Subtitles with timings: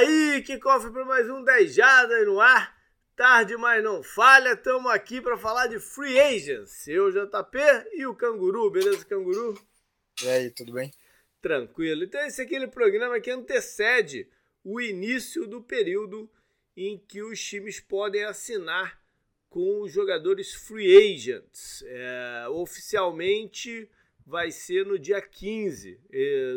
[0.00, 2.74] aí, que cofre para mais um 10 Jadas no ar.
[3.14, 4.54] Tarde, mas não falha.
[4.54, 6.88] Estamos aqui para falar de free agents.
[6.88, 7.58] Eu, JP
[7.92, 8.70] e o Canguru.
[8.70, 9.60] Beleza, Canguru?
[10.22, 10.90] E aí, tudo bem?
[11.42, 12.04] Tranquilo.
[12.04, 14.26] Então, esse é aquele programa que antecede
[14.64, 16.30] o início do período
[16.74, 18.98] em que os times podem assinar
[19.50, 21.84] com os jogadores free agents.
[21.86, 23.86] É, oficialmente
[24.26, 26.00] vai ser no dia 15.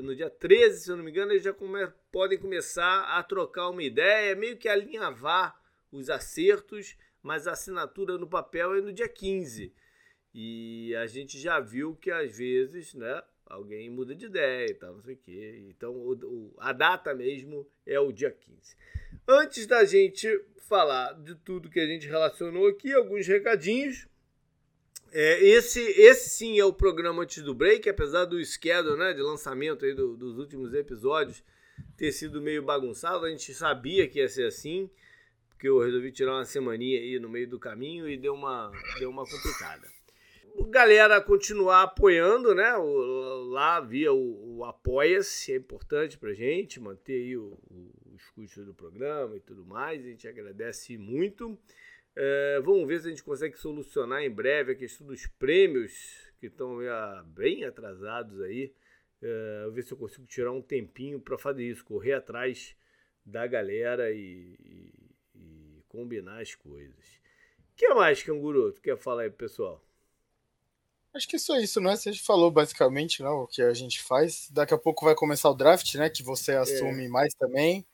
[0.02, 3.70] No dia 13, se eu não me engano, eles já come podem começar a trocar
[3.70, 5.60] uma ideia, meio que alinhavar
[5.92, 9.74] os acertos, mas a assinatura no papel é no dia 15.
[10.32, 14.94] E a gente já viu que às vezes, né, alguém muda de ideia e tal,
[14.94, 15.66] não sei o quê.
[15.68, 18.76] Então, o, o, a data mesmo é o dia 15.
[19.28, 20.30] Antes da gente
[20.68, 24.08] falar de tudo que a gente relacionou aqui, alguns recadinhos.
[25.12, 29.22] É, esse, esse sim é o programa antes do break, apesar do schedule né, de
[29.22, 31.44] lançamento aí do, dos últimos episódios
[31.98, 33.26] ter sido meio bagunçado.
[33.26, 34.90] A gente sabia que ia ser assim,
[35.50, 39.10] porque eu resolvi tirar uma semaninha aí no meio do caminho e deu uma, deu
[39.10, 39.88] uma complicada.
[40.70, 42.76] Galera, continuar apoiando, né?
[42.76, 48.74] O, lá via o, o Apoia-se, é importante pra gente manter aí o, o, do
[48.74, 50.04] programa e tudo mais.
[50.04, 51.58] A gente agradece muito.
[52.16, 56.48] É, vamos ver se a gente consegue solucionar em breve a questão dos prêmios que
[56.48, 56.78] estão
[57.26, 58.72] bem atrasados aí.
[59.26, 62.76] É, ver se eu consigo tirar um tempinho para fazer isso, correr atrás
[63.26, 64.94] da galera e, e,
[65.34, 67.22] e combinar as coisas.
[67.72, 68.74] O que mais, Canguru?
[68.74, 69.82] Tu quer falar aí, pessoal?
[71.14, 71.96] Acho que é só isso, né?
[71.96, 74.50] Você falou basicamente né, o que a gente faz.
[74.52, 76.10] Daqui a pouco vai começar o draft, né?
[76.10, 76.58] Que você é.
[76.58, 77.08] assume é.
[77.08, 77.86] mais também.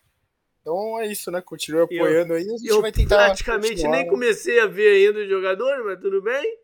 [0.61, 1.41] Então é isso, né?
[1.41, 2.43] Continue apoiando eu, aí.
[2.43, 3.25] A gente eu vai tentar.
[3.25, 3.97] Praticamente continuar.
[3.97, 6.57] nem comecei a ver ainda os jogadores, mas tudo bem.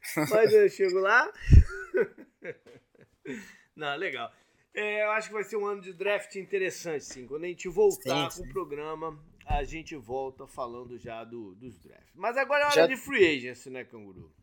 [0.30, 1.30] Mas eu chego lá.
[3.78, 4.32] Não, legal.
[4.74, 7.26] É, eu acho que vai ser um ano de draft interessante, sim.
[7.26, 8.50] Quando a gente voltar sim, com sim.
[8.50, 12.12] o programa, a gente volta falando já do, dos drafts.
[12.14, 12.86] Mas agora é hora já...
[12.86, 14.34] de free agency, né, Canguru?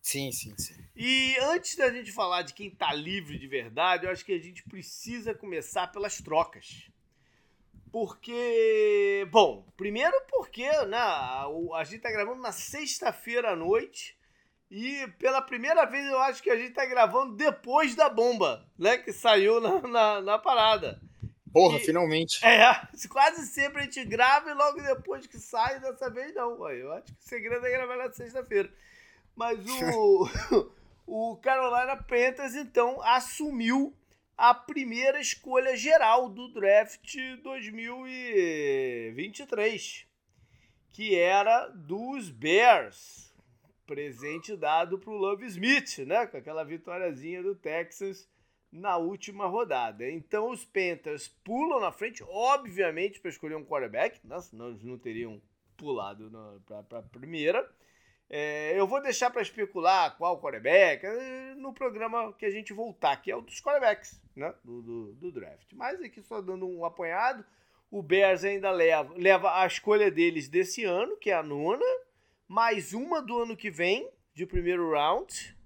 [0.00, 0.76] Sim, sim, sim.
[0.94, 4.38] E antes da gente falar de quem tá livre de verdade, eu acho que a
[4.38, 6.88] gente precisa começar pelas trocas.
[7.90, 14.16] Porque, bom, primeiro porque né, a gente tá gravando na sexta-feira à noite
[14.70, 18.98] e pela primeira vez eu acho que a gente tá gravando depois da bomba, né,
[18.98, 21.00] que saiu na, na, na parada.
[21.54, 22.44] Porra, e, finalmente.
[22.44, 22.60] É,
[23.08, 26.68] quase sempre a gente grava e logo depois que sai, dessa vez não.
[26.68, 28.68] Eu acho que o segredo é gravar na sexta-feira.
[29.36, 29.60] Mas
[29.94, 30.28] o,
[31.06, 33.94] o Carolina Panthers, então, assumiu
[34.36, 40.06] a primeira escolha geral do draft 2023,
[40.92, 43.23] que era dos Bears,
[43.86, 48.28] presente dado para o Love Smith, né, com aquela vitóriazinha do Texas
[48.72, 50.08] na última rodada.
[50.10, 54.98] Então os Panthers pulam na frente, obviamente, para escolher um quarterback, né, senão eles não
[54.98, 55.40] teriam
[55.76, 56.30] pulado
[56.88, 57.68] para a primeira.
[58.28, 63.16] É, eu vou deixar para especular qual quarterback é, no programa que a gente voltar,
[63.20, 65.72] que é o dos quarterbacks né, do, do, do draft.
[65.74, 67.44] Mas aqui só dando um apanhado,
[67.90, 71.84] o Bears ainda leva, leva a escolha deles desse ano, que é a nona,
[72.48, 75.56] mais uma do ano que vem, de primeiro round,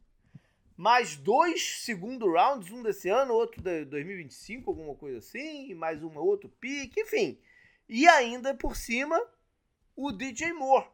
[0.77, 6.17] mais dois segundo rounds, um desse ano, outro de 2025, alguma coisa assim, mais um
[6.19, 7.39] outro pique, enfim.
[7.89, 9.21] E ainda por cima,
[9.97, 10.87] o DJ Moore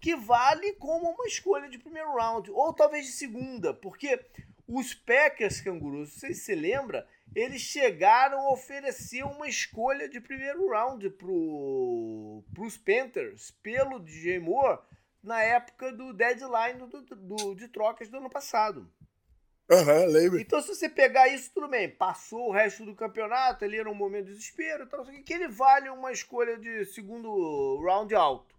[0.00, 4.20] que vale como uma escolha de primeiro round, ou talvez de segunda, porque
[4.68, 10.20] os Packers cangurus, não sei se você lembra, eles chegaram a oferecer uma escolha de
[10.20, 14.78] primeiro round para os Panthers pelo DJ Moore
[15.26, 18.88] na época do deadline do, do, de trocas do ano passado.
[19.68, 20.40] Aham, uhum, lembro.
[20.40, 21.90] Então, se você pegar isso, tudo bem.
[21.90, 25.88] Passou o resto do campeonato, ele era um momento de desespero, então, que ele vale
[25.90, 28.54] uma escolha de segundo round alto.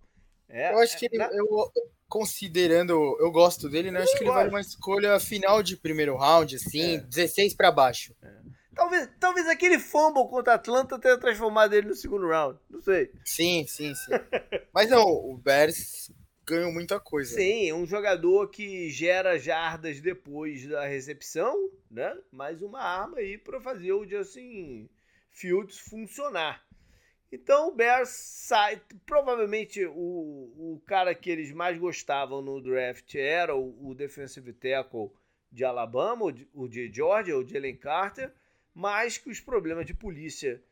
[0.49, 1.71] É, eu acho que ele, eu,
[2.09, 3.99] considerando, eu gosto dele, né?
[3.99, 6.99] Eu acho que ele vale uma escolha final de primeiro round, assim, é.
[6.99, 8.13] 16 para baixo.
[8.21, 8.47] É.
[8.75, 12.59] Talvez, talvez aquele fumble contra a Atlanta tenha transformado ele no segundo round.
[12.69, 13.11] Não sei.
[13.25, 14.11] Sim, sim, sim.
[14.73, 16.11] Mas não, o Bears
[16.47, 17.35] ganhou muita coisa.
[17.35, 22.17] Sim, um jogador que gera jardas depois da recepção, né?
[22.31, 24.89] Mais uma arma aí para fazer o Justin
[25.29, 26.65] Fields funcionar.
[27.29, 28.81] Então o Bears sai.
[29.05, 35.11] Provavelmente o, o cara que eles mais gostavam no draft era o, o defensive tackle
[35.51, 38.33] de Alabama, o de Georgia, o Jalen Carter,
[38.73, 40.63] mas que os problemas de polícia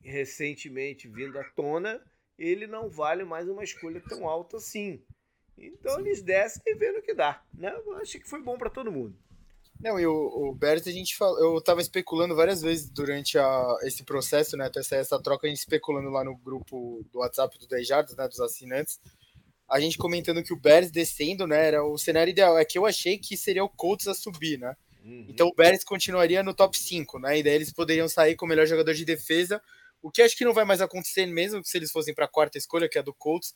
[0.00, 2.02] recentemente vindo à tona,
[2.38, 5.02] ele não vale mais uma escolha tão alta assim.
[5.56, 7.42] Então eles descem e vêem no que dá.
[7.54, 7.72] Né?
[7.84, 9.16] Eu achei que foi bom para todo mundo.
[9.82, 13.76] Não, e o, o Bears, a gente fala, eu tava especulando várias vezes durante a,
[13.82, 14.66] esse processo, né?
[14.66, 18.16] Até sair essa troca, a gente especulando lá no grupo do WhatsApp do 10 Jardas,
[18.16, 18.28] né?
[18.28, 19.00] Dos assinantes.
[19.68, 21.66] A gente comentando que o Bears descendo, né?
[21.66, 22.56] Era o cenário ideal.
[22.56, 24.76] É que eu achei que seria o Colts a subir, né?
[25.04, 25.26] Uhum.
[25.28, 27.38] Então o Bears continuaria no top 5, né?
[27.38, 29.60] E daí eles poderiam sair com o melhor jogador de defesa.
[30.02, 32.58] O que acho que não vai mais acontecer, mesmo se eles fossem para a quarta
[32.58, 33.54] escolha, que é a do Colts,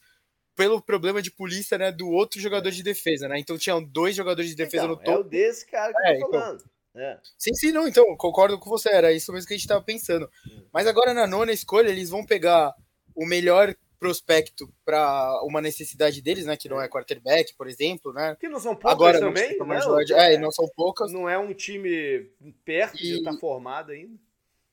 [0.54, 3.38] pelo problema de polícia, né, do outro jogador de defesa, né?
[3.38, 5.10] Então tinham dois jogadores de defesa então, no topo.
[5.10, 6.64] É o desse cara que é, eu tô então, falando.
[6.94, 7.18] É.
[7.36, 10.30] Sim, sim, não, então, concordo com você, era isso mesmo que a gente tava pensando.
[10.48, 10.62] Hum.
[10.72, 12.74] Mas agora na nona escolha, eles vão pegar
[13.14, 16.56] o melhor prospecto para uma necessidade deles, né?
[16.56, 18.36] Que não é quarterback, por exemplo, né?
[18.38, 19.80] Que não são poucas Agora, também, não, né?
[20.12, 21.12] É, é, não são poucas.
[21.12, 22.30] Não é um time
[22.64, 23.02] perto e...
[23.02, 24.18] de estar tá formado ainda.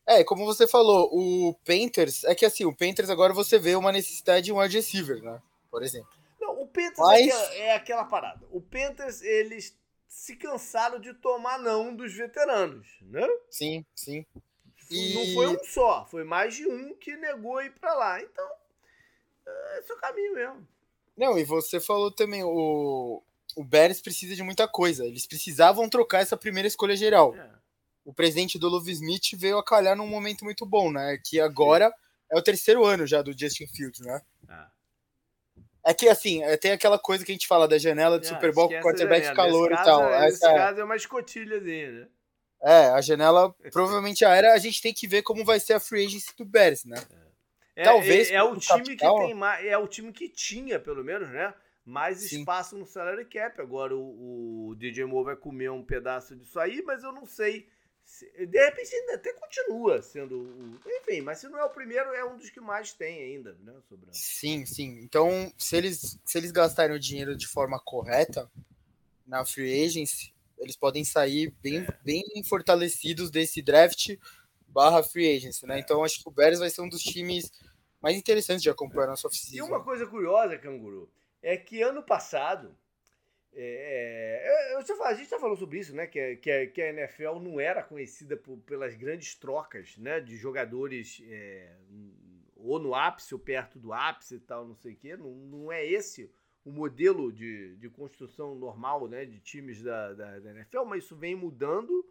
[0.06, 3.92] É, como você falou, o Panthers, é que assim, o Panthers agora você vê uma
[3.92, 5.42] necessidade de um wide receiver, né?
[5.74, 6.12] por exemplo.
[6.40, 7.28] Não, o Panthers Mas...
[7.28, 8.46] é, é, aquela parada.
[8.52, 9.76] O Panthers, eles
[10.08, 13.28] se cansaram de tomar não dos veteranos, né?
[13.50, 14.24] Sim, sim.
[14.92, 15.16] E...
[15.16, 18.22] Não foi um só, foi mais de um que negou ir para lá.
[18.22, 18.48] Então,
[19.48, 20.68] é, esse é caminho mesmo.
[21.18, 23.24] Não, e você falou também, o,
[23.56, 25.08] o Beres precisa de muita coisa.
[25.08, 27.34] Eles precisavam trocar essa primeira escolha geral.
[27.36, 27.50] É.
[28.06, 31.18] O presidente do Love Smith veio a calhar num momento muito bom, né?
[31.24, 31.94] Que agora
[32.30, 34.22] é o terceiro ano já do Justin Fields, né?
[34.48, 34.70] Ah.
[35.86, 38.30] É que, assim, é, tem aquela coisa que a gente fala da janela de ah,
[38.30, 40.10] Super Bowl com o quarterback calor e tal.
[40.10, 42.08] É, Essa é caso é uma escotilhazinha, né?
[42.62, 44.54] É, a janela provavelmente já era.
[44.54, 46.96] A gente tem que ver como vai ser a free agency do Bears, né?
[47.76, 48.32] É, Talvez.
[48.32, 49.20] É, é o time capital...
[49.20, 49.66] que tem mais.
[49.66, 51.54] É o time que tinha, pelo menos, né?
[51.86, 52.40] Mais Sim.
[52.40, 53.60] espaço no salary cap.
[53.60, 57.68] Agora o, o DJ Moore vai comer um pedaço disso aí, mas eu não sei
[58.22, 60.80] de repente ainda até continua sendo o.
[60.86, 63.74] Enfim, mas se não é o primeiro, é um dos que mais tem ainda, né?
[63.90, 64.16] Sobrando.
[64.16, 65.00] Sim, sim.
[65.02, 68.50] Então, se eles, se eles gastarem o dinheiro de forma correta
[69.26, 71.98] na free agency, eles podem sair bem, é.
[72.04, 74.16] bem fortalecidos desse draft
[74.68, 75.78] barra free agency, né?
[75.78, 75.80] É.
[75.80, 77.52] Então acho que o Bears vai ser um dos times
[78.02, 79.10] mais interessantes de acompanhar é.
[79.10, 79.58] na sua oficina.
[79.58, 81.12] E uma coisa curiosa, Canguru,
[81.42, 82.76] é que ano passado
[83.56, 86.08] é, é, eu, a gente já falou sobre isso, né?
[86.08, 91.22] Que, que, que a NFL não era conhecida por, pelas grandes trocas né, de jogadores
[91.28, 91.76] é,
[92.56, 95.16] ou no ápice ou perto do ápice e tal, não sei o quê.
[95.16, 96.32] Não, não é esse
[96.66, 101.16] o modelo de, de construção normal né, de times da, da, da NFL, mas isso
[101.16, 102.06] vem mudando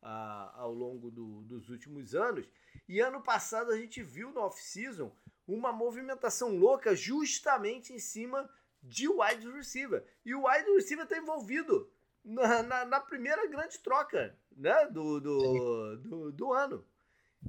[0.00, 2.48] ao longo do, dos últimos anos.
[2.88, 5.12] E ano passado a gente viu no off-season
[5.46, 8.48] uma movimentação louca justamente em cima
[8.86, 10.04] de wide receiver.
[10.24, 11.90] E o wide receiver está envolvido
[12.24, 16.84] na, na, na, primeira grande troca né, do, do, do, do, ano.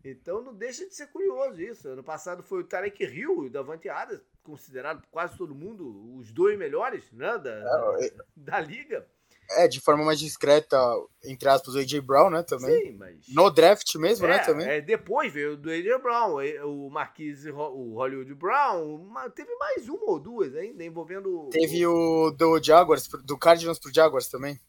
[0.04, 1.88] Então não deixa de ser curioso isso.
[1.88, 6.16] Ano passado foi o Tarek Hill e o Davante Adams, considerado por quase todo mundo
[6.16, 7.98] os dois melhores né, da, da,
[8.36, 9.08] da liga.
[9.52, 10.78] É, de forma mais discreta,
[11.24, 12.82] entre aspas, o AJ Brown, né, também.
[12.82, 13.16] Sim, mas...
[13.30, 14.68] No draft mesmo, né, é, né, também.
[14.68, 16.36] É, depois veio do AJ Brown,
[16.66, 21.50] o Marquise, o Hollywood Brown, teve mais uma ou duas ainda, envolvendo...
[21.52, 24.60] Teve o do Jaguars, do Cardinals pro Jaguars também.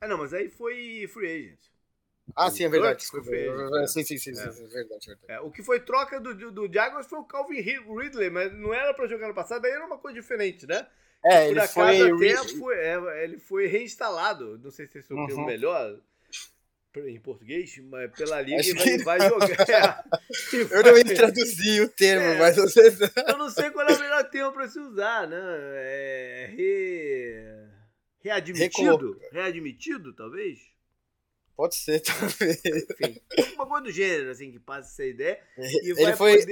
[0.00, 1.58] É, não, mas aí foi free agent.
[2.34, 2.98] Ah, sim, é verdade.
[2.98, 3.30] Desculpa.
[3.32, 3.86] É.
[3.86, 4.44] Sim, sim, sim, sim, é.
[4.44, 5.16] é verdade, verdade.
[5.28, 8.74] É, o que foi troca do, do, do Jaguars foi o Calvin Ridley, mas não
[8.74, 10.86] era para jogar no passado, aí era uma coisa diferente, né?
[11.30, 12.00] É, ele foi...
[12.00, 14.58] Até foi é, ele foi reinstalado.
[14.58, 15.26] Não sei se esse é o uhum.
[15.26, 15.98] termo melhor
[17.04, 20.04] em português, mas pela liga Acho vai, vai jogar.
[20.70, 22.88] eu não ia traduzir o termo, é, mas você.
[23.28, 25.36] eu não sei qual é o melhor termo para se usar, né?
[25.38, 27.66] É, re...
[28.20, 29.20] Readmitido?
[29.30, 30.58] Readmitido, talvez?
[31.54, 32.60] Pode ser, talvez.
[32.64, 33.20] Enfim,
[33.54, 35.40] uma coisa do gênero, assim, que passa essa ideia.
[35.56, 36.44] Ele foi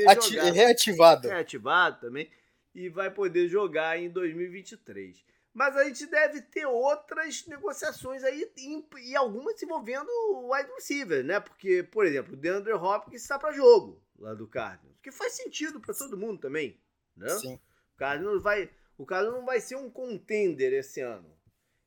[0.53, 1.29] reativado.
[1.29, 2.29] Reativado também
[2.75, 5.25] e vai poder jogar em 2023.
[5.53, 8.51] Mas a gente deve ter outras negociações aí
[8.99, 11.39] e algumas envolvendo o wide receiver, né?
[11.39, 15.81] Porque, por exemplo, o DeAndre Hopkins está para jogo lá do Cardinals, que faz sentido
[15.81, 16.81] para todo mundo também,
[17.17, 17.29] né?
[17.29, 17.55] Sim.
[17.55, 21.33] O Cardinals vai, o Cardinals não vai ser um contender esse ano.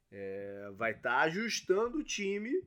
[0.10, 2.66] É, vai estar tá ajustando o time,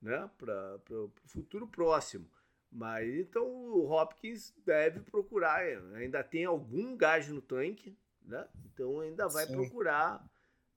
[0.00, 2.26] né, para o futuro próximo.
[2.70, 5.60] Mas então o Hopkins deve procurar,
[5.94, 8.46] ainda tem algum gás no tanque, né?
[8.66, 9.52] Então ainda vai Sim.
[9.54, 10.24] procurar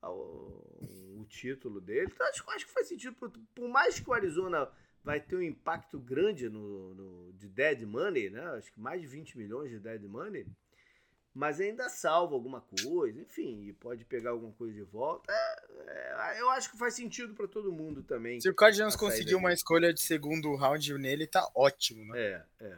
[0.01, 2.09] o, o, título dele.
[2.11, 4.71] Então acho, acho que faz sentido, por, por, mais que o Arizona
[5.03, 8.41] vai ter um impacto grande no, no, de dead money, né?
[8.51, 10.47] Acho que mais de 20 milhões de dead money
[11.33, 15.31] mas ainda salva alguma coisa, enfim, e pode pegar alguma coisa de volta.
[15.31, 18.39] É, é, eu acho que faz sentido para todo mundo também.
[18.41, 22.19] Se o Cardinals conseguir uma escolha de segundo round nele, tá ótimo, né?
[22.19, 22.77] É, é.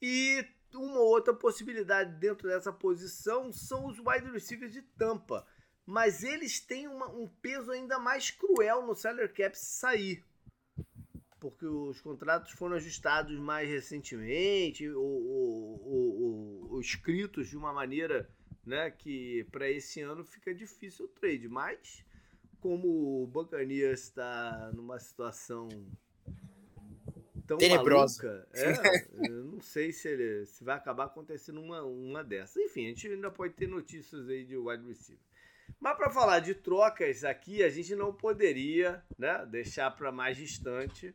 [0.00, 5.46] E uma outra possibilidade dentro dessa posição são os wide receivers de tampa.
[5.84, 10.24] Mas eles têm uma, um peso ainda mais cruel no salary cap se sair.
[11.42, 18.30] Porque os contratos foram ajustados mais recentemente, ou, ou, ou, ou escritos de uma maneira
[18.64, 21.48] né, que para esse ano fica difícil o trade.
[21.48, 22.04] Mas,
[22.60, 25.68] como o Buccaneers está numa situação
[27.44, 28.22] tão Tenebrosa.
[28.22, 28.72] maluca, é,
[29.28, 32.54] eu não sei se, ele, se vai acabar acontecendo uma, uma dessas.
[32.62, 35.24] Enfim, a gente ainda pode ter notícias aí de wide receiver.
[35.80, 41.12] Mas para falar de trocas aqui, a gente não poderia né, deixar para mais distante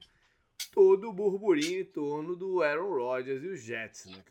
[0.78, 4.24] todo o burburinho em torno do Aaron Rodgers e os Jets, né,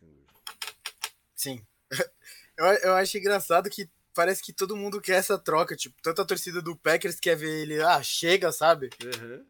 [1.35, 1.61] Sim.
[2.59, 5.77] Eu, eu acho engraçado que parece que todo mundo quer essa troca.
[5.77, 8.89] Tipo, tanto a torcida do Packers quer ver ele, ah, chega, sabe?
[9.05, 9.45] Uhum.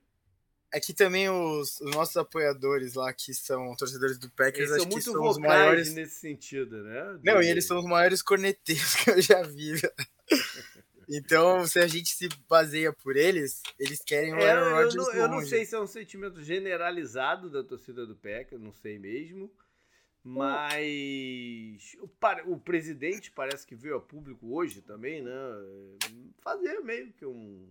[0.73, 4.89] É que também os, os, nossos apoiadores lá, que são torcedores do Packers, eles acho
[4.89, 5.95] que são os maiores.
[5.95, 7.19] nesse sentido, né?
[7.19, 7.25] De...
[7.25, 9.81] Não, e eles são os maiores corneteiros que eu já vi.
[11.09, 15.15] Então, se a gente se baseia por eles, eles querem o é, Aaron Rodgers eu,
[15.15, 18.99] não, eu não sei se é um sentimento generalizado da torcida do Packers, não sei
[18.99, 19.51] mesmo.
[20.29, 22.11] Mas o,
[22.53, 25.33] o presidente parece que veio a público hoje também, né?
[26.43, 27.65] Fazer meio que um,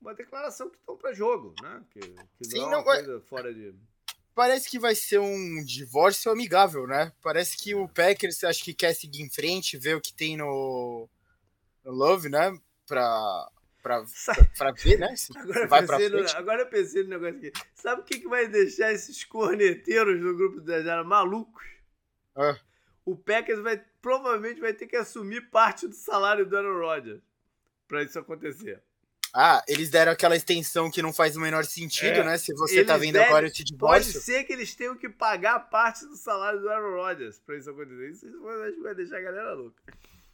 [0.00, 1.84] uma declaração que estão para jogo, né?
[1.90, 3.74] Que, que Sim, não é uma coisa fora de.
[4.34, 7.12] Parece que vai ser um divórcio amigável, né?
[7.20, 11.06] Parece que o Packers acho que quer seguir em frente, ver o que tem no
[11.90, 12.58] Love, né?
[12.86, 13.50] Pra,
[13.82, 14.04] pra,
[14.56, 15.16] pra, ver, né?
[15.16, 17.52] Se agora, vai pensei no, agora eu pensei no negócio aqui.
[17.74, 21.64] Sabe o que, que vai deixar esses corneteiros do grupo do Dejara malucos?
[22.36, 22.58] Ah.
[23.04, 27.22] O Packers vai, provavelmente vai ter que assumir parte do salário do Aaron Rodgers
[27.86, 28.82] pra isso acontecer.
[29.34, 32.38] Ah, eles deram aquela extensão que não faz o menor sentido, é, né?
[32.38, 34.12] Se você tá vendo devem, agora esse divórcio.
[34.12, 37.70] Pode ser que eles tenham que pagar parte do salário do Aaron Rodgers pra isso
[37.70, 38.10] acontecer.
[38.10, 39.82] Isso vai deixar a galera louca.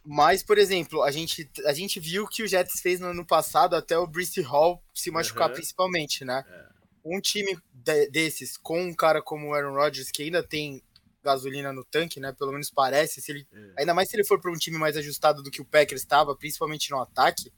[0.05, 3.75] Mas, por exemplo, a gente, a gente viu que o Jets fez no ano passado
[3.75, 5.55] até o Brice Hall se machucar uhum.
[5.55, 6.45] principalmente, né?
[6.47, 6.65] É.
[7.03, 10.81] Um time de, desses com um cara como o Aaron Rodgers que ainda tem
[11.23, 12.31] gasolina no tanque, né?
[12.37, 13.79] Pelo menos parece, se ele, é.
[13.79, 16.35] ainda mais se ele for para um time mais ajustado do que o Packers estava,
[16.35, 17.51] principalmente no ataque,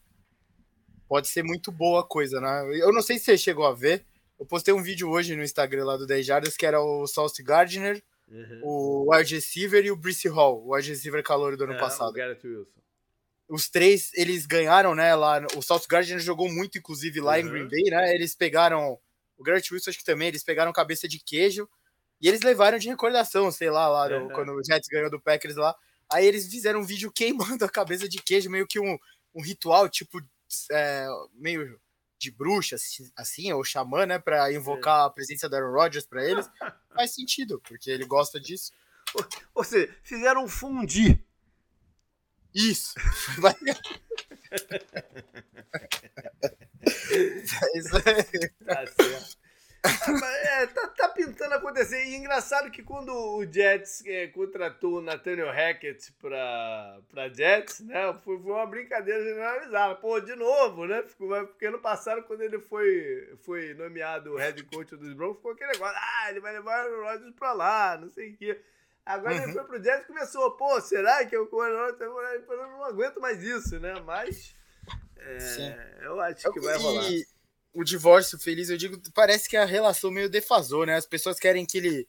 [1.06, 2.64] pode ser muito boa coisa, né?
[2.80, 4.06] Eu não sei se você chegou a ver,
[4.40, 7.44] eu postei um vídeo hoje no Instagram lá do 10 Jardas que era o Sauce
[7.44, 8.60] Gardner Uhum.
[8.62, 12.14] O wide receiver e o Brice Hall, o wide receiver calor do ano é, passado.
[13.48, 17.40] Os três, eles ganharam, né, lá, o South Guardian jogou muito, inclusive, lá uhum.
[17.40, 19.00] em Green Bay, né, eles pegaram,
[19.38, 21.70] o Garrett Wilson acho que também, eles pegaram cabeça de queijo,
[22.20, 25.74] e eles levaram de recordação, sei lá, lá quando o Jets ganhou do Packers lá,
[26.12, 28.98] aí eles fizeram um vídeo queimando a cabeça de queijo, meio que um,
[29.34, 30.20] um ritual, tipo,
[30.72, 31.80] é, meio
[32.18, 32.76] de bruxa,
[33.16, 36.50] assim, ou xamã, né, para invocar a presença do Aaron Rodgers para eles,
[36.94, 38.72] faz sentido, porque ele gosta disso.
[39.14, 41.20] Ou, ou seja, fizeram um fundir.
[42.54, 42.94] Isso.
[43.46, 43.76] Aí.
[48.66, 49.37] Tá certo.
[50.60, 52.04] É, tá, tá, pintando acontecer.
[52.06, 58.14] E engraçado que quando o Jets é, contratou o Nathaniel Hackett pra, pra Jets, né?
[58.24, 59.96] Foi, foi uma brincadeira generalizada.
[59.96, 61.04] Pô, de novo, né?
[61.04, 65.74] Ficou, porque ano passado, quando ele foi, foi nomeado head coach dos Broncos, ficou aquele
[65.74, 65.98] negócio.
[65.98, 68.60] Ah, ele vai levar o Rodgers pra lá, não sei o quê.
[69.06, 69.44] Agora uhum.
[69.44, 73.42] ele foi pro Jets e começou, pô, será que o Rodgers eu não aguento mais
[73.42, 73.94] isso, né?
[74.06, 74.56] Mas
[75.18, 77.10] é, eu acho que vai rolar
[77.78, 80.96] o divórcio feliz, eu digo, parece que a relação meio defasou, né?
[80.96, 82.08] As pessoas querem que ele,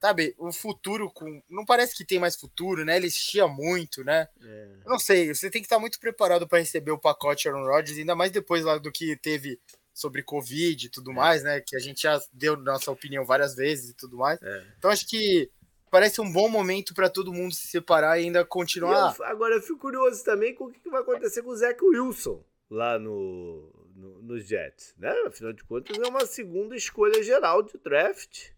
[0.00, 1.42] sabe, o futuro com.
[1.46, 2.96] Não parece que tem mais futuro, né?
[2.96, 4.26] Ele chia muito, né?
[4.42, 4.68] É.
[4.86, 8.16] Não sei, você tem que estar muito preparado para receber o pacote Aaron Rodgers, ainda
[8.16, 9.60] mais depois lá do que teve
[9.92, 11.14] sobre Covid e tudo é.
[11.14, 11.60] mais, né?
[11.60, 14.40] Que a gente já deu nossa opinião várias vezes e tudo mais.
[14.40, 14.64] É.
[14.78, 15.50] Então acho que
[15.90, 19.14] parece um bom momento para todo mundo se separar e ainda continuar.
[19.18, 22.42] Eu, agora eu fico curioso também com o que vai acontecer com o Zach Wilson
[22.70, 25.12] lá no, no, nos Jets, né?
[25.26, 28.48] Afinal de contas, é uma segunda escolha geral de draft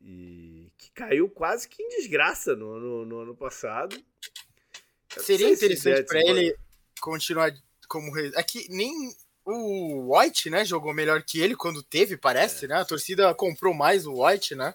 [0.00, 3.96] e que caiu quase que em desgraça no, no, no ano passado.
[5.18, 6.56] Seria interessante para ele
[7.00, 7.52] continuar
[7.88, 8.92] como é que nem
[9.44, 12.68] o White, né, jogou melhor que ele quando teve, parece, é.
[12.68, 12.74] né?
[12.76, 14.74] A torcida comprou mais o White, né?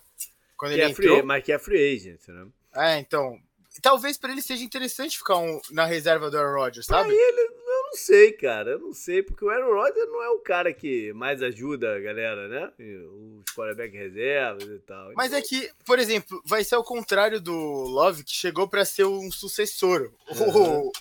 [0.58, 1.18] Quando que ele é entrou.
[1.18, 2.48] Free, mas que é free agent, né?
[2.76, 3.40] É, então,
[3.82, 7.10] talvez para ele seja interessante ficar um, na reserva do Aaron Rodgers, sabe?
[7.10, 7.53] Pra ele
[7.94, 8.72] não sei, cara.
[8.72, 12.00] Eu não sei, porque o Aaron Rodgers não é o cara que mais ajuda a
[12.00, 12.72] galera, né?
[12.80, 15.14] Os quarterback reservas e tal.
[15.16, 19.06] Mas é que, por exemplo, vai ser o contrário do Love, que chegou para ser
[19.06, 20.12] um sucessor.
[20.32, 20.88] Uhum.
[20.88, 20.92] O,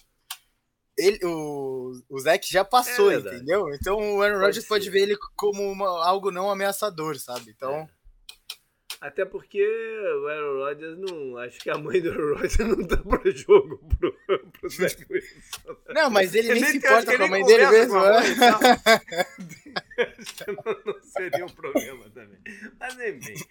[0.98, 3.74] ele, o, o Zach já passou, é entendeu?
[3.74, 7.50] Então o Aaron Rodgers pode ver ele como uma, algo não ameaçador, sabe?
[7.56, 7.72] Então.
[7.72, 8.01] É.
[9.02, 11.36] Até porque o Aaron Rodgers não.
[11.38, 14.16] Acho que a mãe do Aaron Rodgers não tá pra jogo pro,
[14.52, 15.76] pro Zach Wilson.
[15.88, 17.98] Não, mas ele, ele nem se importa com a mãe dele mesmo.
[18.00, 18.20] né?
[20.46, 22.38] não, não seria um problema também.
[22.78, 23.44] Mas enfim.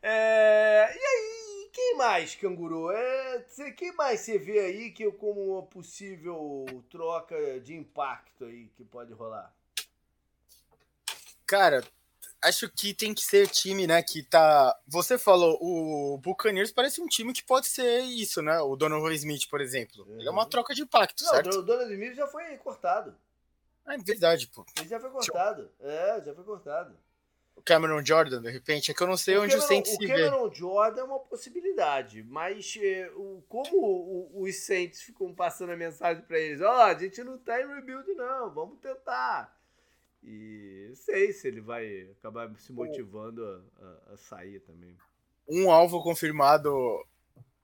[0.00, 2.92] É, e aí, quem mais, Canguru?
[2.92, 3.44] É,
[3.76, 9.12] quem mais você vê aí que como uma possível troca de impacto aí que pode
[9.12, 9.52] rolar?
[11.44, 11.82] Cara,
[12.44, 14.78] acho que tem que ser time, né, que tá...
[14.86, 18.60] Você falou, o Buccaneers parece um time que pode ser isso, né?
[18.60, 20.04] O Donovan Smith, por exemplo.
[20.06, 20.20] Uhum.
[20.20, 20.48] Ele é uma uhum.
[20.48, 21.58] troca de impacto, Não, certo?
[21.58, 23.14] o Donovan Smith já foi cortado.
[23.86, 24.64] É verdade, pô.
[24.78, 25.70] Ele já foi cortado.
[25.80, 26.96] É, já foi cortado.
[27.56, 29.90] O Cameron Jordan, de repente, é que eu não sei o onde Cameron, o Saints
[29.92, 30.04] se vê.
[30.04, 32.74] O Cameron Jordan é uma possibilidade, mas
[33.14, 37.22] o, como o, os Saints ficam passando a mensagem para eles, ó, oh, a gente
[37.22, 39.56] não tá em rebuild não, vamos tentar.
[40.24, 44.96] E sei se ele vai acabar se motivando a, a, a sair também.
[45.46, 46.70] Um alvo confirmado,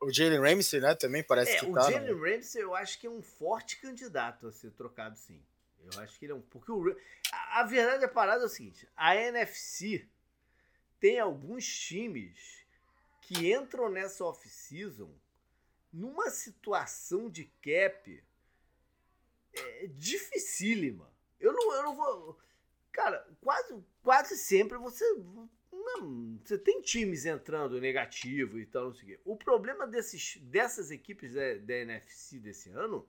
[0.00, 0.94] o Jalen Ramsey, né?
[0.94, 1.88] Também parece é, que o tá.
[1.88, 2.30] O Jalen né?
[2.30, 5.42] Ramsey eu acho que é um forte candidato a ser trocado, sim.
[5.82, 6.42] Eu acho que ele é um.
[6.42, 6.94] Porque o,
[7.32, 10.06] a, a verdade a parada é o seguinte: a NFC
[10.98, 12.66] tem alguns times
[13.22, 15.10] que entram nessa off-season
[15.90, 18.22] numa situação de cap
[19.54, 21.10] é, dificílima.
[21.38, 22.38] Eu não, eu não vou.
[22.92, 25.04] Cara, quase, quase sempre você.
[25.72, 29.20] Não, você tem times entrando negativo e tal, não sei o quê.
[29.24, 33.06] O problema desses, dessas equipes da, da NFC desse ano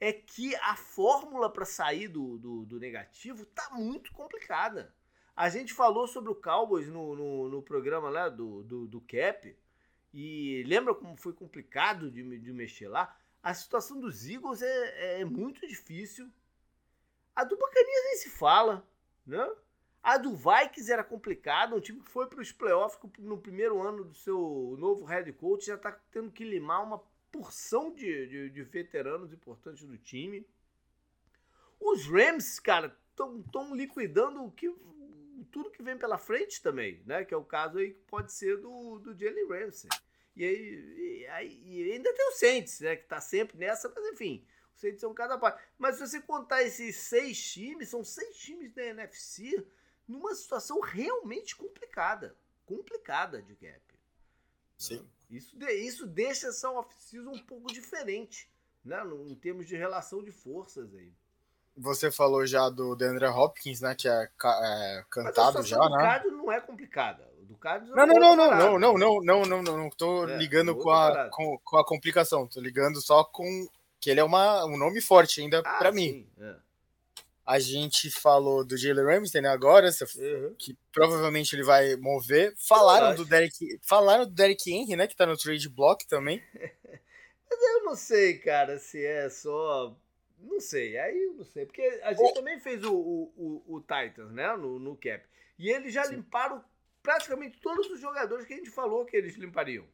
[0.00, 4.94] é que a fórmula para sair do, do, do, negativo tá muito complicada.
[5.34, 9.56] A gente falou sobre o Cowboys no, no, no programa lá do, do, do, Cap.
[10.12, 13.16] E lembra como foi complicado de, de mexer lá?
[13.42, 16.30] A situação dos Eagles é, é muito difícil.
[17.34, 18.86] A do Bacanias nem se fala.
[19.28, 19.46] Né?
[20.02, 24.04] A do Vikings era complicada, um time que foi para os playoffs no primeiro ano
[24.04, 26.98] do seu novo head coach, já está tendo que limar uma
[27.30, 30.48] porção de, de, de, veteranos importantes do time.
[31.78, 34.74] Os Rams, cara, estão liquidando o que,
[35.50, 37.24] tudo que vem pela frente também, né?
[37.24, 39.90] Que é o caso aí que pode ser do, do Jalen Ramsey.
[40.34, 42.96] E, aí, e, aí, e ainda tem o Saints, né?
[42.96, 44.42] Que está sempre nessa, mas enfim,
[44.78, 45.62] Saints são cada parte.
[45.76, 49.66] Mas se você contar esses seis times, são seis times da NFC
[50.06, 52.36] numa situação realmente complicada.
[52.64, 53.82] Complicada de gap.
[54.76, 55.06] Sim.
[55.28, 58.48] Isso, isso deixa essa off-season um pouco diferente,
[58.84, 59.02] né?
[59.26, 61.12] Em termos de relação de forças aí.
[61.76, 63.94] Você falou já do DeAndre Hopkins, né?
[63.94, 65.96] Que é, é cantado já, do né?
[65.96, 67.28] O Cádio não é complicada.
[67.42, 70.36] Do Cádio não, não, não, não, não, não, não, não, não, não, não, tô é,
[70.36, 72.46] ligando com a, com, com a complicação.
[72.46, 73.68] Tô ligando só com
[74.00, 76.28] que ele é uma, um nome forte ainda ah, para mim.
[76.38, 76.56] É.
[77.44, 80.54] A gente falou do Jalen Ramsey, né, agora, uhum.
[80.58, 82.54] que provavelmente ele vai mover.
[82.58, 86.42] Falaram do Derek, falaram do Derek Henry, né, que tá no trade block também.
[87.50, 89.96] Mas eu não sei, cara, se é só
[90.40, 91.66] não sei, aí eu não sei.
[91.66, 92.34] Porque a gente oh.
[92.34, 94.54] também fez o, o, o, o, Titans, né?
[94.56, 95.24] No, no Cap.
[95.58, 96.16] E eles já Sim.
[96.16, 96.62] limparam
[97.02, 99.84] praticamente todos os jogadores que a gente falou que eles limpariam.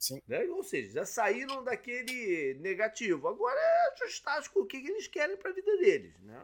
[0.00, 0.20] Sim.
[0.26, 0.44] Né?
[0.46, 3.28] Ou seja, já saíram daquele negativo.
[3.28, 6.18] Agora é ajustar o que eles querem para a vida deles.
[6.22, 6.42] Né?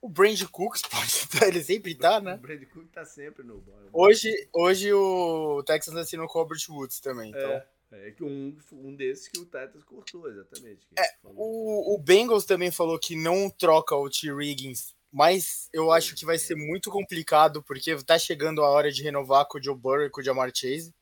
[0.00, 2.34] O Brand Cooks pode estar, ele sempre tá, né?
[2.34, 7.00] O Brand Cooks tá sempre no Hoje, hoje o Texas assinou com o Robert Woods
[7.00, 7.50] também, então.
[7.50, 7.66] É.
[7.90, 10.86] É que um, um desses que o Titans cortou, exatamente.
[10.94, 14.30] É, o, o Bengals também falou que não troca o T.
[14.30, 19.02] Riggins, mas eu acho que vai ser muito complicado, porque tá chegando a hora de
[19.02, 20.94] renovar com o Joe Burrow e com o Jamar Chase.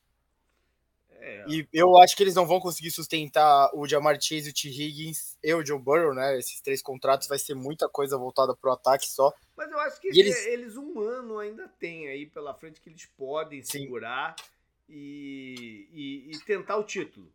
[1.27, 1.45] É.
[1.49, 4.69] E eu acho que eles não vão conseguir sustentar o Jamar Chase, o T.
[4.69, 6.39] Higgins e o Joe Burrow, né?
[6.39, 9.33] Esses três contratos vai ser muita coisa voltada pro ataque só.
[9.55, 10.45] Mas eu acho que eles...
[10.45, 10.77] eles...
[10.77, 13.81] um ano ainda têm aí pela frente que eles podem Sim.
[13.81, 14.37] segurar
[14.87, 17.29] e, e, e, tentar o título.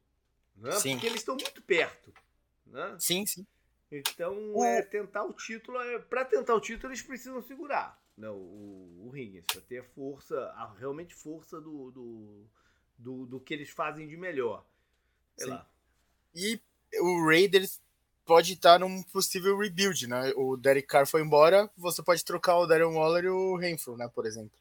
[0.56, 0.72] Né?
[0.72, 0.92] Sim.
[0.92, 2.14] Porque eles estão muito perto.
[2.66, 2.96] Né?
[2.98, 3.46] Sim, sim.
[3.90, 4.64] Então, o...
[4.64, 8.30] é, tentar o título, é, para tentar o título, eles precisam segurar né?
[8.30, 12.46] o, o, Higgins, para ter força, a, realmente força do, do
[12.98, 14.64] do, do que eles fazem de melhor.
[15.36, 15.54] Sei Sim.
[15.54, 15.66] lá.
[16.34, 16.60] E
[17.00, 17.80] o Raiders
[18.24, 20.32] pode estar num possível rebuild, né?
[20.36, 24.08] O Derek Carr foi embora, você pode trocar o Darren Waller e o Renfro, né,
[24.14, 24.52] por exemplo.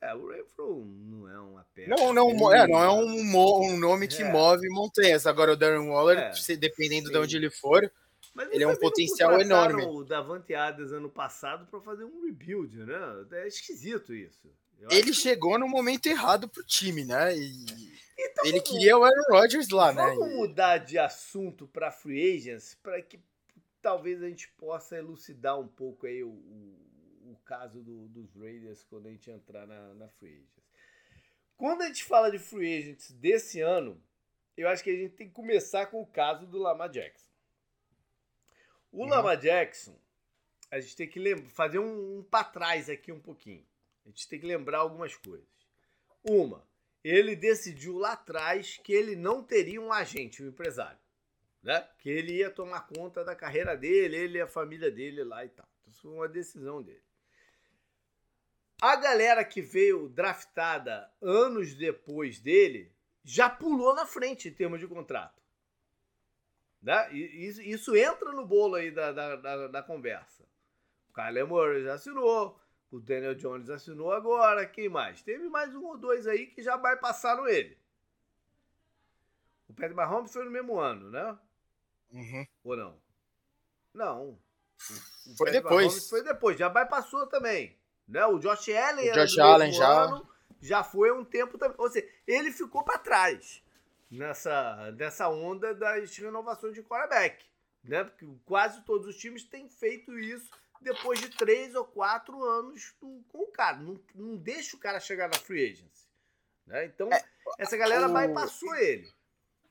[0.00, 1.90] É, o Renfro não é uma peça.
[1.90, 4.30] Não, não, é, não é um, um nome que é.
[4.30, 5.26] move montanhas.
[5.26, 7.12] Agora o Darren Waller, é, dependendo sim.
[7.12, 7.90] de onde ele for,
[8.32, 9.84] Mas ele é um potencial enorme.
[9.84, 13.26] o Davante Adams ano passado para fazer um rebuild, né?
[13.32, 14.48] É esquisito isso.
[14.78, 17.36] Eu ele chegou no momento errado pro time, né?
[17.36, 17.66] E
[18.18, 18.70] então, ele vamos...
[18.70, 20.16] queria o Aaron Rodgers lá, vamos né?
[20.16, 23.20] Vamos mudar de assunto para free agents para que
[23.80, 28.84] talvez a gente possa elucidar um pouco aí o, o, o caso do, dos Raiders
[28.84, 30.58] quando a gente entrar na, na free agents.
[31.56, 34.00] Quando a gente fala de free agents desse ano,
[34.56, 37.28] eu acho que a gente tem que começar com o caso do Lamar Jackson.
[38.90, 39.08] O uhum.
[39.08, 39.96] Lamar Jackson,
[40.70, 43.64] a gente tem que lembra, fazer um, um para trás aqui um pouquinho.
[44.08, 45.46] A gente tem que lembrar algumas coisas.
[46.24, 46.66] Uma,
[47.04, 50.98] ele decidiu lá atrás que ele não teria um agente, um empresário.
[51.62, 51.86] Né?
[51.98, 55.50] Que ele ia tomar conta da carreira dele, ele e a família dele lá e
[55.50, 55.68] tal.
[55.86, 57.02] Isso foi uma decisão dele.
[58.80, 62.90] A galera que veio draftada anos depois dele
[63.22, 65.42] já pulou na frente em termos de contrato.
[66.80, 67.12] Né?
[67.12, 70.48] Isso, isso entra no bolo aí da, da, da, da conversa.
[71.10, 72.58] O Kyler Murray já assinou,
[72.90, 75.22] o Daniel Jones assinou agora, quem mais?
[75.22, 77.76] Teve mais um ou dois aí que já bypassaram ele.
[79.68, 81.38] O Patrick Mahomes foi no mesmo ano, né?
[82.10, 82.46] Uhum.
[82.64, 83.00] Ou não?
[83.92, 84.38] Não.
[85.26, 86.08] O foi depois.
[86.08, 87.76] Foi depois, já bypassou também.
[88.06, 88.24] Né?
[88.24, 90.04] O Josh Allen o Josh Allen já...
[90.04, 90.28] Ano,
[90.60, 91.76] já foi um tempo também.
[91.78, 93.62] Ou seja, ele ficou para trás
[94.10, 97.44] nessa, nessa onda das renovações de quarterback.
[97.84, 98.04] Né?
[98.04, 103.22] Porque quase todos os times têm feito isso depois de três ou quatro anos do,
[103.28, 103.78] com o cara.
[103.78, 106.06] Não, não deixa o cara chegar na free agency.
[106.66, 106.86] Né?
[106.86, 107.24] Então, é,
[107.58, 108.12] essa galera o...
[108.12, 109.10] bypassou ele.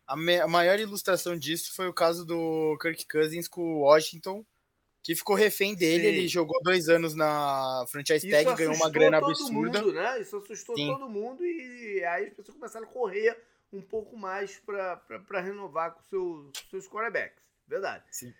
[0.05, 4.45] A, me, a, maior ilustração disso foi o caso do Kirk Cousins com o Washington,
[5.03, 6.03] que ficou refém dele.
[6.03, 6.09] Sim.
[6.09, 9.81] Ele jogou dois anos na franchise tag, ganhou uma grana absurda.
[9.81, 10.19] Mundo, né?
[10.21, 10.87] Isso assustou Sim.
[10.87, 13.37] todo mundo e aí as pessoas começaram a correr
[13.71, 17.43] um pouco mais para renovar com seu, seus quarterbacks.
[17.67, 18.03] Verdade.
[18.09, 18.33] Sim.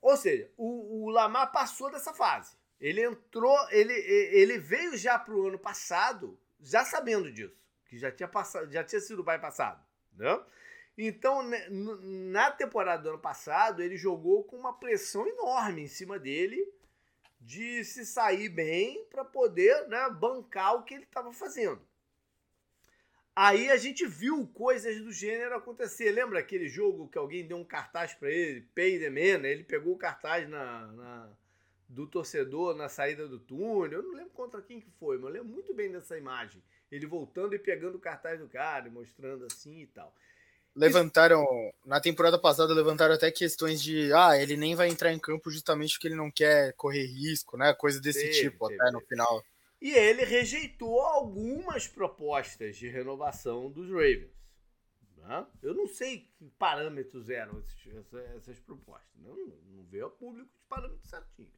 [0.00, 2.56] Ou seja, o, o Lamar passou dessa fase.
[2.80, 7.56] Ele entrou, ele, ele veio já para o ano passado, já sabendo disso,
[7.86, 9.84] que já tinha, passado, já tinha sido o passado.
[10.12, 10.40] Né?
[10.96, 16.18] Então, né, na temporada do ano passado, ele jogou com uma pressão enorme em cima
[16.18, 16.72] dele
[17.40, 21.80] de se sair bem para poder né, bancar o que ele estava fazendo.
[23.40, 26.10] Aí a gente viu coisas do gênero acontecer.
[26.10, 29.46] Lembra aquele jogo que alguém deu um cartaz para ele, Pay the Man?
[29.46, 31.30] Ele pegou o cartaz na, na,
[31.88, 34.00] do torcedor na saída do túnel.
[34.00, 36.60] Eu não lembro contra quem que foi, mas eu lembro muito bem dessa imagem.
[36.90, 40.12] Ele voltando e pegando o cartaz do cara, mostrando assim e tal.
[40.74, 41.46] Levantaram,
[41.86, 45.92] na temporada passada, levantaram até questões de ah, ele nem vai entrar em campo justamente
[45.92, 47.72] porque ele não quer correr risco, né?
[47.72, 49.44] Coisa desse teve, tipo, teve, até no final.
[49.80, 54.38] E ele rejeitou algumas propostas de renovação dos Ravens.
[55.16, 55.46] Né?
[55.62, 59.20] Eu não sei que parâmetros eram esses, essas propostas.
[59.20, 61.52] Não, não veio a público os parâmetros certinhos.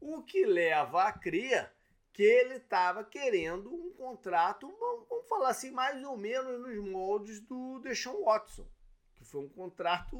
[0.00, 1.72] O que leva a crer
[2.12, 4.68] que ele estava querendo um contrato,
[5.08, 8.66] vamos falar assim, mais ou menos nos moldes do Deshaun Watson,
[9.14, 10.16] que foi um contrato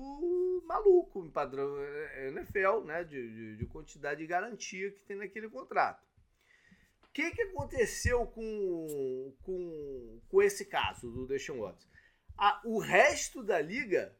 [0.64, 5.16] maluco em padrão é, é, NFL, né, de, de, de quantidade de garantia que tem
[5.16, 6.09] naquele contrato.
[7.12, 11.88] Que, que aconteceu com, com, com esse caso do Deshaun Watson?
[12.38, 14.16] A, o resto da liga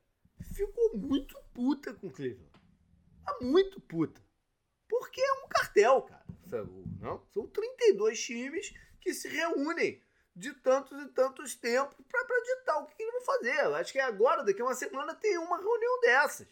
[0.54, 2.50] ficou muito puta com o Cleveland.
[3.24, 4.20] Tá muito puta.
[4.88, 6.24] Porque é um cartel, cara.
[7.00, 7.24] Não?
[7.32, 10.02] São 32 times que se reúnem
[10.34, 13.60] de tantos e tantos tempos para ditar o que, que eles vão fazer.
[13.74, 16.48] Acho que agora, daqui a uma semana, tem uma reunião dessas.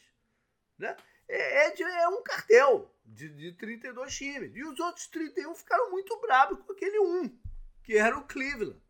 [0.78, 0.96] Né?
[1.28, 4.54] É, é, é um cartel de, de 32 times.
[4.54, 7.38] E os outros 31 ficaram muito bravos com aquele um,
[7.82, 8.80] que era o Cleveland.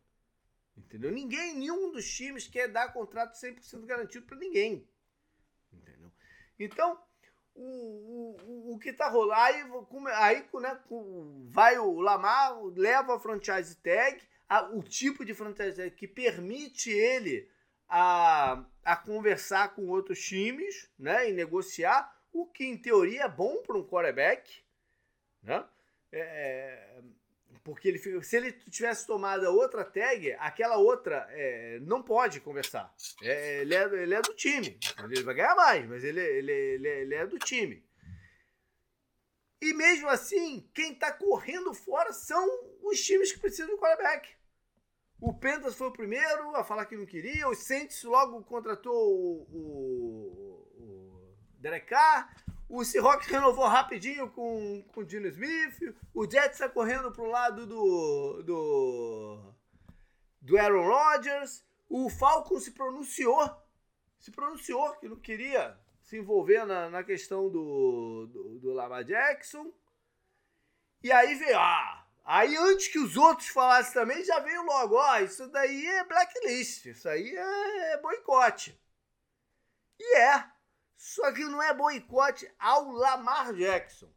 [0.76, 1.11] Entendeu?
[1.11, 4.88] Ninguém, nenhum dos times quer dar contrato 100% garantido para ninguém.
[5.72, 6.11] Entendeu?
[6.59, 7.00] Então,
[7.54, 9.62] o, o, o que tá rolando, aí,
[10.14, 10.81] aí né,
[11.48, 16.90] vai o Lamar, leva a franchise tag, a, o tipo de franchise tag que permite
[16.90, 17.50] ele
[17.88, 23.62] a, a conversar com outros times, né, e negociar, o que em teoria é bom
[23.62, 24.62] para um quarterback,
[25.42, 25.64] né?
[26.10, 27.02] É,
[27.62, 32.94] porque ele se ele tivesse tomado a outra tag, aquela outra é, não pode conversar.
[33.22, 34.78] É, ele, é, ele é do time.
[35.04, 37.86] Ele vai ganhar mais, mas ele, ele, ele, ele é do time.
[39.60, 42.48] E mesmo assim, quem está correndo fora são
[42.82, 44.38] os times que precisam de quarterback.
[45.20, 47.48] O Pentas foi o primeiro a falar que não queria.
[47.48, 50.47] O Saints logo contratou o, o,
[51.87, 52.35] Carr.
[52.68, 55.94] O Seahawks renovou rapidinho com, com o Dino Smith.
[56.12, 59.55] O Jets está correndo para o lado do, do,
[60.42, 61.64] do Aaron Rodgers.
[61.88, 63.51] O Falcon se pronunciou.
[64.18, 69.73] Se pronunciou que não queria se envolver na, na questão do, do, do Lamar Jackson.
[71.03, 75.18] E aí veio, ah, Aí antes que os outros falassem também, já veio logo, ó,
[75.21, 78.79] isso daí é blacklist, isso aí é boicote.
[79.99, 80.44] E é.
[80.98, 84.12] Só que não é boicote ao Lamar Jackson,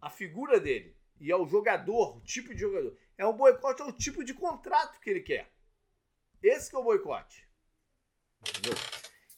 [0.00, 2.96] a figura dele, e ao jogador, o tipo de jogador.
[3.18, 5.52] É um boicote ao tipo de contrato que ele quer.
[6.42, 7.46] Esse que é o boicote.
[8.40, 8.74] Entendeu?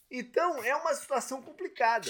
[0.09, 2.09] Então, é uma situação complicada.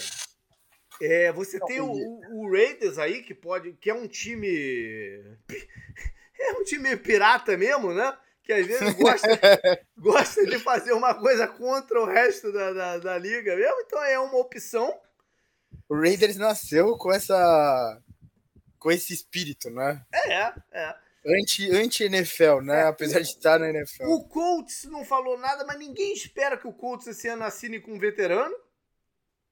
[1.01, 3.73] É, você tem o, o, Raiders aí, que pode.
[3.73, 4.47] que é um time.
[6.39, 8.15] é um time pirata mesmo, né?
[8.47, 9.27] Que às vezes gosta,
[9.99, 13.81] gosta de fazer uma coisa contra o resto da, da, da liga mesmo.
[13.81, 14.97] Então é uma opção.
[15.89, 18.01] O Raiders nasceu com essa.
[18.79, 20.01] com esse espírito, né?
[20.13, 20.95] É, é.
[21.25, 22.83] Anti-NFL, né?
[22.83, 24.05] É, Apesar de estar na NFL.
[24.05, 27.95] O Colts não falou nada, mas ninguém espera que o Colts esse ano assine com
[27.95, 28.55] um veterano.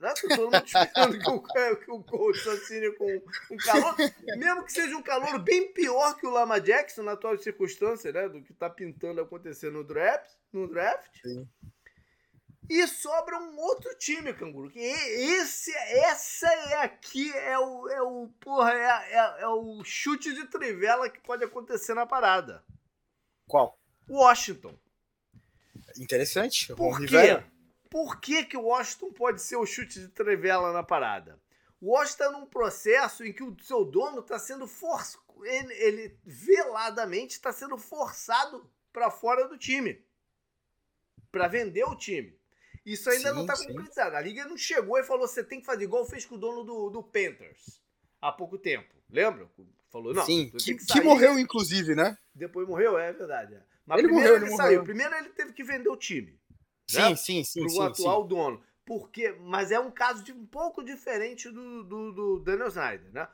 [0.05, 0.13] Né?
[0.21, 3.95] Todo mundo esperando que o, que o Colts assine com um calor,
[4.37, 8.29] mesmo que seja um calor bem pior que o Lama Jackson na atual circunstância, né?
[8.29, 10.29] Do que está pintando acontecer no draft.
[10.53, 11.09] No draft.
[11.23, 11.49] Sim.
[12.69, 14.69] E sobra um outro time, canguru.
[14.69, 20.33] Que esse, essa é aqui é o, é o porra, é, é, é o chute
[20.33, 22.63] de trivela que pode acontecer na parada.
[23.47, 23.79] Qual?
[24.07, 24.77] Washington.
[25.97, 26.73] Interessante.
[26.75, 27.05] Por quê?
[27.05, 27.54] Rivera.
[27.95, 31.39] Por que, que o Washington pode ser o chute de trivela na parada?
[31.79, 36.19] O Washington está num processo em que o seu dono está sendo forçado, ele, ele
[36.25, 40.03] veladamente está sendo forçado para fora do time,
[41.31, 42.37] para vender o time.
[42.85, 44.17] Isso ainda sim, não está concretizado.
[44.17, 46.65] A liga não chegou e falou: você tem que fazer igual fez com o dono
[46.65, 47.81] do, do Panthers
[48.21, 48.93] há pouco tempo.
[49.09, 49.49] Lembra?
[49.89, 50.25] Falou, não.
[50.25, 52.17] Sim, que, que, que, morreu, inclusive, né?
[52.33, 53.55] Depois morreu, é verdade.
[53.55, 53.63] É.
[53.85, 54.83] Mas ele primeiro morreu, ele, ele saiu.
[54.83, 56.37] Primeiro ele teve que vender o time.
[56.87, 57.15] Sim, né?
[57.15, 57.67] sim, sim.
[57.67, 58.27] Para o atual sim.
[58.27, 58.63] dono.
[58.85, 63.27] Porque, mas é um caso de um pouco diferente do, do, do Daniel Snyder, né?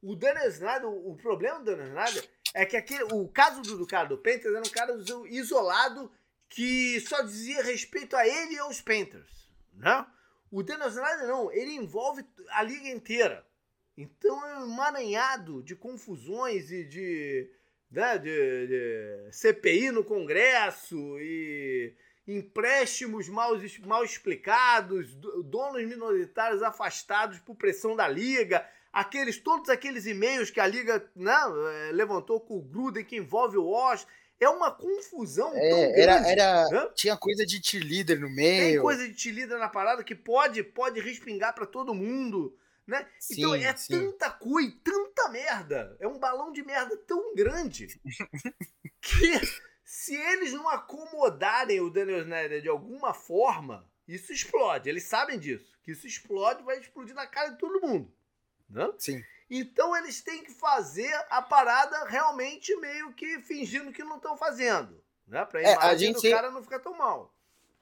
[0.00, 3.86] O Daniel Snyder, o, problema do Daniel Snyder é que aquele, o caso do, do
[3.86, 4.96] cara do Panthers era um cara
[5.28, 6.10] isolado
[6.48, 10.06] que só dizia respeito a ele e aos Panthers, né?
[10.50, 13.44] O Daniel Snyder não, ele envolve a liga inteira.
[13.96, 17.50] Então é um emaranhado de confusões e de,
[17.90, 21.94] né, de, de CPI no Congresso e
[22.26, 30.50] empréstimos mal, mal explicados, donos minoritários afastados por pressão da liga, aqueles todos aqueles e-mails
[30.50, 31.34] que a liga né,
[31.88, 34.10] eh, levantou com o Gruden que envolve o Washington.
[34.38, 36.28] É uma confusão é, tão era, grande.
[36.30, 36.90] Era, né?
[36.96, 38.72] Tinha coisa de cheerleader no meio.
[38.72, 42.56] Tem coisa de cheerleader na parada que pode, pode respingar para todo mundo.
[42.84, 42.98] Né?
[42.98, 43.92] Então, sim, então é sim.
[43.92, 45.96] tanta coisa, tanta merda.
[46.00, 48.00] É um balão de merda tão grande
[49.00, 49.40] que
[49.92, 54.88] se eles não acomodarem o Daniel Snyder de alguma forma, isso explode.
[54.88, 55.78] Eles sabem disso.
[55.82, 58.10] Que isso explode vai explodir na cara de todo mundo.
[58.70, 58.90] Né?
[58.98, 59.22] Sim.
[59.50, 64.98] Então eles têm que fazer a parada realmente meio que fingindo que não estão fazendo.
[65.26, 65.44] Né?
[65.44, 66.26] Pra é, a gente...
[66.26, 67.30] o cara não ficar tão mal.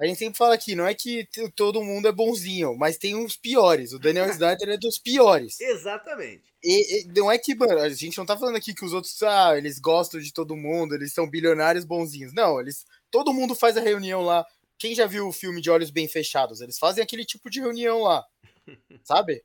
[0.01, 3.37] A gente sempre fala aqui, não é que todo mundo é bonzinho, mas tem uns
[3.37, 3.93] piores.
[3.93, 5.61] O Daniel Snyder é dos piores.
[5.61, 6.43] Exatamente.
[6.65, 9.23] E, e, não é que, mano, a gente não tá falando aqui que os outros,
[9.23, 12.33] ah, eles gostam de todo mundo, eles são bilionários bonzinhos.
[12.33, 12.87] Não, eles.
[13.11, 14.47] Todo mundo faz a reunião lá.
[14.79, 16.63] Quem já viu o filme de Olhos Bem Fechados?
[16.63, 18.25] Eles fazem aquele tipo de reunião lá.
[19.05, 19.45] Sabe?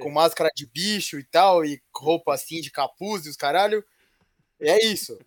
[0.00, 3.84] Com máscara de bicho e tal, e roupa assim de capuz e os caralho.
[4.58, 5.18] E é isso.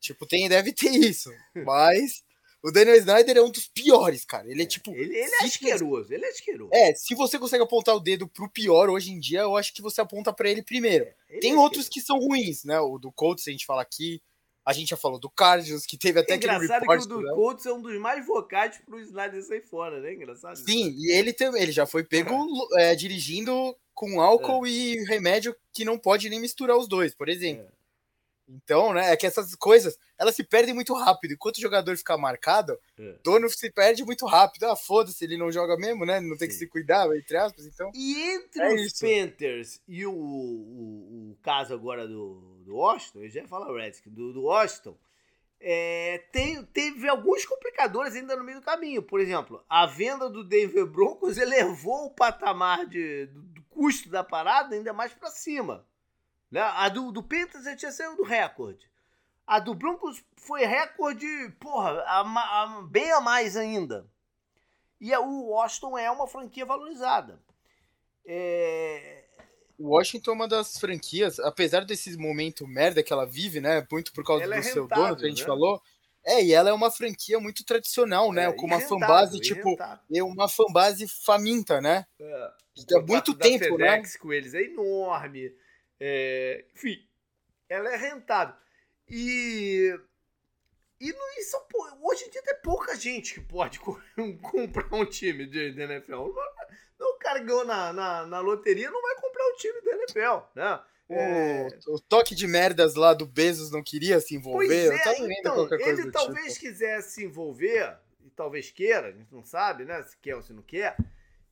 [0.00, 1.30] Tipo, tem, deve ter isso.
[1.54, 2.24] Mas
[2.62, 4.46] o Daniel Snyder é um dos piores, cara.
[4.48, 4.90] Ele é, é tipo.
[4.90, 6.70] Ele, ele é asqueroso, ele é asqueroso.
[6.72, 9.80] É, se você consegue apontar o dedo pro pior hoje em dia, eu acho que
[9.80, 11.04] você aponta para ele primeiro.
[11.04, 12.78] É, ele Tem é outros que são ruins, né?
[12.78, 14.22] O do Colts, a gente fala aqui.
[14.62, 17.08] A gente já falou do Cardinals, que teve até é aquele engraçado report, que o
[17.08, 17.32] do né?
[17.34, 20.12] Colts é um dos mais vocais pro Snyder sair fora, né?
[20.12, 20.56] Engraçado.
[20.56, 22.46] Sim, e ele também, ele já foi pego
[22.76, 24.70] é, dirigindo com álcool é.
[24.70, 27.66] e remédio que não pode nem misturar os dois, por exemplo.
[28.50, 31.34] Então, né, é que essas coisas, elas se perdem muito rápido.
[31.34, 33.16] Enquanto o jogador fica marcado, é.
[33.22, 34.64] dono se perde muito rápido.
[34.64, 36.20] Ah, foda-se, ele não joga mesmo, né?
[36.20, 36.54] Não tem Sim.
[36.54, 37.92] que se cuidar, entre aspas, então...
[37.94, 39.06] E entre é os isso.
[39.06, 44.12] Panthers e o, o, o, caso agora do, do Washington, eu já ia falar Redskins,
[44.12, 44.96] do, do Washington,
[45.60, 49.02] é, tem, teve alguns complicadores ainda no meio do caminho.
[49.02, 54.24] Por exemplo, a venda do Denver Broncos elevou o patamar de, do, do custo da
[54.24, 55.86] parada ainda mais para cima.
[56.50, 56.60] Né?
[56.60, 58.90] A do, do Panthers já tinha saído do recorde.
[59.46, 61.26] A do Broncos foi recorde,
[61.58, 64.06] porra, a, a, bem a mais ainda.
[65.00, 67.40] E a, o Washington é uma franquia valorizada.
[68.26, 69.24] É...
[69.78, 73.86] O Washington é uma das franquias, apesar desse momento merda que ela vive, né?
[73.90, 75.46] Muito por causa ela do é seu rentável, dono que a gente né?
[75.46, 75.80] falou.
[76.24, 78.44] É, e ela é uma franquia muito tradicional, né?
[78.44, 79.76] É, com uma fanbase, tipo,
[80.14, 82.04] é uma fanbase faminta, né?
[82.20, 82.50] É,
[82.94, 84.02] Há muito tempo, né?
[84.20, 85.50] com eles é enorme.
[86.00, 87.06] É, enfim,
[87.68, 88.54] ela é rentável.
[89.06, 89.94] E.
[90.98, 91.56] E não, isso,
[92.02, 93.80] hoje em dia tem pouca gente que pode
[94.42, 96.34] comprar um time de, de NFL.
[96.98, 100.46] Não, o cara ganhou na, na, na, loteria não vai comprar o time da NFL,
[100.54, 100.80] né?
[101.08, 101.68] É...
[101.86, 104.66] O, o, toque de merdas lá do Bezos não queria se envolver.
[104.66, 106.66] Pois é, então, ele talvez tipo.
[106.66, 110.02] quisesse se envolver, e talvez queira, a gente não sabe, né?
[110.02, 110.96] Se quer ou se não quer.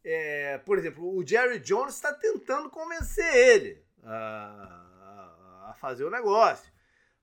[0.04, 6.70] É, por exemplo, o Jerry Jones está tentando convencer ele a, a fazer o negócio.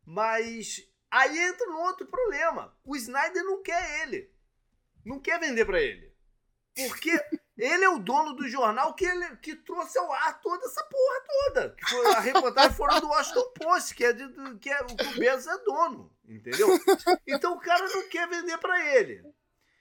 [0.05, 2.75] Mas aí entra no outro problema.
[2.83, 4.31] O Snyder não quer ele.
[5.05, 6.13] Não quer vender para ele.
[6.87, 7.09] Porque
[7.57, 11.23] ele é o dono do jornal que, ele, que trouxe ao ar toda essa porra
[11.27, 11.69] toda.
[11.75, 15.19] Que foi, a reportagem fora do Washington Post, que é, de, que é que o
[15.19, 16.11] Bezos é dono.
[16.27, 16.67] Entendeu?
[17.27, 19.23] Então o cara não quer vender para ele.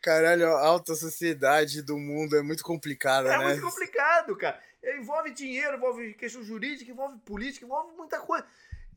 [0.02, 3.44] Caralho, a alta sociedade do mundo é muito complicada, é né?
[3.44, 4.62] É muito complicado, cara.
[4.99, 8.47] Envolve dinheiro, envolve questão jurídica, envolve política, envolve muita coisa.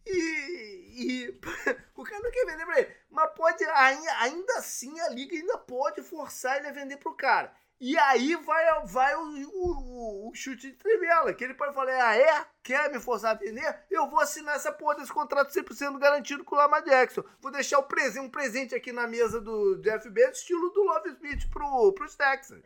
[0.05, 1.39] E, e
[1.95, 2.95] o cara não quer vender pra ele.
[3.09, 7.53] Mas pode, ainda assim, a liga ainda pode forçar ele a vender pro cara.
[7.79, 12.17] E aí vai, vai o, o, o, chute de trivela, que ele pode falar, ah
[12.17, 12.45] é?
[12.63, 13.83] Quer me forçar a vender?
[13.91, 17.23] Eu vou assinar essa porra desse contrato 100% garantido com o Lamar Jackson.
[17.39, 21.09] Vou deixar o presente, um presente aqui na mesa do Jeff Bezos, estilo do Love
[21.09, 22.63] Smith pro, pros Texans.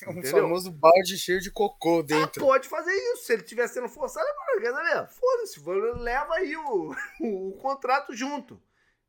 [0.00, 0.42] É um Entendeu?
[0.42, 2.44] famoso balde cheio de cocô ah, dentro.
[2.44, 3.24] Ah, pode fazer isso.
[3.24, 5.60] Se ele estiver sendo forçado, agora, foda-se,
[6.00, 8.60] leva aí o, o, contrato junto.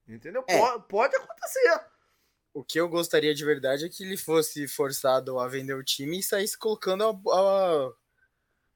[0.08, 0.44] Entendeu?
[0.48, 0.58] É.
[0.58, 1.82] Pode, pode acontecer.
[2.54, 6.20] O que eu gostaria de verdade é que ele fosse forçado a vender o time
[6.20, 7.94] e saísse colocando a, a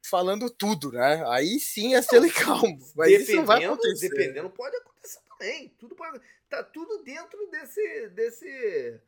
[0.07, 1.23] falando tudo, né?
[1.27, 2.61] Aí sim ia ser legal.
[2.95, 4.09] Mas isso não vai acontecer.
[4.09, 5.69] Dependendo, pode acontecer também.
[5.77, 8.99] Tudo pode, tá tudo dentro desse, desse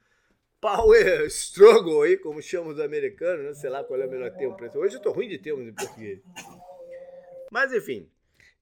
[0.62, 3.54] power struggle aí, como chamam os americanos, né?
[3.54, 4.78] Sei lá qual é o melhor termo para isso.
[4.78, 6.20] Hoje eu tô ruim de termos em português.
[7.52, 8.10] Mas enfim,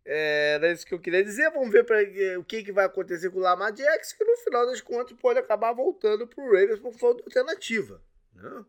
[0.06, 1.52] era isso que eu queria dizer.
[1.52, 1.98] Vamos ver pra,
[2.40, 5.40] o que, que vai acontecer com o Lamar Jackson, que no final das contas pode
[5.40, 8.02] acabar voltando para o Ravens por falta de alternativa.
[8.34, 8.66] Né?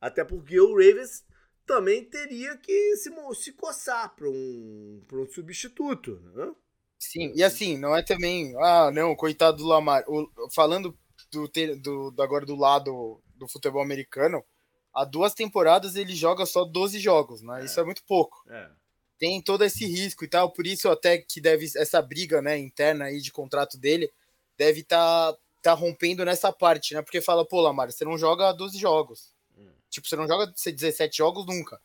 [0.00, 1.24] Até porque o Ravens
[1.66, 6.20] também teria que se, se coçar para um, um substituto.
[6.34, 6.54] Né?
[7.00, 8.54] Sim, e assim, não é também.
[8.58, 10.04] Ah, não, coitado do Lamar.
[10.06, 10.96] O, falando
[11.34, 14.44] do, do, do, agora do lado do futebol americano,
[14.92, 17.62] há duas temporadas ele joga só 12 jogos, né?
[17.62, 17.64] É.
[17.64, 18.42] Isso é muito pouco.
[18.48, 18.70] É
[19.18, 23.06] tem todo esse risco e tal, por isso até que deve essa briga, né, interna
[23.06, 24.12] aí de contrato dele
[24.56, 27.02] deve estar tá, tá rompendo nessa parte, né?
[27.02, 29.34] Porque fala, pô, Lamar, você não joga 12 jogos.
[29.56, 29.72] Hum.
[29.90, 31.80] Tipo, você não joga 17 jogos nunca.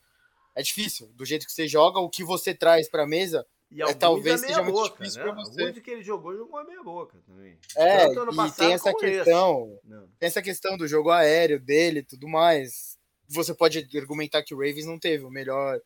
[0.53, 1.07] É difícil.
[1.15, 4.63] Do jeito que você joga, o que você traz para mesa e é, talvez seja
[4.63, 5.31] muito boca, difícil né?
[5.31, 5.73] para você.
[5.73, 7.59] Que ele jogou, jogou a meia boca também.
[7.77, 9.79] É, e tem essa questão,
[10.17, 12.97] tem essa questão do jogo aéreo dele, tudo mais.
[13.27, 15.79] Você pode argumentar que o Ravens não teve o melhor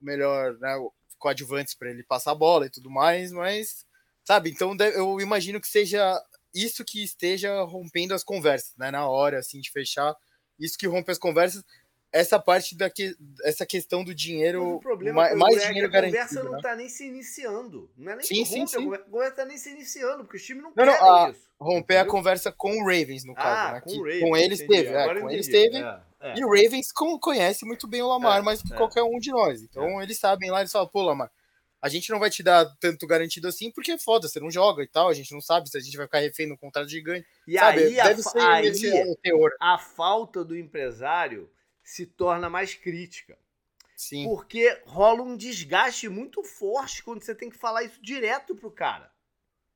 [0.00, 0.76] melhor, né,
[1.18, 3.84] coadjuvantes para ele passar a bola e tudo mais, mas
[4.24, 6.22] sabe, então eu imagino que seja
[6.54, 10.14] isso que esteja rompendo as conversas, né, na hora assim de fechar,
[10.58, 11.64] isso que rompe as conversas,
[12.12, 16.22] essa parte daqui, essa questão do dinheiro, Mas o problema mais, mais é dinheiro garantido.
[16.22, 16.60] A conversa não né?
[16.62, 17.90] tá nem se iniciando.
[17.96, 18.94] Não é nem sim, sim, sim.
[18.94, 21.48] a conversa tá nem se iniciando, porque o time não, não quer não, isso.
[21.60, 22.00] Romper entendeu?
[22.00, 23.80] a conversa com o Ravens, no caso, ah, né?
[23.80, 24.82] Com, Ravens, com eles entendi.
[24.82, 25.76] teve, é, com eles teve.
[25.76, 26.38] É, é.
[26.38, 28.76] E o Ravens conhece muito bem o Lamar, é, mais do que é.
[28.76, 29.62] qualquer um de nós.
[29.62, 31.30] Então eles sabem lá, eles falam, pô, Lamar,
[31.82, 34.82] a gente não vai te dar tanto garantido assim, porque é foda, você não joga
[34.82, 37.24] e tal, a gente não sabe se a gente vai ficar refém no contrato ganho.
[37.46, 37.84] E sabe?
[37.84, 41.50] aí, Deve a, aí, a falta do empresário
[41.88, 43.38] se torna mais crítica.
[43.96, 44.24] Sim.
[44.24, 49.10] Porque rola um desgaste muito forte quando você tem que falar isso direto pro cara.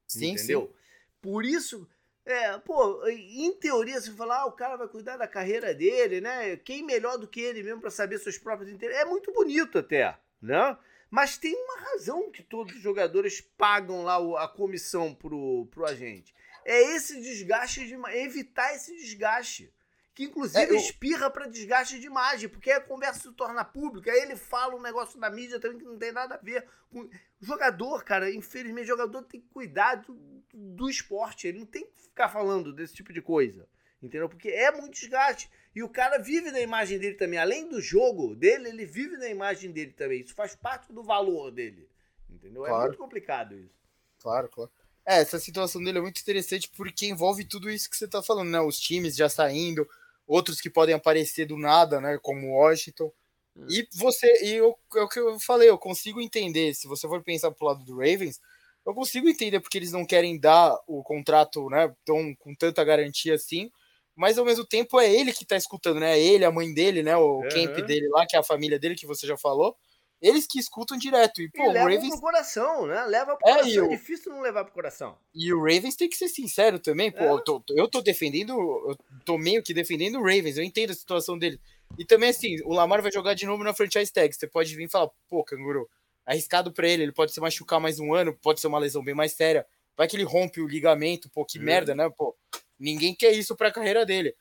[0.06, 0.66] Sim, entendeu?
[0.66, 0.74] Sim.
[1.22, 1.88] Por isso,
[2.26, 6.54] é, pô, em teoria, se falar, ah, o cara vai cuidar da carreira dele, né?
[6.58, 9.00] Quem melhor do que ele mesmo para saber seus próprios interesses?
[9.00, 10.76] É muito bonito até, né?
[11.10, 16.34] Mas tem uma razão que todos os jogadores pagam lá a comissão pro, pro agente.
[16.62, 19.72] É esse desgaste de evitar esse desgaste
[20.14, 20.76] que inclusive é, eu...
[20.76, 24.82] espirra para desgaste de imagem, porque a conversa se torna pública, aí ele fala um
[24.82, 27.02] negócio da mídia também que não tem nada a ver com.
[27.02, 30.14] O jogador, cara, infelizmente, o jogador tem que cuidar do,
[30.52, 33.66] do esporte, ele não tem que ficar falando desse tipo de coisa,
[34.02, 34.28] entendeu?
[34.28, 35.50] Porque é muito desgaste.
[35.74, 39.28] E o cara vive na imagem dele também, além do jogo dele, ele vive na
[39.28, 40.20] imagem dele também.
[40.20, 41.88] Isso faz parte do valor dele,
[42.28, 42.66] entendeu?
[42.66, 42.84] É claro.
[42.84, 43.74] É muito complicado isso.
[44.20, 44.70] Claro, claro.
[45.04, 48.50] É, essa situação dele é muito interessante porque envolve tudo isso que você tá falando,
[48.50, 48.60] né?
[48.60, 49.88] Os times já saindo,
[50.26, 53.12] outros que podem aparecer do nada, né, como Washington.
[53.56, 53.66] Hum.
[53.68, 57.22] E você, e eu, é o que eu falei, eu consigo entender, se você for
[57.22, 58.40] pensar pro lado do Ravens,
[58.84, 63.34] eu consigo entender porque eles não querem dar o contrato, né, tão, com tanta garantia
[63.34, 63.70] assim,
[64.14, 67.16] mas ao mesmo tempo é ele que tá escutando, né, ele, a mãe dele, né,
[67.16, 67.48] o uhum.
[67.48, 69.76] camp dele lá, que é a família dele, que você já falou,
[70.22, 71.42] eles que escutam direto.
[71.42, 72.08] E, pô, e o Ravens.
[72.10, 73.04] pro coração, né?
[73.06, 73.84] Leva pro é, coração.
[73.86, 75.18] É, difícil não levar pro coração.
[75.34, 77.10] E o Ravens tem que ser sincero também.
[77.10, 77.30] Pô, é.
[77.30, 78.52] eu, tô, eu tô defendendo.
[78.52, 80.56] Eu tô meio que defendendo o Ravens.
[80.56, 81.60] Eu entendo a situação dele.
[81.98, 84.32] E também, assim, o Lamar vai jogar de novo na franchise tag.
[84.32, 85.90] Você pode vir e falar, pô, canguru,
[86.24, 87.02] arriscado pra ele.
[87.02, 89.66] Ele pode se machucar mais um ano, pode ser uma lesão bem mais séria.
[89.96, 91.64] Vai que ele rompe o ligamento, pô, que hum.
[91.64, 92.08] merda, né?
[92.16, 92.34] Pô,
[92.78, 94.34] ninguém quer isso pra carreira dele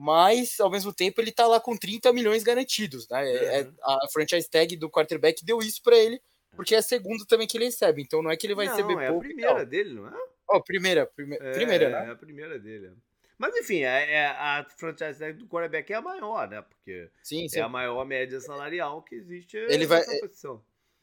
[0.00, 3.28] mas ao mesmo tempo ele tá lá com 30 milhões garantidos, né?
[3.34, 3.74] É, uhum.
[3.82, 6.22] a franchise tag do quarterback deu isso para ele
[6.54, 8.74] porque é a segunda também que ele recebe, então não é que ele vai não,
[8.74, 9.24] receber é pouco.
[9.24, 10.12] a primeira dele, não é?
[10.48, 12.08] Ó, oh, primeira, prime é, primeira, né?
[12.08, 12.92] É a primeira dele.
[13.36, 16.62] Mas enfim, é, é a franchise tag do quarterback é a maior, né?
[16.62, 17.58] Porque sim, sim.
[17.58, 20.62] é a maior média salarial que existe ele vai, posição.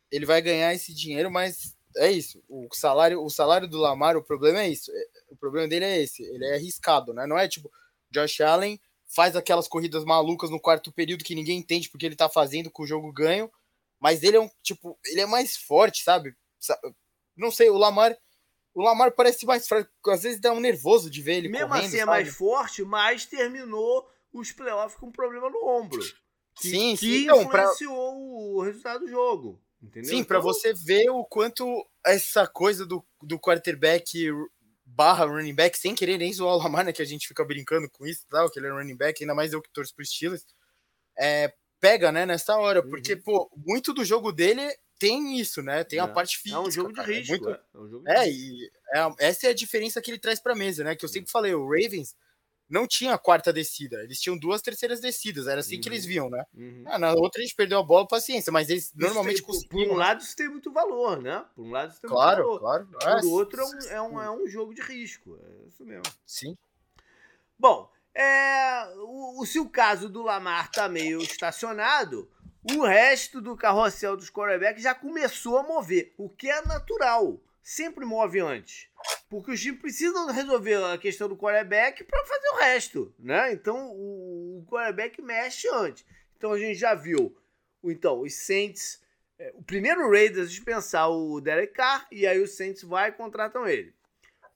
[0.10, 2.44] Ele vai ganhar esse dinheiro, mas é isso.
[2.50, 4.92] O salário, o salário do Lamar, o problema é isso.
[5.30, 6.24] O problema dele é esse.
[6.24, 7.26] Ele é arriscado, né?
[7.26, 7.72] Não é tipo
[8.16, 12.28] Josh Allen faz aquelas corridas malucas no quarto período que ninguém entende porque ele tá
[12.30, 13.52] fazendo com o jogo ganho,
[14.00, 16.36] mas ele é um tipo, ele é mais forte, sabe?
[17.36, 18.18] Não sei, o Lamar,
[18.74, 21.86] o Lamar parece mais fraco, às vezes dá um nervoso de ver ele Mesmo correndo,
[21.86, 26.02] assim é mais forte, mas terminou os playoffs com um problema no ombro.
[26.58, 28.18] Que, sim, que então, influenciou pra...
[28.18, 29.62] o resultado do jogo.
[29.82, 30.10] Entendeu?
[30.10, 34.30] Sim, para então você ver o quanto essa coisa do, do quarterback
[34.96, 37.90] barra running back, sem querer nem zoar o Lamar, né, que a gente fica brincando
[37.92, 40.46] com isso, tal, que ele é running back, ainda mais eu que torço pro Steelers,
[41.20, 42.90] é, pega, né, nessa hora, uhum.
[42.90, 44.62] porque, pô, muito do jogo dele
[44.98, 46.02] tem isso, né, tem é.
[46.02, 46.62] a parte física.
[46.62, 47.50] É um jogo de cara, risco, é, muito...
[47.50, 47.62] é.
[47.74, 50.56] é, um jogo de é e é, essa é a diferença que ele traz pra
[50.56, 52.16] mesa, né, que eu sempre falei, o Ravens
[52.70, 55.82] não tinha a quarta descida, eles tinham duas terceiras descidas, era assim uhum.
[55.82, 56.10] que eles uhum.
[56.10, 56.44] viam, né?
[56.54, 56.84] Uhum.
[56.88, 59.68] Ah, na outra a gente perdeu a bola, paciência, mas eles isso normalmente tem, por,
[59.68, 61.46] por um lado isso tem muito valor, né?
[61.56, 62.88] Por um lado isso tem claro, muito valor.
[63.00, 66.04] Claro, Por outro é um, é, um, é um jogo de risco, é isso mesmo.
[66.26, 66.58] Sim.
[67.58, 72.30] Bom, é, o, se o caso do Lamar tá meio estacionado,
[72.74, 78.06] o resto do carrossel dos quarterbacks já começou a mover, o que é natural sempre
[78.06, 78.88] move antes.
[79.28, 83.52] Porque os times precisam resolver a questão do quarterback para fazer o resto, né?
[83.52, 86.06] Então o, o quarterback mexe antes.
[86.38, 87.36] Então a gente já viu,
[87.84, 89.02] então, os Saints,
[89.40, 93.68] é, o primeiro Raiders dispensar o Derek Carr e aí os Saints vai e contratam
[93.68, 93.94] ele.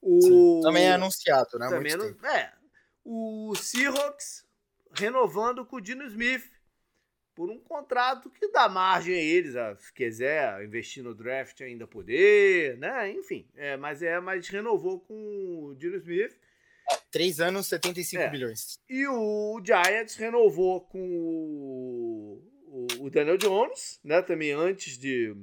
[0.01, 1.68] O, Sim, também é anunciado, né?
[1.68, 2.53] Também é, é.
[3.03, 4.45] O Seahawks
[4.93, 6.43] renovando com o Dino Smith
[7.40, 11.88] por um contrato que dá margem a eles, a, se quiser investir no draft ainda
[11.88, 13.10] poder, né?
[13.14, 16.38] Enfim, é, mas é, mas renovou com o Dino Smith.
[17.10, 18.30] Três anos, 75 é.
[18.30, 18.78] bilhões.
[18.90, 24.22] E o Giants renovou com o, o, o, Daniel Jones, né?
[24.22, 25.34] Também antes de,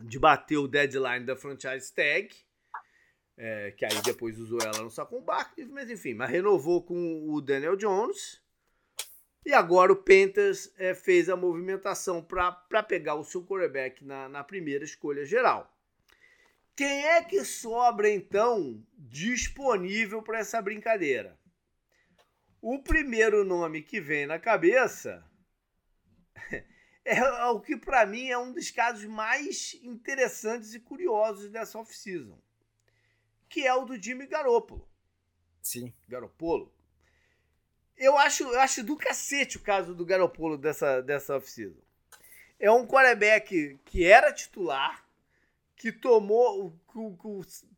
[0.00, 2.34] de bater o deadline da franchise tag.
[3.36, 7.38] É, que aí depois usou ela no saco barco, mas enfim, mas renovou com o
[7.42, 8.41] Daniel Jones.
[9.44, 14.44] E agora o Panthers é, fez a movimentação para pegar o seu quarterback na, na
[14.44, 15.68] primeira escolha geral.
[16.76, 21.38] Quem é que sobra então disponível para essa brincadeira?
[22.60, 25.28] O primeiro nome que vem na cabeça
[27.04, 32.40] é o que para mim é um dos casos mais interessantes e curiosos dessa off-season,
[33.48, 34.88] que é o do Jimmy Garoppolo.
[35.60, 35.92] Sim.
[36.08, 36.72] Garoppolo
[38.02, 41.80] eu acho, eu acho do cacete o caso do Garopolo dessa, dessa off-season.
[42.58, 45.04] É um quarterback que era titular,
[45.76, 46.76] que tomou,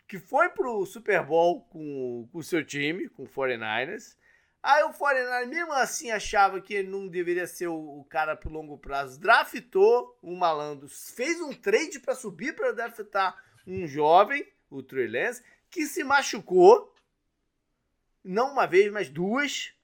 [0.09, 4.16] que foi pro Super Bowl com, o seu time, com o 49ers.
[4.62, 8.51] Aí o 49ers, mesmo assim, achava que ele não deveria ser o, o cara pro
[8.51, 9.20] longo prazo.
[9.20, 15.43] Draftou um malandro, fez um trade para subir para draftar um jovem, o Trey Lance,
[15.70, 16.95] que se machucou.
[18.22, 19.75] Não uma vez, mas duas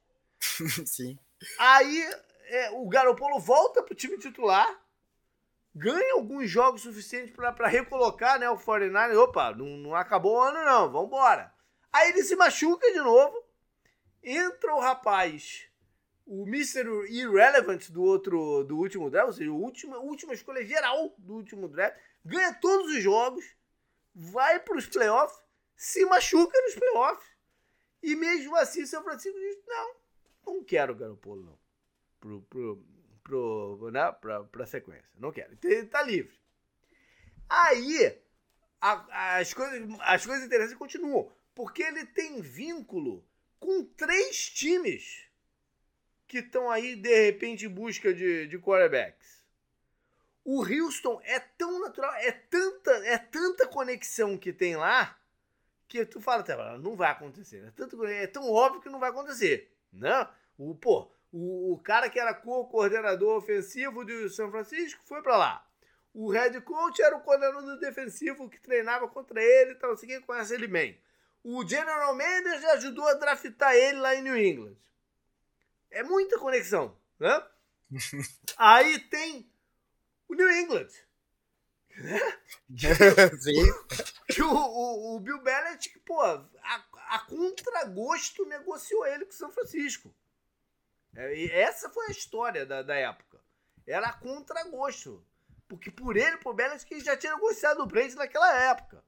[0.86, 1.18] Sim.
[1.58, 2.10] Aí
[2.48, 4.80] é, o Garopolo volta pro time titular,
[5.74, 10.64] ganha alguns jogos suficientes para recolocar né, o 49 Opa, não, não acabou o ano,
[10.64, 11.52] não, vambora.
[11.92, 13.44] Aí ele se machuca de novo,
[14.22, 15.68] entra o rapaz,
[16.26, 16.86] o Mr.
[17.08, 21.68] Irrelevant do outro, do último draft, ou seja, a última, última escolha geral do último
[21.68, 23.44] draft, ganha todos os jogos,
[24.14, 25.40] vai para os playoffs,
[25.76, 27.28] se machuca nos playoffs,
[28.02, 29.99] e mesmo assim São Francisco diz, não,
[30.54, 31.58] não quero o Garopolo, não.
[32.18, 32.84] Pro, pro,
[33.22, 34.12] pro, né?
[34.12, 35.10] pra, pra sequência.
[35.18, 35.52] Não quero.
[35.52, 36.38] Então, ele tá livre.
[37.48, 38.18] Aí,
[38.80, 41.32] a, as, coisas, as coisas interessantes continuam.
[41.54, 43.24] Porque ele tem vínculo
[43.58, 45.28] com três times
[46.26, 49.44] que estão aí, de repente, em busca de, de quarterbacks.
[50.44, 55.18] O Houston é tão natural, é tanta, é tanta conexão que tem lá,
[55.86, 57.64] que tu fala até, não vai acontecer.
[57.66, 59.70] É, tanto, é tão óbvio que não vai acontecer.
[59.92, 60.28] Não,
[60.60, 65.66] o, pô, o, o cara que era co-coordenador ofensivo do São Francisco foi para lá.
[66.12, 70.20] O head coach era o coordenador defensivo que treinava contra ele e tal, assim, quem
[70.20, 71.00] conhece ele bem.
[71.42, 74.76] O general manager ajudou a draftar ele lá em New England.
[75.90, 77.42] É muita conexão, né?
[78.58, 79.50] Aí tem
[80.28, 80.88] o New England.
[83.40, 83.66] Sim.
[84.28, 86.44] Que o, o, o Bill Belichick, pô, a,
[87.08, 90.14] a contragosto negociou ele com o São Francisco.
[91.14, 93.40] É, essa foi a história da, da época.
[93.86, 95.24] Era a contragosto.
[95.68, 99.02] porque por ele, por Belichick, já tinha negociado o Brady naquela época.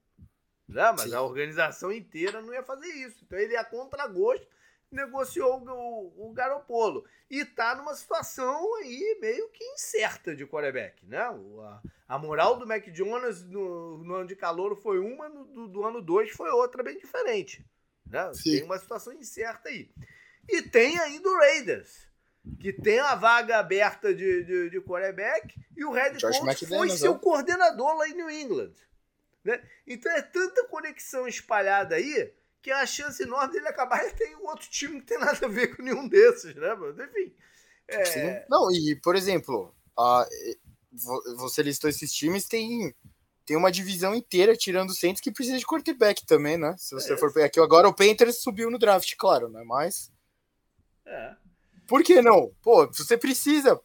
[0.68, 0.90] Né?
[0.92, 1.14] Mas Sim.
[1.14, 3.24] a organização inteira não ia fazer isso.
[3.24, 4.46] Então ele ia contra gosto,
[4.90, 7.04] negociou o, o, Garopolo.
[7.30, 11.18] E tá numa situação aí meio que incerta de quarterback, né?
[11.18, 15.68] A, a moral do Mac Jones no, no ano de calor foi uma, no, do,
[15.68, 17.64] do ano 2 foi outra bem diferente.
[18.06, 18.30] Né?
[18.42, 19.90] Tem uma situação incerta aí.
[20.48, 22.08] E tem ainda o Raiders,
[22.60, 27.18] que tem a vaga aberta de, de, de quarterback e o Red coach foi seu
[27.18, 28.72] coordenador lá em New England.
[29.44, 29.62] Né?
[29.86, 34.46] Então é tanta conexão espalhada aí que a chance enorme dele acabar é ter um
[34.46, 37.02] outro time que tem nada a ver com nenhum desses, né, mano?
[37.02, 37.34] Enfim.
[37.88, 38.46] É...
[38.48, 40.26] Não, e, por exemplo, a,
[41.36, 42.94] você listou esses times, tem,
[43.44, 46.74] tem uma divisão inteira, tirando o Saints, que precisa de quarterback também, né?
[46.78, 47.16] Se você é.
[47.16, 49.62] for aqui agora o Panthers subiu no draft, claro, né?
[49.66, 50.10] Mas.
[51.06, 51.34] É.
[51.86, 52.54] Por que não?
[52.62, 53.80] Pô, você precisa.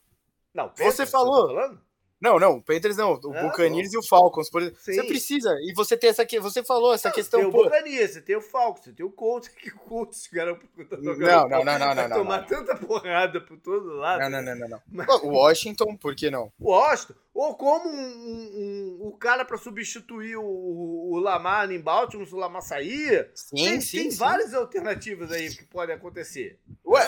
[0.53, 1.77] Não, você falou.
[2.19, 4.63] Não, não, o Panthers não, o ah, Buccaneers e o Falcons, por.
[4.71, 7.39] Você precisa, e você tem essa que você falou essa não, questão.
[7.39, 10.55] Tem o Buccaneers, você tem o Falcons, você tem o Colts, que o Colts, cara,
[10.55, 14.21] tá não, não, não, não, não, não, tomar tanta porrada por todo lado.
[14.21, 14.81] Não, não, não, não, não.
[14.91, 15.07] Mas...
[15.23, 16.51] O Washington, por que não?
[16.59, 21.79] O Washington, ou como um, um, um, o cara para substituir o, o Lamar em
[21.79, 23.29] Baltimore, se o Lamar sair.
[23.35, 23.97] Sim, tem, sim.
[23.99, 24.17] Tem sim.
[24.17, 26.59] várias alternativas aí que podem acontecer.
[26.83, 27.07] Ué,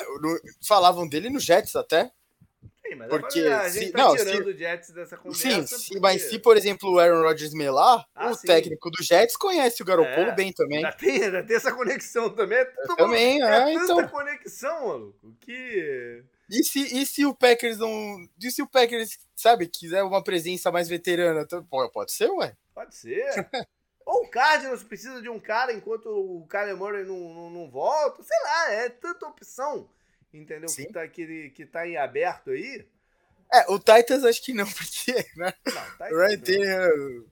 [0.62, 2.12] falavam dele no Jets até.
[2.90, 5.78] Sim, mas porque a gente se, tá não, tirando se, o Jets dessa conversa.
[5.78, 6.00] Sim, porque...
[6.00, 8.48] mas se, por exemplo, o Aaron Rodgers melar, ah, o sim.
[8.48, 10.82] técnico do Jets conhece o Garoppolo é, bem também.
[10.82, 12.58] Já tem, já tem essa conexão também.
[12.58, 12.66] É
[12.98, 14.08] também, é, é então...
[14.08, 16.24] conexão, maluco, que...
[16.50, 18.28] E se, e se o Packers não...
[18.42, 21.46] E se o Packers, sabe, quiser uma presença mais veterana?
[21.94, 22.56] Pode ser, ué?
[22.74, 23.30] Pode ser.
[24.04, 28.24] Ou o Cardinals precisa de um cara enquanto o Kyler Murray não, não, não volta.
[28.24, 29.88] Sei lá, é tanta opção
[30.34, 30.70] entendeu?
[30.70, 32.86] Que tá, que, que tá em aberto aí.
[33.52, 35.14] É, o Titans acho que não, porque.
[35.36, 35.54] Né?
[35.66, 37.30] Não, o Ryan Tannehill.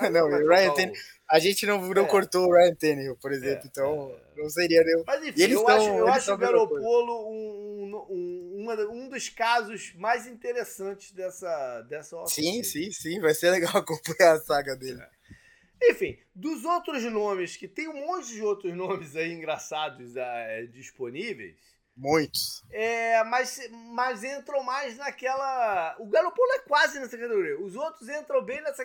[0.00, 1.02] É, não, o Ryan Tannehill.
[1.30, 2.08] A gente não, não é.
[2.08, 4.40] cortou o Ryan Tannehill, por exemplo, é, então é.
[4.40, 5.04] não seria nenhum.
[5.06, 9.92] Mas enfim, eu, tão, acho, eu acho o Garopolo um, um, uma, um dos casos
[9.96, 15.02] mais interessantes dessa, dessa Sim, sim, sim, vai ser legal acompanhar a saga dele.
[15.02, 15.90] É.
[15.90, 21.56] Enfim, dos outros nomes, que tem um monte de outros nomes aí engraçados é, disponíveis,
[21.98, 22.62] Muitos.
[22.70, 23.58] É, mas,
[23.92, 25.96] mas entram mais naquela.
[25.98, 27.60] O Garopolo é quase nessa categoria.
[27.60, 28.84] Os outros entram bem nessa,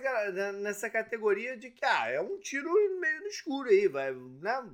[0.53, 4.68] nessa categoria de que ah, é um tiro meio no escuro aí, vai, né?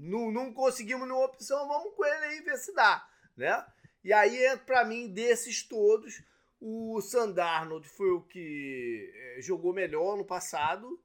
[0.00, 3.62] Não, não conseguimos nenhuma opção, vamos com ele aí ver se dá, né?
[4.02, 6.22] E aí, para mim, desses todos,
[6.58, 10.98] o Sandarnold foi o que é, jogou melhor no passado.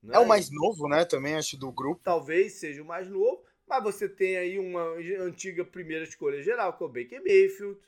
[0.00, 0.14] Né?
[0.14, 1.04] É o mais novo, né?
[1.04, 2.00] Também acho do grupo.
[2.04, 3.42] Talvez seja o mais novo.
[3.68, 4.82] Mas você tem aí uma
[5.20, 7.78] antiga primeira escolha geral, que é o Baker Mayfield.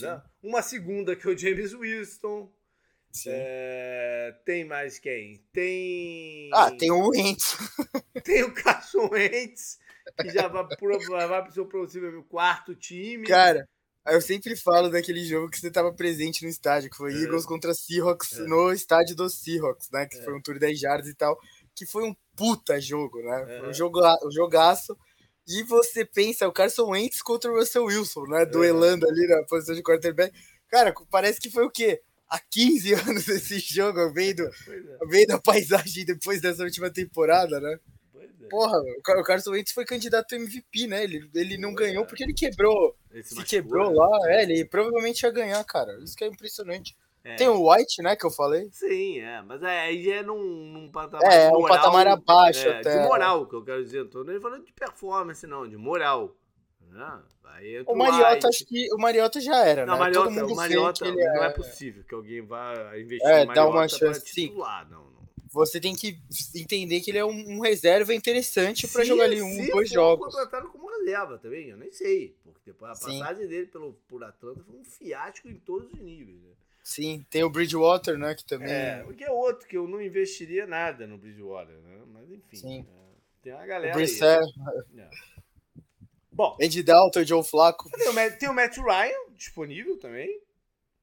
[0.00, 0.22] Né?
[0.42, 2.52] Uma segunda, que é o James Winston.
[3.26, 5.44] É, tem mais quem?
[5.52, 6.48] Tem.
[6.52, 7.56] Ah, tem o Wentz.
[8.22, 9.80] tem o Carson Wentz,
[10.20, 13.26] que já vai para o seu possível quarto time.
[13.26, 13.68] Cara,
[14.06, 17.16] eu sempre falo daquele jogo que você estava presente no estádio, que foi é.
[17.16, 18.44] Eagles contra Seahawks é.
[18.44, 20.06] no estádio dos Seahawks, né?
[20.06, 20.22] Que é.
[20.22, 21.36] foi um tour de 10 jardas e tal
[21.80, 23.58] que foi um puta jogo, né?
[23.60, 24.96] Foi um, jogo, um jogaço.
[25.46, 28.46] E você pensa, o Carson Wentz contra o Russell Wilson, né?
[28.46, 30.34] Duelando ali na posição de quarterback.
[30.66, 32.00] Cara, parece que foi o quê?
[32.30, 35.06] Há 15 anos esse jogo, vendo, é.
[35.06, 37.78] vendo a paisagem depois dessa última temporada, né?
[38.14, 38.46] É.
[38.48, 41.04] Porra, o Carson Wentz foi candidato a MVP, né?
[41.04, 42.96] Ele, ele não ganhou porque ele quebrou.
[43.22, 43.96] se quebrou né?
[43.96, 45.98] lá, é, ele provavelmente ia ganhar, cara.
[46.02, 46.96] Isso que é impressionante.
[47.22, 47.36] É.
[47.36, 48.68] Tem o White, né, que eu falei.
[48.72, 52.80] Sim, é, mas é, aí é num, num patamar É, moral, um patamar abaixo é,
[52.80, 53.02] até.
[53.02, 54.08] De moral, que eu quero dizer.
[54.08, 56.34] Tô nem falando de performance, não, de moral.
[57.44, 60.00] Aí o Mariota, acho que o Mariota já era, não, né?
[60.00, 61.46] Mariota, Todo mundo o Mariota não é...
[61.46, 64.92] é possível que alguém vá investir é, no uma chance, titular, sim.
[64.92, 65.20] não, não.
[65.52, 66.16] Você tem que
[66.54, 70.26] entender que ele é um, um reserva interessante para jogar ali um, dois jogos.
[70.26, 73.48] contratado como reserva também, eu nem sei, porque depois a passagem sim.
[73.48, 76.50] dele pelo por Atlanta foi um fiasco em todos os níveis, né?
[76.90, 78.34] Sim, tem o Bridgewater, né?
[78.34, 78.68] Que também.
[78.68, 82.02] É, o que é outro, que eu não investiria nada no Bridgewater, né?
[82.08, 82.56] Mas enfim.
[82.56, 82.86] Sim.
[82.90, 83.96] É, tem uma galera.
[83.96, 85.00] O aí.
[85.00, 85.10] É.
[86.32, 86.58] Bom.
[86.60, 87.88] Andy Dalton, Joe Flacco.
[87.90, 90.42] Tem o, tem o Matt Ryan disponível também.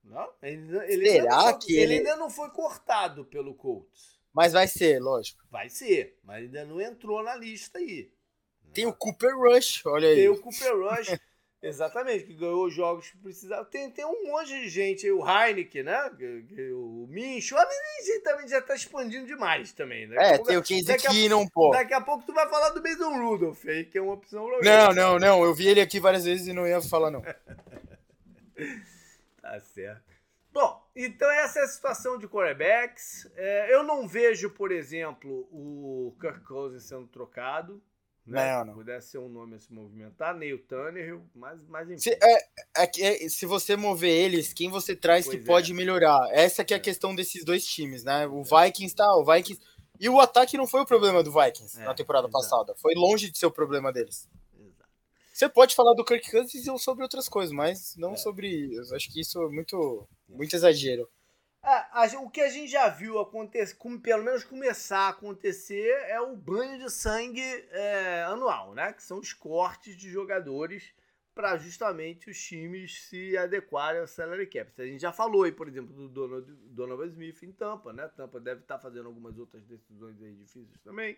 [0.04, 0.30] Não?
[0.42, 1.84] Ele, ele Será ainda, que ele...
[1.84, 4.20] ele ainda não foi cortado pelo Colts?
[4.34, 5.42] Mas vai ser, lógico.
[5.50, 8.12] Vai ser, mas ainda não entrou na lista aí.
[8.74, 10.16] Tem o Cooper Rush, olha aí.
[10.16, 11.18] Tem o Cooper Rush.
[11.68, 13.66] Exatamente, que ganhou jogos que precisava.
[13.66, 16.10] Tem, tem um monte de gente, o Heineken, né?
[16.74, 17.68] O Mincho, a
[18.02, 20.16] gente também já tá expandindo demais também, né?
[20.18, 21.72] É, tem o Case aqui não pô.
[21.72, 24.94] Daqui a pouco tu vai falar do Mason Rudolph aí, que é uma opção Não,
[24.94, 25.44] não, não.
[25.44, 27.22] Eu vi ele aqui várias vezes e não ia falar, não.
[29.42, 30.08] tá certo.
[30.54, 33.30] Bom, então essa é a situação de quarterbacks.
[33.36, 37.84] É, eu não vejo, por exemplo, o Kirk Cousins sendo trocado.
[38.28, 38.58] Né?
[38.58, 38.74] Não, não.
[38.74, 41.98] Pudesse ser um nome a se movimentar, Neil Tanner, mas, mas enfim.
[41.98, 42.48] Se, é,
[42.78, 45.76] é, é, se você mover eles, quem você traz pois que pode é.
[45.76, 46.30] melhorar?
[46.32, 46.84] Essa que é a é.
[46.84, 48.28] questão desses dois times, né?
[48.28, 49.62] O Vikings tá, o Vikings...
[50.00, 52.44] E o ataque não foi o problema do Vikings na temporada exato.
[52.44, 52.76] passada.
[52.76, 54.30] Foi longe de ser o problema deles.
[55.34, 58.18] Você pode falar do Kirk Cousins ou sobre outras coisas, mas não é.
[58.18, 58.74] sobre.
[58.76, 61.08] Eu acho que isso é muito, muito exagero.
[61.68, 66.18] É, a, o que a gente já viu acontecer, pelo menos começar a acontecer, é
[66.22, 68.94] o banho de sangue é, anual, né?
[68.94, 70.94] Que são os cortes de jogadores
[71.36, 74.72] para justamente os times se adequarem ao salary cap.
[74.82, 78.08] A gente já falou aí, por exemplo, do Donald, Donovan Smith em Tampa, né?
[78.16, 81.18] Tampa deve estar tá fazendo algumas outras decisões aí difíceis também.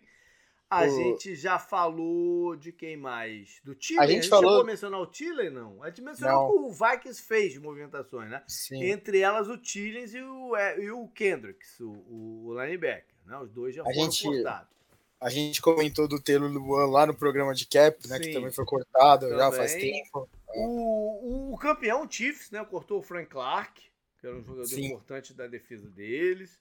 [0.70, 0.90] A o...
[0.90, 3.60] gente já falou de quem mais?
[3.64, 4.00] Do Chile?
[4.00, 4.52] A gente, a gente falou...
[4.52, 5.82] chegou a mencionar o Chile, não?
[5.82, 6.52] A gente mencionou não.
[6.52, 8.44] que o Vikings fez de movimentações, né?
[8.48, 8.84] Sim.
[8.84, 13.16] Entre elas o Chile e o, é, e o Kendricks, o, o linebacker.
[13.26, 13.38] Né?
[13.40, 14.24] Os dois já a foram gente...
[14.24, 14.80] cortados.
[15.20, 18.18] A gente comentou do Telo Luan lá no programa de Cap, né?
[18.18, 18.24] Sim.
[18.24, 19.38] Que também foi cortado também.
[19.38, 20.30] já faz tempo.
[20.56, 22.64] O, o, campeão Chiefs, né?
[22.64, 23.82] Cortou o Frank Clark,
[24.20, 24.86] que era um jogador Sim.
[24.86, 26.58] importante da defesa deles.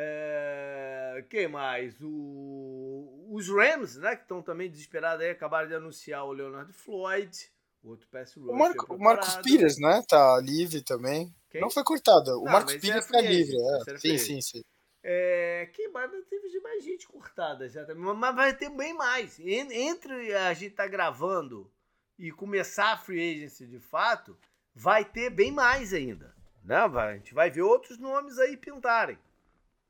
[0.00, 2.00] É, quem mais?
[2.00, 4.14] O, os Rams, né?
[4.14, 7.36] Que estão também desesperados aí, acabaram de anunciar o Leonard Floyd,
[7.82, 10.00] outro pass O, Marco, o Marcos Pires, né?
[10.08, 11.34] Tá livre também.
[11.50, 11.60] Quem?
[11.60, 12.40] Não foi cortado.
[12.40, 13.56] O Não, Marcos Pires é tá livre.
[13.56, 13.98] É.
[13.98, 14.62] Sim, sim, sim.
[15.02, 19.40] É, que mais teve de mais gente cortada já também, mas vai ter bem mais.
[19.40, 21.68] Entre a gente tá gravando
[22.16, 24.38] e começar a free agency de fato,
[24.72, 26.32] vai ter bem mais ainda.
[26.62, 26.86] Né?
[26.86, 29.18] Vai, a gente vai ver outros nomes aí pintarem.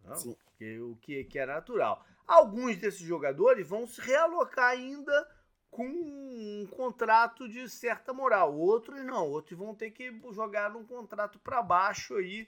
[0.09, 0.37] Não?
[0.57, 2.05] Que, o que, que é natural.
[2.27, 5.29] Alguns desses jogadores vão se realocar ainda
[5.71, 8.57] com um contrato de certa moral.
[8.57, 9.29] Outros não.
[9.29, 12.47] Outros vão ter que jogar um contrato para baixo aí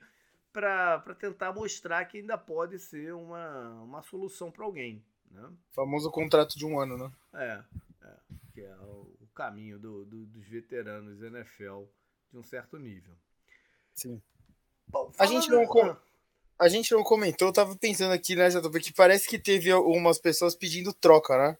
[0.52, 5.02] para tentar mostrar que ainda pode ser uma, uma solução para alguém.
[5.30, 5.48] Né?
[5.70, 7.12] Famoso contrato de um ano, né?
[7.34, 7.64] É,
[8.02, 8.16] é
[8.52, 11.84] que é o, o caminho do, do, dos veteranos NFL
[12.32, 13.14] de um certo nível.
[13.94, 14.20] Sim.
[14.88, 15.62] Bom, a gente não.
[15.62, 15.96] Ah,
[16.60, 20.18] a gente não comentou, eu tava pensando aqui, né, Jatu, porque parece que teve algumas
[20.18, 21.58] pessoas pedindo troca, né?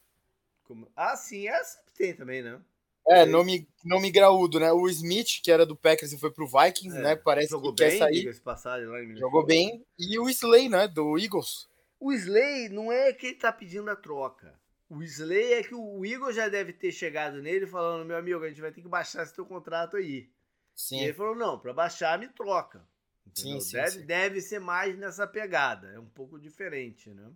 [0.63, 0.87] Como?
[0.95, 2.61] Ah, sim, essa tem também, né?
[3.07, 4.71] É, nome, nome graúdo, né?
[4.71, 7.15] O Smith, que era do Packers e foi pro Vikings, é, né?
[7.15, 8.39] Parece jogou que bem, quer sair.
[8.41, 8.87] Passagem
[9.17, 9.83] jogou bem.
[9.97, 10.87] E o Slay, né?
[10.87, 11.67] Do Eagles.
[11.99, 14.53] O Slay não é que ele tá pedindo a troca.
[14.87, 18.49] O Slay é que o Eagles já deve ter chegado nele falando, meu amigo, a
[18.49, 20.29] gente vai ter que baixar esse teu contrato aí.
[20.75, 20.99] Sim.
[20.99, 22.85] E ele falou, não, para baixar me troca.
[23.33, 24.05] Sim, sim, deve, sim.
[24.05, 25.87] deve ser mais nessa pegada.
[25.89, 27.31] É um pouco diferente, né?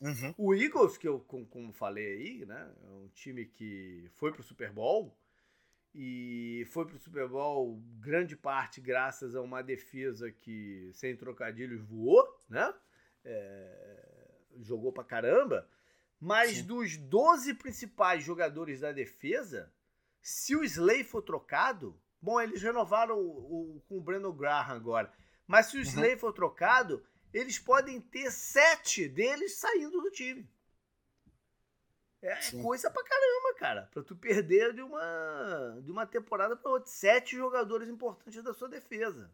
[0.00, 0.34] Uhum.
[0.38, 2.72] O Eagles, que eu, como, falei aí, né?
[2.84, 5.16] É um time que foi pro Super Bowl
[5.94, 12.24] e foi pro Super Bowl grande parte graças a uma defesa que, sem trocadilhos, voou,
[12.48, 12.72] né?
[13.24, 14.28] É,
[14.60, 15.68] jogou pra caramba.
[16.20, 16.64] Mas Sim.
[16.64, 19.72] dos 12 principais jogadores da defesa,
[20.20, 25.12] se o Slay for trocado, Bom, eles renovaram o, o, com o Brandon Graham agora.
[25.46, 25.84] Mas se o uhum.
[25.84, 30.48] Slay for trocado, eles podem ter sete deles saindo do time.
[32.20, 32.62] É Sim.
[32.62, 33.88] coisa pra caramba, cara.
[33.92, 36.90] Pra tu perder de uma, de uma temporada pra outra.
[36.90, 39.30] Sete jogadores importantes da sua defesa.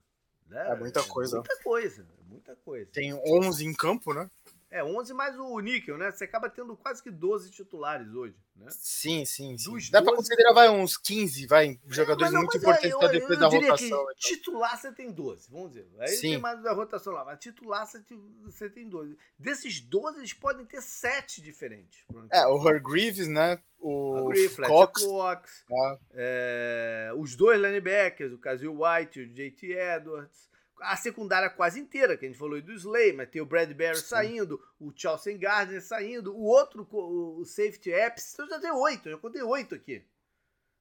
[0.46, 0.70] Né?
[0.70, 1.36] É muita coisa.
[1.36, 2.06] É muita coisa.
[2.26, 2.90] Muita coisa.
[2.92, 4.30] Tem 11 em campo, né?
[4.74, 6.10] É, 11 mais o níquel, né?
[6.10, 8.66] Você acaba tendo quase que 12 titulares hoje, né?
[8.70, 9.70] Sim, sim, sim.
[9.70, 10.10] Dos Dá 12...
[10.10, 13.86] pra considerar, vai, uns 15, vai, jogadores não, muito é, importantes pra depois da rotação.
[13.86, 14.06] então.
[14.16, 15.88] Titular você tem 12, vamos dizer.
[16.00, 16.30] Aí sim.
[16.30, 19.16] tem mais da rotação lá, mas titular você tem 12.
[19.38, 22.04] Desses 12, eles podem ter 7 diferentes.
[22.32, 23.62] É, o Greaves, né?
[23.78, 24.32] O
[24.66, 25.98] Cox, Cox ah.
[26.14, 32.16] é, os dois linebackers, o Casil White e o JT Edwards a secundária quase inteira,
[32.16, 34.02] que a gente falou do Slay, mas tem o Bradbury Sim.
[34.02, 39.18] saindo, o Chelsea Gardner saindo, o outro, o Safety Apps, então já tem oito, eu
[39.18, 40.04] contei oito aqui.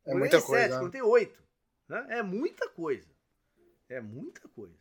[0.05, 0.63] É muita coisa.
[0.63, 0.79] Sete, né?
[0.79, 1.43] contei oito.
[1.87, 2.05] Né?
[2.09, 3.07] É muita coisa.
[3.89, 4.73] É muita coisa.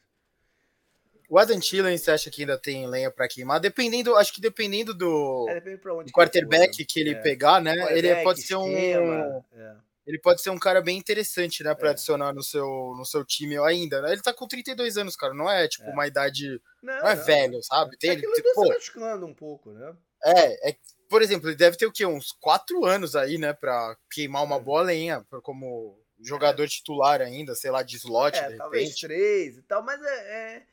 [1.28, 3.58] O Adam Thielen, você acha que ainda tem lenha para queimar?
[3.58, 7.22] Dependendo, acho que dependendo do, é, depende do quarterback que, que ele é.
[7.22, 7.74] pegar, né?
[7.96, 8.68] Ele pode ser um.
[8.68, 9.76] É
[10.06, 11.90] ele pode ser um cara bem interessante, né, para é.
[11.92, 14.02] adicionar no seu, no seu time ainda.
[14.02, 14.12] Né?
[14.12, 15.92] Ele tá com 32 anos, cara, não é tipo é.
[15.92, 16.60] uma idade.
[16.82, 17.24] Não, não é não.
[17.24, 17.96] velho, sabe?
[17.98, 19.94] Tem, é ele, tipo, pô, um pouco, né?
[20.24, 20.76] É, é,
[21.08, 22.04] por exemplo, ele deve ter o quê?
[22.06, 24.60] Uns 4 anos aí, né, para queimar uma é.
[24.60, 29.62] boa lenha como jogador titular ainda, sei lá, de slot, é, de talvez três e
[29.62, 30.66] tal, mas é, é,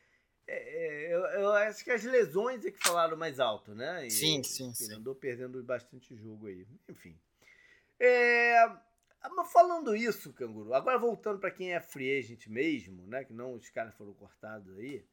[0.46, 4.06] é, eu, eu, acho que as lesões é que falaram mais alto, né?
[4.06, 4.94] E, sim, sim, sim.
[4.94, 6.66] Andou perdendo bastante jogo aí.
[6.88, 7.16] Enfim.
[7.98, 8.70] É,
[9.28, 13.24] mas falando isso, Canguru, agora voltando para quem é free agent mesmo, né?
[13.24, 15.04] Que não os caras foram cortados aí.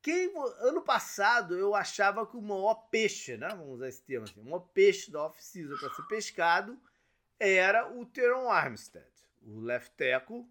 [0.00, 3.48] Quem, ano passado eu achava que o maior peixe, né?
[3.48, 6.80] Vamos usar esse termo assim, o maior peixe da off-season para ser pescado
[7.38, 9.10] era o Teron Armstead,
[9.42, 10.46] o left tackle,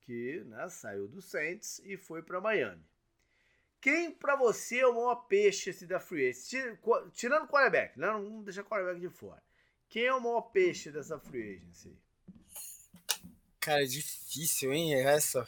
[0.00, 2.84] que né, saiu do Saints e foi para Miami.
[3.80, 6.78] Quem para você é o maior peixe esse da free agency?
[7.12, 8.06] Tirando o quarterback, né?
[8.06, 9.42] não deixar o quarterback de fora.
[9.88, 11.96] Quem é o maior peixe dessa free agency?
[13.64, 14.94] Cara, é difícil, hein?
[14.94, 15.46] Essa.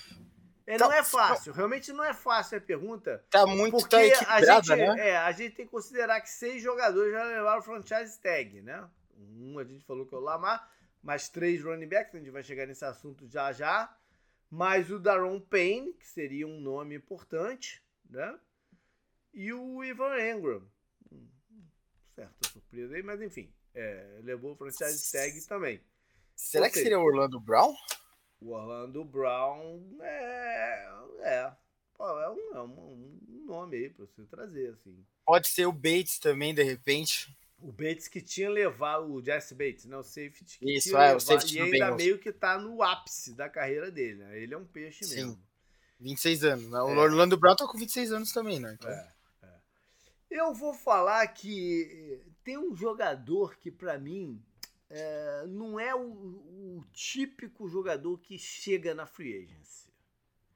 [0.67, 3.25] É, não tá, é fácil, realmente não é fácil a pergunta.
[3.31, 5.11] Tá muito porque tá a gente, né?
[5.11, 8.89] É, a gente tem que considerar que seis jogadores já levaram o franchise tag, né?
[9.17, 10.69] Um a gente falou que é o Lamar,
[11.03, 13.95] mais três running backs, a gente vai chegar nesse assunto já já.
[14.51, 18.39] Mais o Daron Payne, que seria um nome importante né?
[19.35, 20.63] E o Ivan Engram.
[22.15, 25.81] Certa surpresa aí, mas enfim, é, levou o franchise tag também.
[26.35, 27.75] Será que seria o Orlando Brown?
[28.41, 30.89] O Orlando Brown é.
[31.21, 31.53] É.
[31.95, 35.05] Pô, é, um, é um, um nome aí pra você trazer, assim.
[35.25, 37.35] Pode ser o Bates também, de repente.
[37.59, 39.97] O Bates que tinha levado, o Jesse Bates, né?
[39.97, 43.49] O safety que Isso, é, o safety e ainda meio que tá no ápice da
[43.49, 44.39] carreira dele, né?
[44.39, 45.17] Ele é um peixe Sim.
[45.17, 45.47] mesmo.
[45.99, 46.81] 26 anos, né?
[46.83, 46.99] O é.
[46.99, 48.77] Orlando Brown tá com 26 anos também, né?
[48.79, 48.91] Então...
[48.91, 49.13] É,
[49.43, 49.49] é.
[50.31, 54.43] Eu vou falar que tem um jogador que, para mim,
[54.89, 59.89] é, não é o, o, típico jogador que chega na free agency.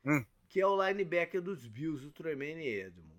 [0.04, 0.24] Hum.
[0.48, 3.10] Que é o linebacker dos Bills, o Tremaine Edmonds.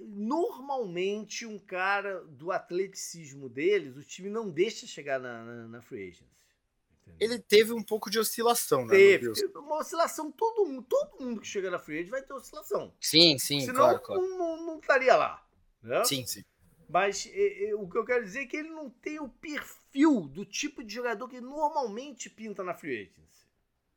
[0.00, 6.08] Normalmente, um cara do atleticismo deles, o time não deixa chegar na, na, na free
[6.08, 6.38] agency
[7.20, 8.94] ele teve um pouco de oscilação, né?
[8.94, 10.30] Teve, teve uma oscilação.
[10.30, 12.92] Todo, todo mundo que chega na free vai ter oscilação.
[13.00, 14.22] Sim, sim, Senão, claro, claro.
[14.22, 15.44] Não, não, não estaria lá.
[15.82, 16.04] Né?
[16.04, 16.44] Sim, sim.
[16.88, 20.22] Mas e, e, o que eu quero dizer é que ele não tem o perfil
[20.22, 23.46] do tipo de jogador que normalmente pinta na free agency.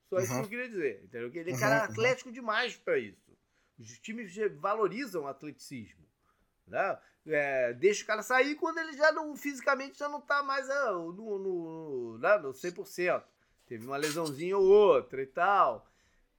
[0.10, 0.22] Só uhum.
[0.22, 1.04] isso que eu queria dizer.
[1.06, 1.32] Entendeu?
[1.34, 2.34] Ele é cara uhum, atlético uhum.
[2.34, 3.32] demais para isso.
[3.80, 6.06] Os times valorizam o atleticismo.
[6.68, 7.00] Né?
[7.28, 10.92] É, deixa o cara sair quando ele já não, fisicamente já não tá mais ah,
[10.92, 13.24] no, no, né, no, no 100%.
[13.68, 15.90] Teve uma lesãozinha ou outra e tal.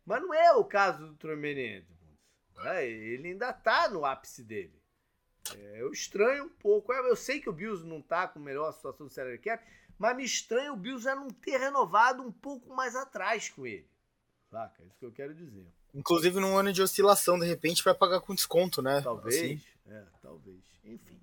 [0.05, 1.87] Mas não é o caso do Tremere
[2.57, 2.87] né?
[2.87, 4.82] Ele ainda tá no ápice dele.
[5.57, 6.93] É, eu estranho um pouco.
[6.93, 9.65] Eu sei que o Bills não tá com a melhor situação do salary cap,
[9.99, 13.87] mas me estranha o Bills já não ter renovado um pouco mais atrás com ele.
[14.51, 14.83] Saca?
[14.83, 15.67] É isso que eu quero dizer.
[15.95, 19.01] Inclusive num ano de oscilação, de repente, vai pagar com desconto, né?
[19.03, 19.37] Talvez.
[19.37, 19.61] Assim.
[19.89, 20.61] É, talvez.
[20.85, 21.19] Enfim.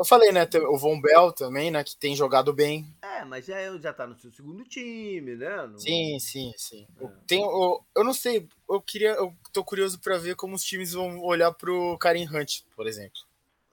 [0.00, 0.48] Eu falei, né?
[0.70, 1.84] O Von Bell também, né?
[1.84, 2.86] Que tem jogado bem.
[3.02, 5.66] É, mas já, já tá no seu segundo time, né?
[5.66, 5.78] No...
[5.78, 6.86] Sim, sim, sim.
[6.98, 7.04] É.
[7.04, 9.10] Eu, tenho, eu, eu não sei, eu queria.
[9.10, 13.20] Eu tô curioso para ver como os times vão olhar pro Karim Hunt, por exemplo.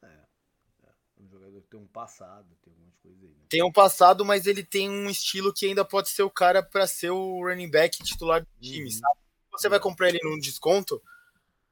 [0.03, 0.07] É.
[0.07, 1.23] é.
[1.23, 3.30] Um jogador que tem um passado, tem algumas coisas aí.
[3.30, 3.45] Né?
[3.47, 6.86] Tem um passado, mas ele tem um estilo que ainda pode ser o cara para
[6.88, 8.91] ser o running back titular do time, uhum.
[8.91, 9.15] sabe?
[9.53, 11.01] Você vai comprar ele num desconto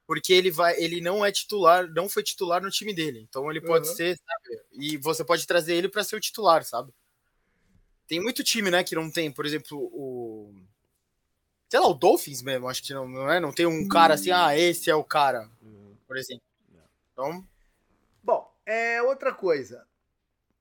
[0.08, 3.20] porque ele vai, ele não é titular, não foi titular no time dele.
[3.28, 3.96] Então ele pode uhum.
[3.96, 4.62] ser, sabe?
[4.74, 6.94] E você pode trazer ele para ser o titular, sabe?
[8.08, 10.54] Tem muito time, né, que não tem, por exemplo, o
[11.68, 14.32] sei lá, o Dolphins mesmo, acho que não, não é, não tem um cara assim,
[14.32, 15.96] ah, esse é o cara, uhum.
[16.08, 16.44] por exemplo.
[17.12, 17.46] Então,
[18.24, 19.86] bom, é outra coisa.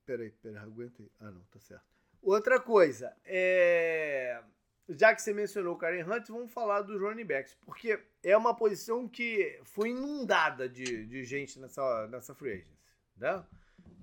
[0.05, 1.09] Peraí, peraí, aguentei.
[1.19, 1.83] Ah, não, tá certo.
[2.21, 4.41] Outra coisa, é
[4.89, 8.55] já que você mencionou o Karen Hunt, vamos falar dos running backs, porque é uma
[8.55, 12.77] posição que foi inundada de, de gente nessa, nessa free agency,
[13.17, 13.43] né?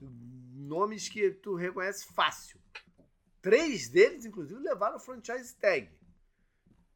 [0.01, 2.61] Nomes que tu reconhece fácil.
[3.41, 5.91] Três deles, inclusive, levaram o franchise tag,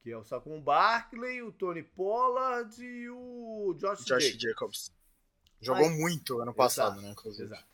[0.01, 4.43] que é o Saquon Barkley, o Tony Pollard e o Josh, Josh Jacobs.
[4.43, 4.93] Jacobs.
[5.61, 7.11] Jogou Aí, muito ano passado, exato, né?
[7.13, 7.45] Inclusive.
[7.45, 7.67] Exato.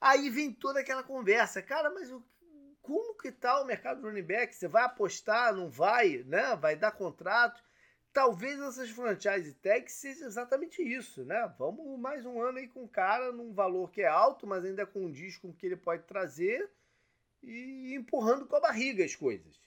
[0.00, 2.22] Aí vem toda aquela conversa, cara, mas o
[2.82, 4.54] como que tá o mercado do running back?
[4.54, 6.56] Você vai apostar, não vai, né?
[6.56, 7.62] Vai dar contrato?
[8.12, 11.50] Talvez essas franchise tags seja exatamente isso, né?
[11.58, 14.84] Vamos mais um ano aí com o cara num valor que é alto, mas ainda
[14.84, 16.68] condiz com o que ele pode trazer
[17.42, 19.60] e empurrando com a barriga as coisas.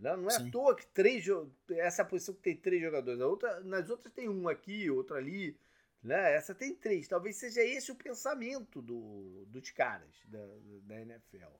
[0.00, 0.16] Né?
[0.16, 0.48] Não é Sim.
[0.48, 1.24] à toa que três
[1.70, 5.56] essa posição que tem três jogadores, a outra, nas outras tem um aqui, outro ali,
[6.02, 6.34] né?
[6.34, 7.06] Essa tem três.
[7.06, 10.46] Talvez seja esse o pensamento do, dos caras da,
[10.82, 11.54] da NFL.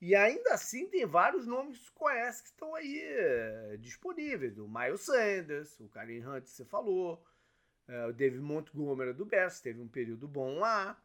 [0.00, 4.56] E ainda assim tem vários nomes que conhece que estão aí é, disponíveis.
[4.56, 7.24] O Miles Sanders, o Karim Hunt você falou,
[7.88, 11.00] é, o David Montgomery do Bears, teve um período bom lá.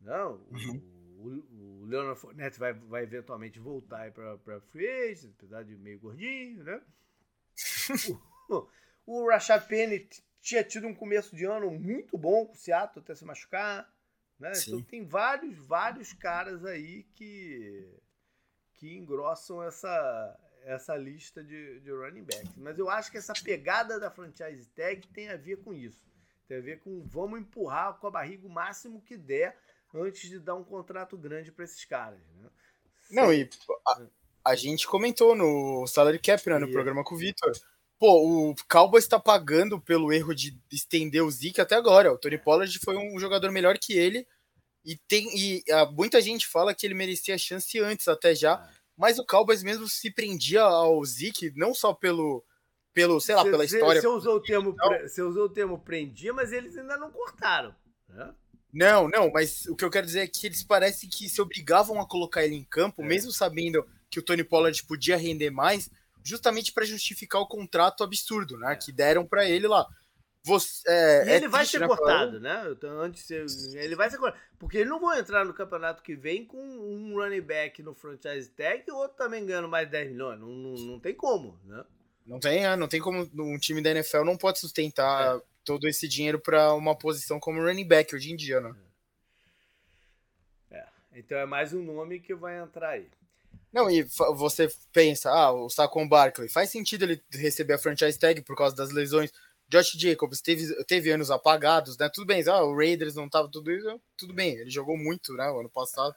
[0.00, 0.82] Não, uhum.
[1.18, 6.64] o, o, Leonard Fournette vai, vai eventualmente voltar para Free Agent, apesar de meio gordinho,
[6.64, 6.80] né?
[8.48, 8.68] o,
[9.04, 10.08] o Rashad Penny
[10.40, 13.92] tinha tido um começo de ano muito bom com o Seattle até se machucar.
[14.38, 14.52] Né?
[14.56, 17.92] Então tem vários, vários caras aí que
[18.78, 22.56] que engrossam essa, essa lista de, de running backs.
[22.56, 26.06] Mas eu acho que essa pegada da franchise tag tem a ver com isso.
[26.46, 29.56] Tem a ver com vamos empurrar com a barriga o máximo que der
[29.94, 32.20] antes de dar um contrato grande para esses caras.
[32.36, 32.48] Né?
[33.10, 33.48] Não, e
[33.86, 34.06] a,
[34.52, 37.52] a, gente comentou no Salary Cap, né, no programa com o Vitor.
[37.98, 42.12] Pô, o Cowboys está pagando pelo erro de estender o Zeke até agora.
[42.12, 44.26] O Tony Pollard foi um jogador melhor que ele.
[44.88, 48.54] E, tem, e a, muita gente fala que ele merecia a chance antes, até já.
[48.54, 48.78] É.
[48.96, 52.42] Mas o Cowboys mesmo se prendia ao Zeke, não só pelo,
[52.94, 54.00] pelo sei lá, pela história.
[54.00, 57.74] Você usou, o termo, você usou o termo prendia, mas eles ainda não cortaram.
[58.08, 58.34] Né?
[58.72, 62.00] Não, não, mas o que eu quero dizer é que eles parecem que se obrigavam
[62.00, 63.06] a colocar ele em campo, é.
[63.06, 65.90] mesmo sabendo que o Tony Pollard podia render mais,
[66.24, 68.72] justamente para justificar o contrato absurdo, né?
[68.72, 68.76] É.
[68.76, 69.86] Que deram para ele lá.
[70.48, 72.66] Você, é, e ele é vai ser né, cortado, né?
[72.70, 73.30] Então, antes
[73.74, 74.42] ele vai ser cortado.
[74.58, 78.48] Porque eles não vão entrar no campeonato que vem com um running back no franchise
[78.50, 80.40] tag e o outro também ganhando mais 10 milhões.
[80.40, 81.84] Não, não, não tem como, né?
[82.26, 83.28] Não tem, é, não tem como.
[83.34, 85.40] Um time da NFL não pode sustentar é.
[85.64, 88.74] todo esse dinheiro para uma posição como running back hoje em dia, né?
[90.70, 90.86] É.
[91.12, 93.06] Então é mais um nome que vai entrar aí.
[93.72, 94.02] Não, e
[94.34, 98.74] você pensa, ah, o Saquon Barkley, faz sentido ele receber a franchise tag por causa
[98.74, 99.30] das lesões.
[99.68, 102.08] Josh Jacobs teve, teve anos apagados, né?
[102.12, 105.48] Tudo bem, ah, o Raiders não tava tudo isso, tudo bem, ele jogou muito, né,
[105.50, 106.14] o ano passado.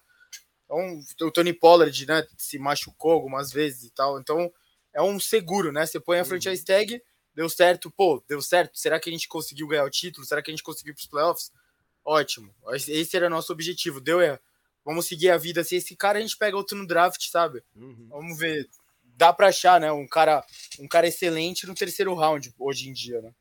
[0.66, 4.20] Então, o Tony Pollard, né, se machucou algumas vezes e tal.
[4.20, 4.52] Então,
[4.94, 5.86] é um seguro, né?
[5.86, 6.28] Você põe a uhum.
[6.28, 7.02] franchise tag,
[7.36, 8.80] deu certo, pô, deu certo.
[8.80, 10.26] Será que a gente conseguiu ganhar o título?
[10.26, 11.52] Será que a gente conseguiu para os playoffs?
[12.06, 12.56] Ótimo.
[12.74, 14.00] Esse era nosso objetivo.
[14.00, 14.40] Deu erro
[14.84, 15.64] vamos seguir a vida.
[15.64, 17.64] Se esse cara a gente pega outro no draft, sabe?
[17.76, 18.08] Uhum.
[18.10, 18.70] Vamos ver.
[19.04, 19.92] Dá para achar, né?
[19.92, 20.44] Um cara,
[20.80, 23.32] um cara excelente no terceiro round hoje em dia, né?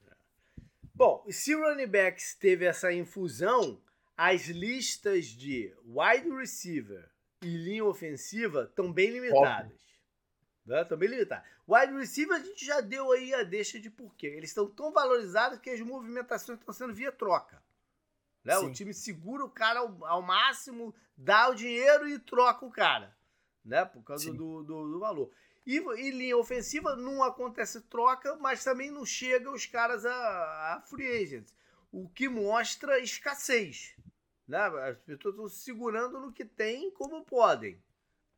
[0.95, 3.81] Bom, se o running backs teve essa infusão,
[4.17, 7.11] as listas de wide receiver
[7.43, 9.73] e linha ofensiva estão bem limitadas.
[10.67, 10.97] Estão né?
[10.97, 11.49] bem limitadas.
[11.67, 14.27] Wide receiver a gente já deu aí a deixa de porquê.
[14.27, 17.63] Eles estão tão valorizados que as movimentações estão sendo via troca.
[18.45, 18.59] Né?
[18.59, 23.15] O time segura o cara ao, ao, máximo, dá o dinheiro e troca o cara.
[23.65, 23.85] Né?
[23.85, 25.31] Por causa do, do, do, valor.
[25.71, 30.81] E, e, linha ofensiva não acontece troca, mas também não chega os caras a, a
[30.81, 31.55] free agents.
[31.93, 33.95] O que mostra escassez.
[34.49, 34.59] Né?
[34.59, 37.81] As pessoas estão se segurando no que tem como podem.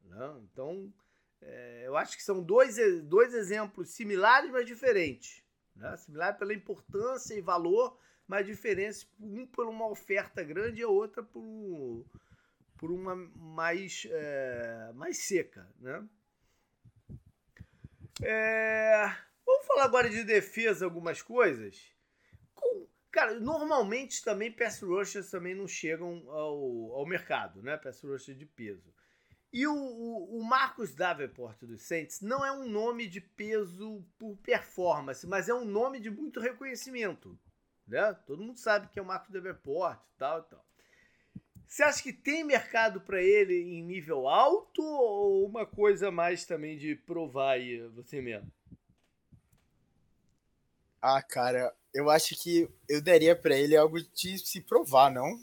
[0.04, 0.40] Né?
[0.42, 0.92] Então,
[1.40, 5.42] é, eu acho que são dois, dois exemplos similares, mas diferentes.
[5.74, 5.96] Né?
[5.96, 11.22] Similar pela importância e valor, mas diferença um por uma oferta grande e a outra
[11.22, 12.04] por,
[12.76, 16.06] por uma mais, é, mais seca, né?
[18.20, 19.14] É,
[19.46, 21.92] vamos falar agora de defesa, algumas coisas.
[23.10, 27.76] Cara, normalmente também pass rushers também não chegam ao, ao mercado, né?
[27.76, 28.92] Pass rusher de peso.
[29.52, 34.34] E o, o, o, Marcos Davenport dos Saints não é um nome de peso por
[34.38, 37.38] performance, mas é um nome de muito reconhecimento.
[37.86, 38.14] Né?
[38.26, 40.66] Todo mundo sabe que é o Marcos Davenport e tal e tal.
[41.72, 46.76] Você acha que tem mercado para ele em nível alto ou uma coisa mais também
[46.76, 48.52] de provar aí você mesmo?
[51.00, 55.40] Ah, cara, eu acho que eu daria para ele algo de se provar, não?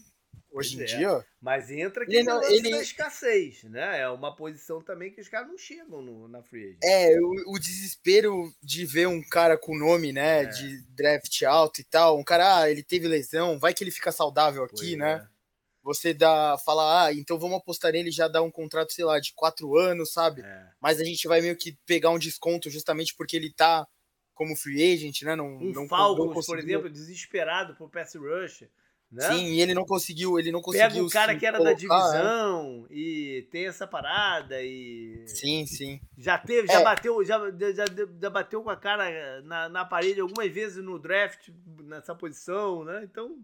[0.52, 0.98] hoje pois em é.
[0.98, 1.26] dia.
[1.42, 2.72] Mas entra aqui ele lance ele...
[2.72, 4.02] da escassez, né?
[4.02, 6.80] É uma posição também que os caras não chegam no, na free agent.
[6.84, 10.46] É, o, o, desespero de ver um cara com nome, né, é.
[10.46, 14.12] de draft alto e tal, um cara, ah, ele teve lesão, vai que ele fica
[14.12, 15.28] saudável aqui, pois né?
[15.36, 15.39] É.
[15.90, 19.34] Você dá, fala, ah, então vamos apostar nele já dar um contrato, sei lá, de
[19.34, 20.44] quatro anos, sabe?
[20.44, 20.68] É.
[20.80, 23.88] Mas a gente vai meio que pegar um desconto justamente porque ele tá
[24.36, 25.36] como free agent, né?
[25.36, 28.68] Não, um não, Falcons, não por exemplo, desesperado por pass rush.
[29.12, 29.24] Né?
[29.24, 30.88] Sim, e ele não conseguiu, ele não conseguiu.
[30.88, 32.94] Pega um cara que era colocar, da divisão é.
[32.94, 35.26] e tem essa parada e.
[35.26, 36.00] Sim, sim.
[36.16, 36.84] Já teve, já é.
[36.84, 37.86] bateu, já, já,
[38.22, 41.50] já, bateu com a cara na, na parede algumas vezes no draft
[41.82, 43.02] nessa posição, né?
[43.04, 43.44] Então.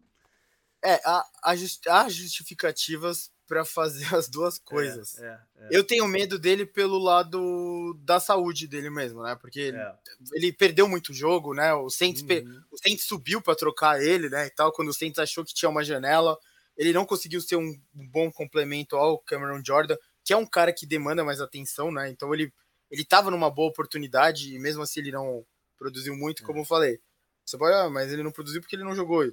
[0.86, 5.18] É, há, justificativas para fazer as duas coisas.
[5.20, 5.68] É, é, é.
[5.72, 9.36] Eu tenho medo dele pelo lado da saúde dele mesmo, né?
[9.36, 9.96] Porque ele, é.
[10.34, 11.74] ele perdeu muito jogo, né?
[11.74, 12.62] O Saints, uhum.
[12.72, 14.48] o Saints subiu para trocar ele, né?
[14.48, 16.38] E tal, quando o Saints achou que tinha uma janela,
[16.78, 20.86] ele não conseguiu ser um bom complemento ao Cameron Jordan, que é um cara que
[20.86, 22.10] demanda mais atenção, né?
[22.10, 22.52] Então ele
[22.92, 25.46] ele estava numa boa oportunidade e mesmo assim ele não
[25.78, 26.62] produziu muito, como é.
[26.62, 27.00] eu falei.
[27.46, 29.24] Você pode, ah, mas ele não produziu porque ele não jogou.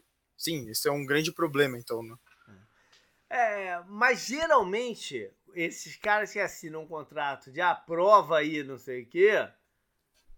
[0.42, 2.16] Sim, isso é um grande problema, então, né?
[3.30, 9.04] É, mas geralmente, esses caras que assinam um contrato de aprova ah, aí, não sei
[9.04, 9.48] o quê,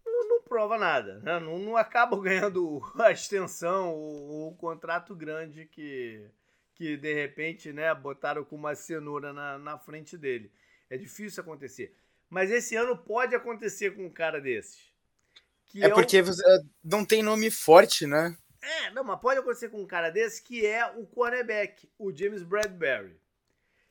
[0.05, 1.21] não, não prova nada.
[1.21, 1.41] Né?
[1.41, 6.29] Não, não acabam ganhando a extensão ou o contrato grande que,
[6.75, 10.53] que de repente né, botaram com uma cenoura na, na frente dele.
[10.91, 11.97] É difícil acontecer.
[12.29, 14.93] Mas esse ano pode acontecer com um cara desses.
[15.75, 16.31] é, é porque o...
[16.31, 18.37] É, não tem nome forte, né?
[18.65, 22.43] É, não, mas pode acontecer com um cara desse que é o cornerback, o James
[22.43, 23.21] Bradbury.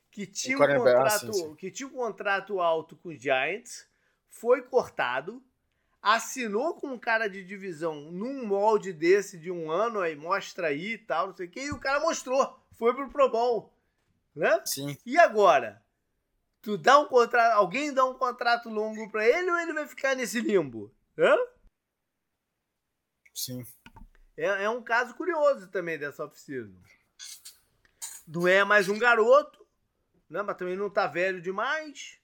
[0.09, 1.55] Que tinha, um contrato, ah, sim, sim.
[1.55, 3.88] que tinha um contrato alto com os Giants,
[4.30, 5.43] foi cortado,
[6.01, 10.93] assinou com um cara de divisão num molde desse de um ano, aí mostra aí
[10.93, 13.74] e tal, não sei o que, e o cara mostrou, foi pro Pro Bowl,
[14.36, 14.61] né?
[14.65, 14.97] Sim.
[15.05, 15.84] E agora?
[16.61, 20.15] Tu dá um contrato, alguém dá um contrato longo para ele ou ele vai ficar
[20.15, 20.93] nesse limbo?
[21.17, 21.36] Hã?
[23.34, 23.65] Sim.
[24.38, 26.71] É, é um caso curioso também dessa oficina.
[28.27, 29.65] Não é mais um garoto,
[30.29, 30.41] né?
[30.41, 32.19] mas também não tá velho demais.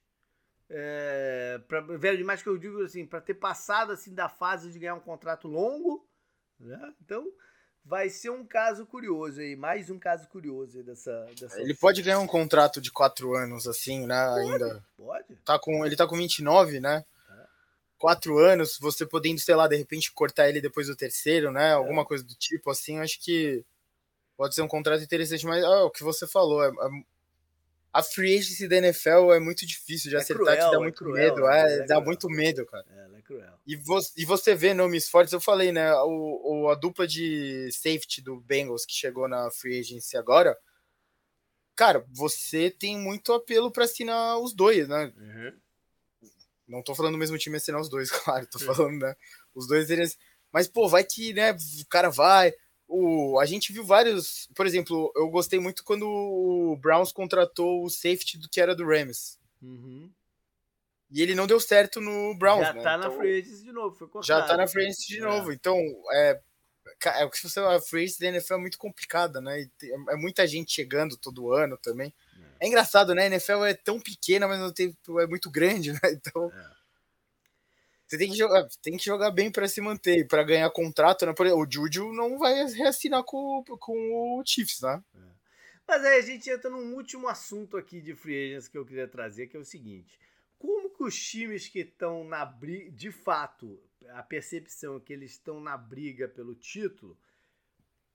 [0.70, 4.80] É, pra, velho demais que eu digo assim, para ter passado assim da fase de
[4.80, 6.07] ganhar um contrato longo,
[6.60, 6.93] né?
[7.01, 7.28] Então
[7.84, 12.20] vai ser um caso curioso aí, mais um caso curioso dessa, dessa Ele pode ganhar
[12.20, 14.26] um contrato de quatro anos assim, né?
[14.28, 14.86] Pode, ainda.
[14.95, 15.36] Pode.
[15.38, 17.03] Tá com, ele tá com 29, né?
[18.00, 21.74] Quatro anos, você podendo, sei lá, de repente cortar ele depois do terceiro, né?
[21.74, 22.06] Alguma é.
[22.06, 23.64] coisa do tipo, assim, acho que
[24.36, 26.89] pode ser um contrato interessante, mas ah, o que você falou, é, é
[27.91, 30.80] a free agency da NFL é muito difícil de é acertar, cruel, que dá é
[30.80, 31.50] muito cruel, medo.
[31.50, 32.86] É, é dá muito medo, cara.
[32.89, 33.60] Ela é cruel.
[33.66, 35.91] E, vo e você vê nomes fortes, eu falei, né?
[36.04, 40.58] O, o, a dupla de safety do Bengals que chegou na free agency agora.
[41.76, 45.12] Cara, você tem muito apelo para assinar os dois, né?
[45.18, 45.54] Uhum.
[46.70, 48.48] Não tô falando do mesmo time assinar os dois, claro.
[48.48, 49.16] Tô falando, né?
[49.54, 50.18] Os dois eles.
[50.52, 51.52] Mas, pô, vai que, né?
[51.52, 52.54] O cara vai
[52.90, 54.50] o, a gente viu vários.
[54.56, 58.86] Por exemplo, eu gostei muito quando o Browns contratou o safety do que era do
[58.86, 59.38] Rams.
[59.62, 60.12] Uhum.
[61.12, 62.66] E ele não deu certo no Browns.
[62.66, 62.82] Já né?
[62.82, 64.26] tá então, na free de novo, foi cortado.
[64.26, 65.22] Já tá na free de é.
[65.22, 65.54] novo.
[65.54, 65.78] Então,
[66.12, 66.42] é.
[67.06, 69.62] É o que você a free da NFL é muito complicada, né?
[69.62, 72.14] É, é muita gente chegando todo ano também.
[72.60, 72.66] É.
[72.66, 73.24] é engraçado, né?
[73.24, 76.00] A NFL é tão pequena, mas não tem é muito grande, né?
[76.06, 76.52] Então.
[76.54, 76.80] É.
[78.08, 81.34] Você tem que jogar, tem que jogar bem para se manter, para ganhar contrato, né?
[81.54, 85.04] O Juju não vai reassinar com, com o Chiefs, né?
[85.16, 85.20] É.
[85.88, 89.08] Mas aí a gente entra num último assunto aqui de free agents que eu queria
[89.08, 90.20] trazer, que é o seguinte:
[90.58, 95.32] como que os times que estão na briga, de fato, a percepção é que eles
[95.32, 97.18] estão na briga pelo título,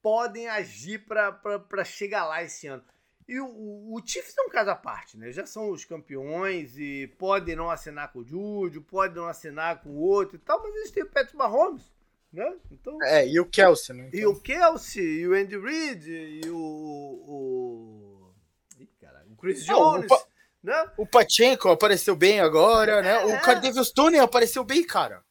[0.03, 2.85] podem agir para chegar lá esse ano?
[3.27, 5.33] E o, o, Chiefs é um caso à parte, né?
[5.33, 9.91] Já são os campeões e podem não assinar com o Júlio, podem não assinar com
[9.91, 11.91] o outro e tal, mas eles têm o Patrick Mahomes,
[12.31, 12.55] né?
[12.71, 14.09] Então, é, e o Kelsey, né?
[14.09, 14.21] Então...
[14.21, 16.57] E o Kelsey, e o Andy Reid, e o.
[16.57, 18.35] o...
[18.79, 20.05] Ih, caralho, o Chris Jones.
[20.05, 20.27] o, pa...
[20.63, 20.93] né?
[20.99, 23.23] o Pachenko apareceu bem agora, né?
[23.23, 23.25] é?
[23.25, 25.25] O Cardevius Tony apareceu bem, cara.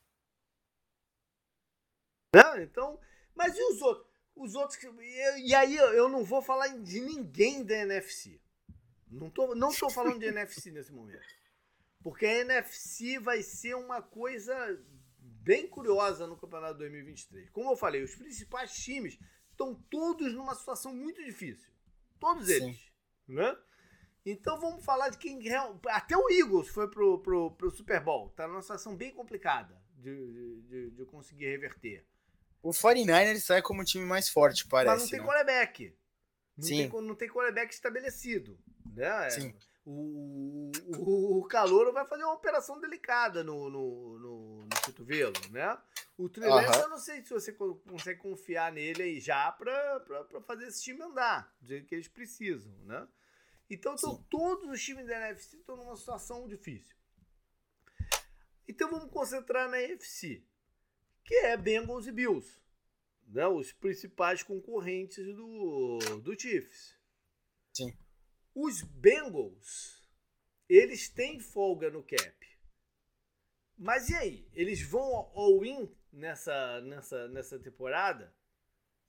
[2.35, 2.63] Né?
[2.63, 2.99] Então,
[3.35, 4.12] mas e os outros?
[4.35, 4.79] Os outros.
[5.37, 8.41] E aí eu não vou falar de ninguém da NFC.
[9.09, 11.25] Não tô, não tô falando de NFC nesse momento.
[12.01, 14.53] Porque a NFC vai ser uma coisa
[15.19, 17.49] bem curiosa no Campeonato 2023.
[17.51, 19.17] Como eu falei, os principais times
[19.51, 21.71] estão todos numa situação muito difícil.
[22.19, 22.75] Todos eles.
[22.75, 22.91] Sim.
[23.27, 23.57] Né?
[24.25, 25.39] Então vamos falar de quem.
[25.87, 28.29] Até o Eagles foi pro, pro, pro Super Bowl.
[28.31, 32.05] Tá numa situação bem complicada de, de, de conseguir reverter.
[32.63, 34.93] O 49ers sai como o time mais forte, parece.
[34.93, 35.25] Mas não tem né?
[35.25, 35.97] quarterback.
[36.57, 36.89] Não Sim.
[36.89, 38.57] Tem, não tem quarterback estabelecido.
[38.95, 39.29] Né?
[39.31, 39.53] Sim.
[39.85, 45.77] O, o, o Calouro vai fazer uma operação delicada no, no, no, no cotovelo, né?
[46.17, 46.83] O Trelance, uh -huh.
[46.83, 50.01] eu não sei se você consegue confiar nele aí já para
[50.47, 53.05] fazer esse time andar, do jeito que eles precisam, né?
[53.69, 56.95] Então, então todos os times da NFC estão numa situação difícil.
[58.65, 60.45] Então vamos concentrar na NFC
[61.23, 62.59] que é Bengals e Bills,
[63.27, 63.47] né?
[63.47, 66.97] os principais concorrentes do, do Chiefs.
[67.75, 67.97] Sim.
[68.53, 70.07] Os Bengals,
[70.69, 72.43] eles têm folga no cap.
[73.77, 74.49] Mas e aí?
[74.53, 78.33] Eles vão all-in nessa, nessa, nessa temporada?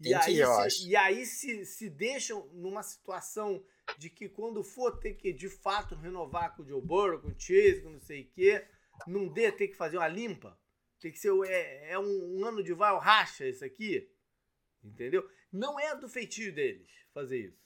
[0.00, 3.64] E Tem aí, se, e aí se, se deixam numa situação
[3.98, 7.38] de que quando for ter que de fato renovar com o Joe Burrow, com o
[7.38, 8.66] Chase, com não sei o quê,
[9.06, 10.58] não dê ter que fazer uma limpa?
[11.00, 14.10] Tem que ser é, é um, um, ano de vai racha isso aqui.
[14.82, 15.28] Entendeu?
[15.52, 17.64] Não é do feitio deles fazer isso.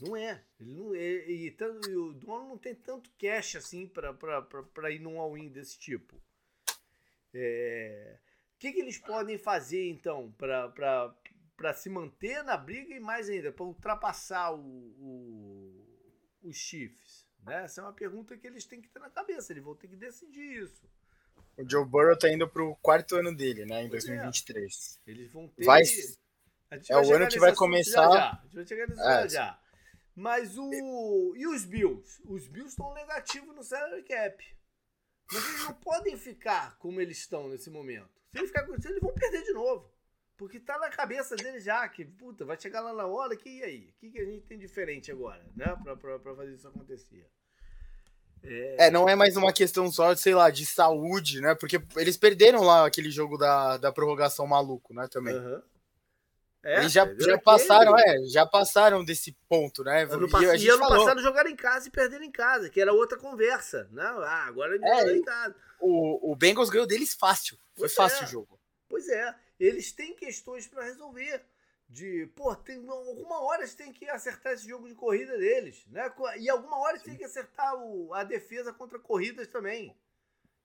[0.00, 0.44] Não é.
[0.60, 5.00] Ele não, é e, tanto, e o dono não tem tanto cash assim para ir
[5.00, 6.22] num all-in desse tipo.
[7.34, 8.18] É,
[8.54, 13.52] o que, que eles podem fazer então para se manter na briga e mais ainda,
[13.52, 17.26] para ultrapassar o, o, os Chiefs?
[17.42, 17.64] Né?
[17.64, 19.52] Essa é uma pergunta que eles têm que ter na cabeça.
[19.52, 20.88] Eles vão ter que decidir isso.
[21.62, 23.84] O Joe Burrow tá indo pro quarto ano dele, né?
[23.84, 24.98] Em 2023.
[25.06, 25.10] É.
[25.10, 25.64] Eles vão ter.
[25.64, 25.82] Vai,
[26.88, 28.08] é o ano que vai começar.
[28.08, 28.30] Já, já.
[28.30, 29.28] A gente vai chegar nesse é.
[29.28, 29.58] já.
[30.14, 31.34] Mas o.
[31.36, 32.22] E os Bills?
[32.26, 34.44] Os Bills estão negativos no salary cap.
[35.32, 38.10] Mas eles não podem ficar como eles estão nesse momento.
[38.32, 39.90] Se eles ficarem com isso, eles vão perder de novo.
[40.36, 43.62] Porque tá na cabeça deles já que, puta, vai chegar lá na hora, que e
[43.62, 43.90] aí?
[43.90, 45.76] O que, que a gente tem diferente agora, né?
[45.82, 47.30] Pra, pra, pra fazer isso acontecer.
[48.44, 48.86] É...
[48.86, 48.90] é...
[48.90, 51.54] não é mais uma questão só, sei lá, de saúde, né?
[51.54, 55.08] Porque eles perderam lá aquele jogo da, da prorrogação maluco, né?
[55.08, 55.34] Também.
[55.34, 55.62] Uhum.
[56.64, 60.04] É, eles já, já passaram, é, já passaram desse ponto, né?
[60.04, 60.98] Ano, e, a gente e ano falou.
[60.98, 63.88] passado jogaram em casa e perderam em casa, que era outra conversa.
[63.90, 64.26] Não, né?
[64.28, 65.56] ah, agora eles é, em casa.
[65.80, 67.56] O, o Bengals ganhou deles fácil.
[67.74, 68.26] Foi pois fácil é.
[68.26, 68.60] o jogo.
[68.88, 69.34] Pois é.
[69.58, 71.42] Eles têm questões para resolver.
[71.92, 76.10] De, pô, tem, alguma hora eles têm que acertar esse jogo de corrida deles, né?
[76.38, 79.94] E alguma hora eles têm que acertar o, a defesa contra corridas também.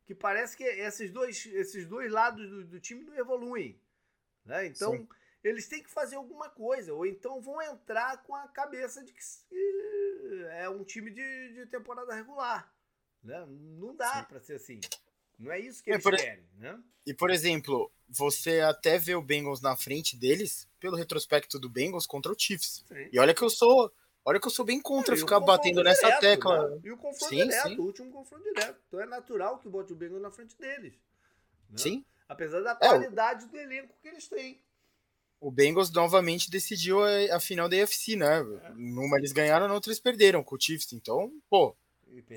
[0.05, 3.77] Que parece que esses dois, esses dois lados do, do time não evoluem.
[4.45, 4.67] Né?
[4.67, 5.07] Então, Sim
[5.43, 9.21] eles têm que fazer alguma coisa, ou então vão entrar com a cabeça de que
[10.51, 12.73] é um time de, de temporada regular.
[13.23, 13.45] Né?
[13.47, 14.79] Não dá para ser assim.
[15.37, 16.79] Não é isso que é, eles é, querem, né?
[17.05, 22.05] E, por exemplo, você até vê o Bengals na frente deles pelo retrospecto do Bengals
[22.05, 22.83] contra o Chiefs.
[22.87, 23.09] Sim.
[23.11, 23.91] E olha que eu sou.
[24.25, 26.69] Olha que eu sou bem contra ficar batendo direto, nessa tecla.
[26.69, 26.81] Né?
[26.83, 27.77] E o confronto sim, direto, sim.
[27.77, 28.77] o último confronto direto.
[28.87, 30.95] Então é natural que bote o Bengals na frente deles.
[31.69, 31.77] Né?
[31.77, 32.05] Sim.
[32.27, 34.59] Apesar da qualidade é, do elenco que eles têm
[35.39, 38.39] o Bengals novamente decidiu a, a final da AFC, né?
[38.39, 38.71] É.
[38.75, 40.93] Numa eles ganharam, na outra eles perderam com o Chiefs.
[40.93, 41.75] Então, pô,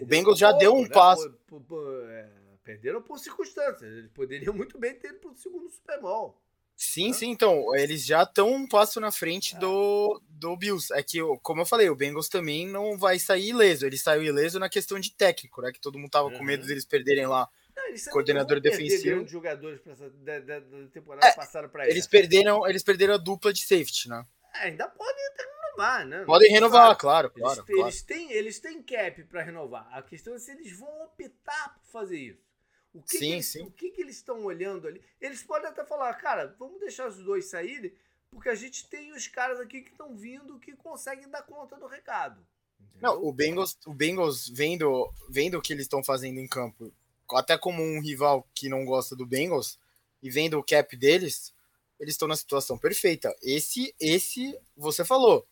[0.00, 0.88] o Bengals já pouco, deu um né?
[0.88, 1.30] passo.
[1.46, 2.30] Por, por, por, é,
[2.64, 3.82] perderam por circunstâncias.
[3.82, 6.40] Eles poderiam muito bem ter ido pro segundo Super Bowl.
[6.82, 9.58] Sim, sim, então, eles já estão um passo na frente é.
[9.58, 10.90] do, do Bills.
[10.94, 13.84] É que, como eu falei, o Bengals também não vai sair ileso.
[13.84, 15.72] Ele saiu ileso na questão de técnico, né?
[15.72, 16.38] Que todo mundo tava uhum.
[16.38, 17.46] com medo deles perderem lá
[17.76, 19.28] não, coordenador defensivo.
[19.28, 22.06] jogadores pra da, da, da temporada é, passada para eles.
[22.06, 24.24] Perderam, eles perderam a dupla de safety, né?
[24.54, 26.24] É, ainda podem renovar, né?
[26.24, 27.60] Podem renovar, claro, claro.
[27.60, 27.82] Eles, claro.
[27.82, 29.86] Eles, têm, eles têm cap para renovar.
[29.92, 32.49] A questão é se eles vão optar por fazer isso.
[32.92, 33.62] O que, sim, que eles, sim.
[33.62, 35.00] O que, que eles estão olhando ali?
[35.20, 37.94] Eles podem até falar, cara, vamos deixar os dois saírem,
[38.30, 41.86] porque a gente tem os caras aqui que estão vindo que conseguem dar conta do
[41.86, 42.44] recado.
[42.80, 43.00] Entendeu?
[43.00, 46.92] Não, o Bengals, o Bengals vendo, vendo o que eles estão fazendo em campo
[47.36, 49.78] até como um rival que não gosta do Bengals
[50.22, 51.52] e vendo o cap deles,
[51.98, 53.34] eles estão na situação perfeita.
[53.42, 55.46] Esse, esse, você falou,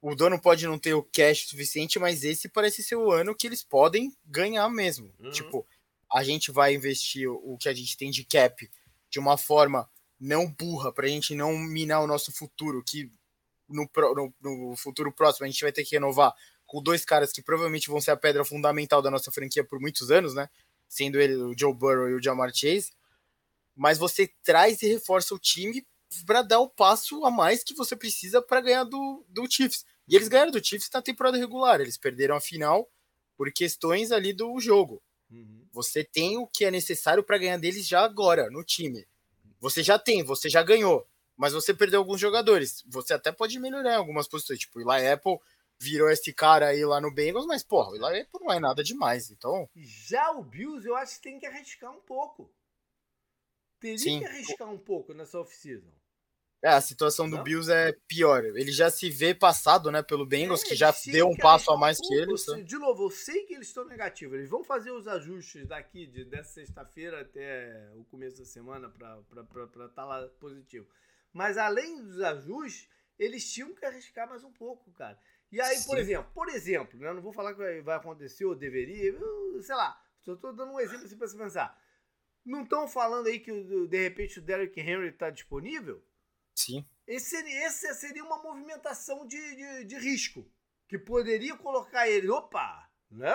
[0.00, 3.46] o dono pode não ter o cash suficiente, mas esse parece ser o ano que
[3.46, 5.12] eles podem ganhar mesmo.
[5.18, 5.30] Uhum.
[5.30, 5.66] Tipo,
[6.14, 8.70] a gente vai investir o que a gente tem de cap
[9.10, 13.10] de uma forma não burra, para a gente não minar o nosso futuro, que
[13.68, 16.32] no, no, no futuro próximo a gente vai ter que renovar
[16.66, 20.10] com dois caras que provavelmente vão ser a pedra fundamental da nossa franquia por muitos
[20.10, 20.48] anos, né?
[20.88, 22.92] sendo ele o Joe Burrow e o Jamar Chase,
[23.74, 25.84] mas você traz e reforça o time
[26.24, 29.84] para dar o passo a mais que você precisa para ganhar do, do Chiefs.
[30.06, 32.88] E eles ganharam do Chiefs na temporada regular, eles perderam a final
[33.36, 35.02] por questões ali do jogo.
[35.30, 35.66] Uhum.
[35.72, 39.06] Você tem o que é necessário para ganhar deles já agora no time.
[39.60, 41.06] Você já tem, você já ganhou,
[41.36, 42.84] mas você perdeu alguns jogadores.
[42.86, 45.38] Você até pode melhorar em algumas posições, tipo, o Eli Apple
[45.78, 49.30] virou esse cara aí lá no Bengals, mas, porra, o Eli não é nada demais,
[49.30, 49.68] então...
[49.74, 52.52] Já o Bills, eu acho que tem que arriscar um pouco.
[53.80, 54.20] Teria Sim.
[54.20, 55.92] que arriscar um pouco nessa off-season.
[56.64, 57.44] É, a situação do não?
[57.44, 58.42] Bills é pior.
[58.42, 61.76] Ele já se vê passado, né, pelo Bengals, é, que já deu um passo a
[61.76, 62.46] mais que eles.
[62.46, 62.62] Né?
[62.62, 64.38] De novo, eu sei que eles estão negativos.
[64.38, 69.20] Eles vão fazer os ajustes daqui, de, dessa sexta-feira até o começo da semana, para
[69.64, 70.88] estar tá lá positivo.
[71.34, 72.88] Mas além dos ajustes,
[73.18, 75.18] eles tinham que arriscar mais um pouco, cara.
[75.52, 75.86] E aí, Sim.
[75.86, 79.74] por exemplo, por exemplo, né, não vou falar que vai acontecer ou deveria, eu, sei
[79.74, 81.78] lá, só estou dando um exemplo assim para você pensar.
[82.42, 83.52] Não estão falando aí que
[83.86, 86.02] de repente o Derrick Henry está disponível?
[86.54, 86.86] Sim.
[87.06, 90.48] Esse, esse seria uma movimentação de, de, de, risco.
[90.88, 92.30] Que poderia colocar ele.
[92.30, 92.88] Opa!
[93.10, 93.34] Né?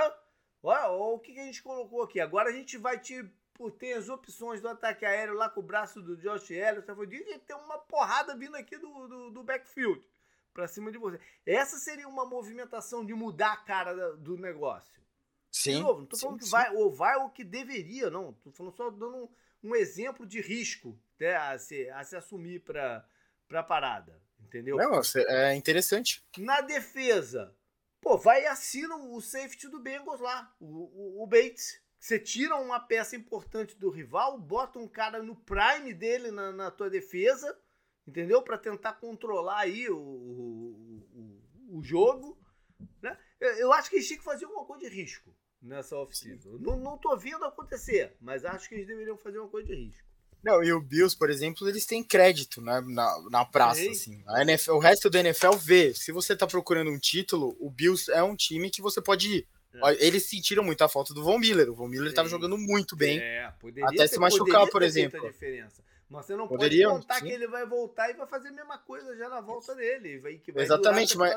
[0.64, 2.20] Olha, o que, que a gente colocou aqui.
[2.20, 3.30] Agora a gente vai te.
[3.78, 6.88] Tem as opções do ataque aéreo lá com o braço do Josh Elliott.
[7.12, 10.02] E tem uma porrada vindo aqui do, do, do backfield
[10.54, 11.20] para cima de você.
[11.46, 15.02] Essa seria uma movimentação de mudar a cara do negócio.
[15.52, 15.76] Sim.
[15.76, 18.34] De novo, não tô falando sim, que vai ou vai ou que deveria, não.
[18.34, 19.30] Tô falando só dando um,
[19.64, 23.06] um exemplo de risco né, a, se, a se assumir para
[23.52, 24.22] a parada.
[24.40, 24.78] Entendeu?
[24.78, 26.24] Não, é interessante.
[26.38, 27.56] Na defesa,
[28.02, 31.82] pô, vai e assina o safety do Bengals lá, o, o, o Bates.
[32.00, 36.72] Você tira uma peça importante do rival, bota um cara no prime dele na, na
[36.72, 37.56] tua defesa
[38.10, 38.42] entendeu?
[38.42, 42.38] Para tentar controlar aí o, o, o, jogo.
[43.02, 43.18] Né?
[43.40, 46.58] Eu, eu, acho que eles tinham que fazer alguma coisa de risco nessa off-season.
[46.60, 50.09] Não, não tô vendo acontecer, mas acho que eles deveriam fazer uma coisa de risco.
[50.44, 53.90] Não, e o Bills, por exemplo, eles têm crédito né, na, na praça.
[53.90, 54.24] Assim.
[54.28, 55.94] A NFL, o resto da NFL vê.
[55.94, 59.48] Se você tá procurando um título, o Bills é um time que você pode ir.
[59.74, 60.06] É.
[60.06, 61.70] Eles sentiram muita falta do Von Miller.
[61.70, 63.20] O Von Miller estava jogando muito bem.
[63.20, 63.46] É,
[63.84, 65.20] até ter, se machucar, por exemplo.
[66.10, 67.26] Mas você não poderia, pode contar sim.
[67.28, 70.18] que ele vai voltar e vai fazer a mesma coisa já na volta dele.
[70.18, 71.36] Vai, que vai Exatamente, mas,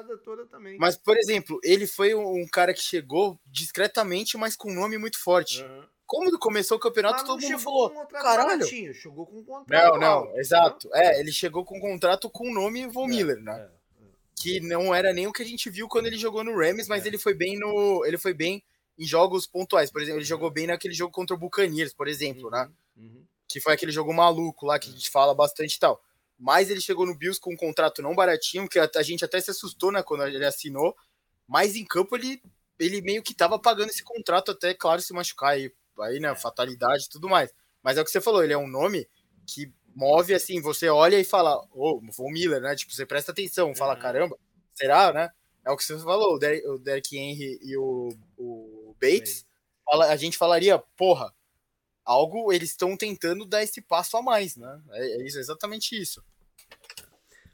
[0.78, 5.18] mas, por exemplo, ele foi um cara que chegou discretamente, mas com um nome muito
[5.18, 5.62] forte.
[5.62, 5.84] Uhum.
[6.12, 8.66] Como começou o campeonato, todo mundo falou: caralho.
[8.66, 9.92] Chegou com um contrato.
[9.94, 10.88] Não, não, alto, exato.
[10.88, 10.96] Não?
[10.96, 13.52] É, ele chegou com um contrato com o nome Von é, Miller, né?
[13.52, 14.08] É, é.
[14.36, 17.06] Que não era nem o que a gente viu quando ele jogou no Rams, mas
[17.06, 18.04] ele foi bem no.
[18.04, 18.62] Ele foi bem
[18.98, 19.90] em jogos pontuais.
[19.90, 22.68] Por exemplo, ele jogou bem naquele jogo contra o Buccaneers, por exemplo, né?
[22.96, 23.08] uhum, né?
[23.08, 26.02] Uhum que foi aquele jogo maluco lá que a gente fala bastante e tal.
[26.38, 29.50] Mas ele chegou no Bills com um contrato não baratinho, que a gente até se
[29.50, 30.96] assustou, né, quando ele assinou.
[31.46, 32.42] Mas em campo ele,
[32.78, 37.04] ele meio que tava pagando esse contrato até, claro, se machucar aí, aí né, fatalidade
[37.04, 37.52] e tudo mais.
[37.82, 39.08] Mas é o que você falou, ele é um nome
[39.46, 42.74] que move assim, você olha e fala, ô, oh, Von Miller, né?
[42.74, 44.00] Tipo, você presta atenção, fala, uhum.
[44.00, 44.38] caramba,
[44.74, 45.30] será, né?
[45.64, 49.46] É o que você falou, o Derek, o Derek Henry e o, o Bates,
[49.84, 51.32] fala, a gente falaria, porra,
[52.04, 54.82] algo eles estão tentando dar esse passo a mais, né?
[54.92, 56.22] É, é, isso, exatamente isso.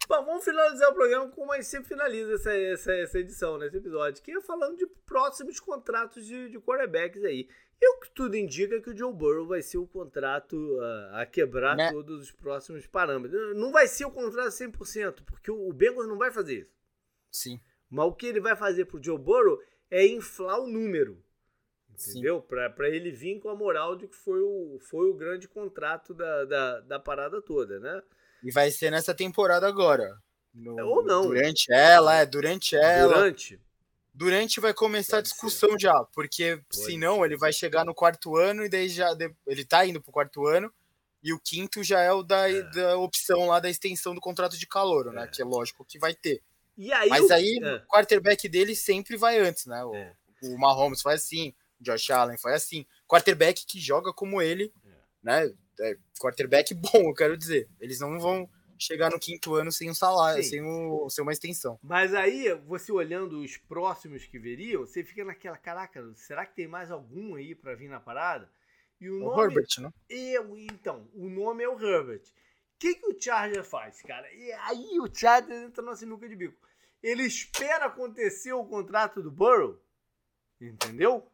[0.09, 3.67] Bom, vamos finalizar o programa como a gente sempre finaliza essa, essa, essa edição, né,
[3.67, 7.47] esse episódio, que é falando de próximos contratos de, de quarterbacks aí.
[7.81, 11.27] E o que tudo indica que o Joe Burrow vai ser o contrato uh, a
[11.27, 11.93] quebrar né?
[11.93, 13.57] todos os próximos parâmetros.
[13.57, 16.77] Não vai ser o contrato 100%, porque o, o Bengals não vai fazer isso.
[17.31, 17.61] Sim.
[17.89, 19.59] Mas o que ele vai fazer pro Joe Burrow
[19.91, 21.23] é inflar o número.
[21.91, 22.41] Entendeu?
[22.41, 26.45] Para ele vir com a moral de que foi o, foi o grande contrato da,
[26.45, 28.03] da, da parada toda, né?
[28.43, 30.17] E vai ser nessa temporada agora.
[30.55, 31.23] No, Ou não.
[31.23, 33.15] Durante ela, é, durante ela.
[33.15, 33.61] Durante.
[34.19, 35.83] Durante vai começar Pode a discussão ser.
[35.83, 37.25] já, porque Pode senão ser.
[37.27, 39.17] ele vai chegar no quarto ano e daí já.
[39.47, 40.75] Ele tá indo pro quarto ano.
[41.23, 42.63] E o quinto já é o da, é.
[42.63, 45.23] da opção lá da extensão do contrato de calor, né?
[45.23, 45.25] é.
[45.25, 45.31] né?
[45.33, 46.43] Que é lógico que vai ter.
[46.95, 47.33] Aí Mas o...
[47.33, 47.75] aí é.
[47.77, 49.85] o quarterback dele sempre vai antes, né?
[49.85, 50.17] O, é.
[50.43, 52.85] o Mahomes faz assim, Josh Allen foi assim.
[53.07, 54.91] Quarterback que joga como ele, é.
[55.23, 55.55] né?
[55.81, 57.69] É, quarterback bom, eu quero dizer.
[57.81, 61.79] Eles não vão chegar no quinto ano sem um salário, sem, o, sem uma extensão.
[61.83, 66.69] Mas aí, você olhando os próximos que veriam, você fica naquela, caraca, será que tem
[66.69, 68.51] mais algum aí para vir na parada?
[69.01, 69.93] E o, o nome, Herbert, né?
[70.09, 72.23] Eu, então, o nome é o Herbert.
[72.23, 74.33] O que, que o Charger faz, cara?
[74.33, 76.57] E aí o Charger entra na sinuca de bico.
[77.03, 79.81] Ele espera acontecer o contrato do Burrow,
[80.61, 81.29] entendeu?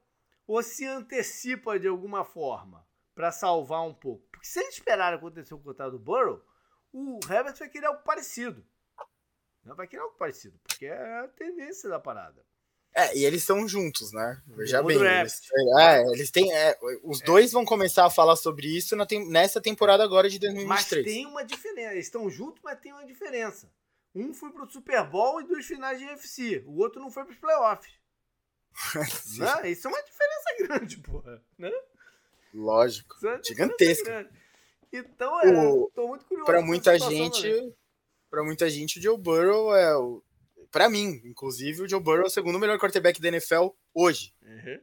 [0.47, 4.27] ou se antecipa de alguma forma para salvar um pouco.
[4.31, 6.45] Porque se ele esperar acontecer o contrato do Burrow,
[6.95, 8.65] o Herbert vai querer algo parecido.
[9.65, 12.45] Não vai querer algo parecido, porque é a tendência da parada.
[12.97, 14.41] É, e eles estão juntos, né?
[14.47, 14.97] Veja bem.
[14.97, 15.43] Eles,
[15.77, 16.55] é, eles têm.
[16.55, 17.25] É, os é.
[17.25, 21.05] dois vão começar a falar sobre isso na, nessa temporada agora de 2023.
[21.05, 21.93] Mas tem uma diferença.
[21.93, 23.69] Eles estão juntos, mas tem uma diferença.
[24.15, 26.63] Um foi pro Super Bowl e duas finais de UFC.
[26.69, 27.93] O outro não foi pros playoffs.
[29.39, 29.71] né?
[29.71, 31.43] Isso é uma diferença grande, porra.
[31.59, 31.73] Né?
[32.53, 33.17] Lógico.
[33.27, 34.31] É gigantesca.
[34.97, 36.47] Então, é, o, tô muito curioso.
[36.47, 37.75] Pra muita gente,
[38.31, 40.23] para muita gente, o Joe Burrow é o.
[40.71, 44.33] Pra mim, inclusive, o Joe Burrow é o segundo melhor quarterback da NFL hoje.
[44.43, 44.81] Uhum.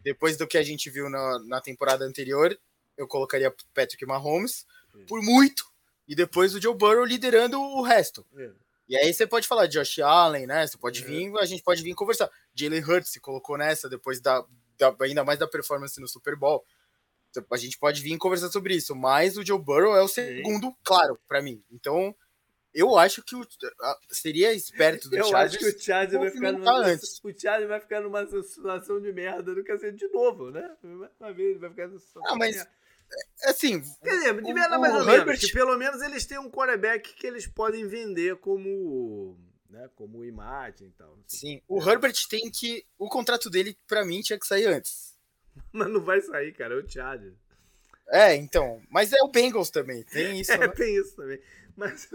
[0.00, 2.58] Depois do que a gente viu na, na temporada anterior,
[2.96, 5.06] eu colocaria Patrick Mahomes uhum.
[5.06, 5.64] por muito.
[6.08, 8.24] E depois o Joe Burrow liderando o resto.
[8.32, 8.54] Uhum.
[8.88, 10.66] E aí você pode falar de Josh Allen, né?
[10.66, 12.30] Você pode vir, a gente pode vir conversar.
[12.54, 14.44] Jalen Hurts se colocou nessa depois da,
[14.78, 16.64] da, ainda mais da performance no Super Bowl.
[17.38, 20.68] Então, a gente pode vir conversar sobre isso, mas o Joe Burrow é o segundo,
[20.68, 20.76] Sim.
[20.84, 21.62] claro, para mim.
[21.70, 22.14] Então,
[22.74, 23.46] eu acho que o,
[24.10, 25.62] seria esperto do eu Chargers.
[25.62, 27.20] Eu acho que o Chargers vai ficar numa, antes.
[27.22, 30.76] o Chargers vai ficar numa situação de merda do ser de novo, né?
[31.18, 32.66] Uma vez vai ficar numa situação ah, mas
[33.44, 33.80] assim.
[34.02, 35.26] Quer dizer, de merda mais ou Herbert...
[35.26, 35.40] menos.
[35.40, 39.38] Que pelo menos eles têm um quarterback que eles podem vender como
[39.76, 39.88] né?
[39.94, 41.18] Como imagem e tal.
[41.26, 42.84] Sim, o Herbert tem que.
[42.98, 45.05] O contrato dele, para mim, tinha que sair antes.
[45.72, 47.36] Mas não vai sair, cara, é o Chargers.
[48.08, 48.80] É, então.
[48.90, 50.52] Mas é o Bengals também, tem isso.
[50.52, 50.68] é, né?
[50.68, 51.40] tem isso também.
[51.76, 52.08] Mas,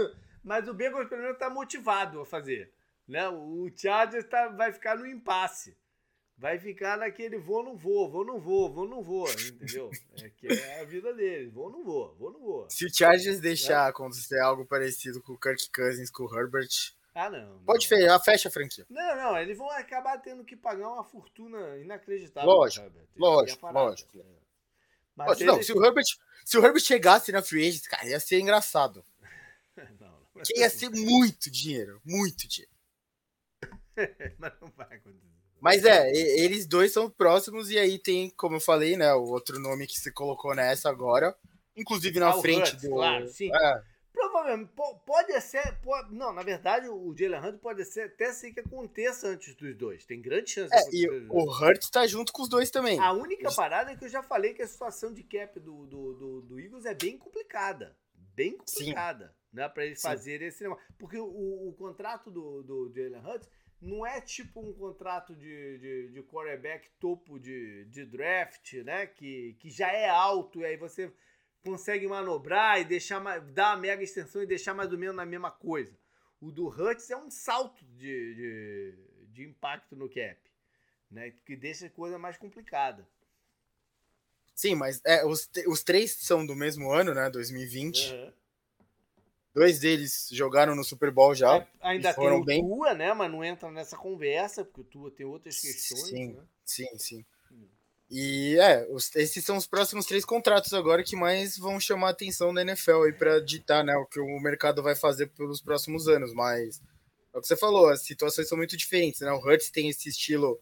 [0.43, 2.71] mas o Bengals, pelo menos, tá motivado a fazer.
[3.07, 3.27] Né?
[3.27, 5.77] O Chargers tá, vai ficar no impasse.
[6.41, 9.91] Vai ficar naquele vou, não vou, vou, não vou, vou, não vou, entendeu?
[10.23, 11.49] É que é a vida dele.
[11.49, 12.67] Vou, não vou, vou, não vou.
[12.67, 13.89] Se o Chargers deixar é.
[13.89, 17.59] acontecer algo parecido com o Kirk Cousins, com o Herbert, ah, não.
[17.65, 18.85] Pode fechar, fecha a franquia.
[18.89, 22.49] Não, não, eles vão acabar tendo que pagar uma fortuna inacreditável.
[22.49, 24.17] Lógico, lógico, lógico.
[24.19, 24.23] É.
[25.15, 26.05] Mas lógico não, se o, Herbert,
[26.45, 29.03] se o Herbert chegasse na free agent, cara, ia ser engraçado.
[29.99, 32.71] não, não ia ser muito dinheiro, muito dinheiro.
[34.39, 35.31] Mas não vai acontecer.
[35.59, 39.59] Mas é, eles dois são próximos e aí tem, como eu falei, né, o outro
[39.59, 41.35] nome que se colocou nessa agora,
[41.75, 42.89] inclusive na ah, frente Hurts, do...
[42.89, 43.51] Claro, sim.
[43.53, 44.71] É Provavelmente,
[45.05, 45.79] pode ser.
[45.81, 49.75] Pode, não, na verdade, o Jalen Hurts pode ser até ser que aconteça antes dos
[49.75, 50.05] dois.
[50.05, 52.99] Tem grande chance é, e o Hurts tá junto com os dois também.
[52.99, 56.13] A única parada é que eu já falei que a situação de cap do, do,
[56.13, 57.95] do, do Eagles é bem complicada.
[58.35, 59.27] Bem complicada.
[59.27, 59.41] Sim.
[59.53, 60.83] Né, para eles fazerem esse negócio.
[60.97, 63.49] Porque o, o contrato do, do Jalen Hurts
[63.81, 69.07] não é tipo um contrato de, de, de quarterback topo de, de draft, né?
[69.07, 71.11] Que, que já é alto, e aí você
[71.63, 75.51] consegue manobrar e deixar dar a mega extensão e deixar mais ou menos na mesma
[75.51, 75.95] coisa.
[76.39, 78.97] O do Hutz é um salto de, de,
[79.27, 80.39] de impacto no cap,
[81.09, 81.33] né?
[81.45, 83.07] Que deixa a coisa mais complicada.
[84.55, 87.29] Sim, mas é, os, os três são do mesmo ano, né?
[87.29, 88.11] 2020.
[88.11, 88.33] Uhum.
[89.53, 91.57] Dois deles jogaram no Super Bowl já.
[91.57, 92.61] É, ainda tem o bem.
[92.61, 93.13] Tua, né?
[93.13, 96.07] Mas não entra nessa conversa, porque o Tua tem outras questões.
[96.07, 96.43] Sim, né?
[96.63, 97.25] sim, sim.
[98.13, 102.11] E é, os, esses são os próximos três contratos agora que mais vão chamar a
[102.11, 106.09] atenção da NFL aí para ditar né, o que o mercado vai fazer pelos próximos
[106.09, 106.33] anos.
[106.33, 106.81] Mas
[107.33, 109.21] é o que você falou, as situações são muito diferentes.
[109.21, 109.31] Né?
[109.31, 110.59] O Hurts tem esse estilo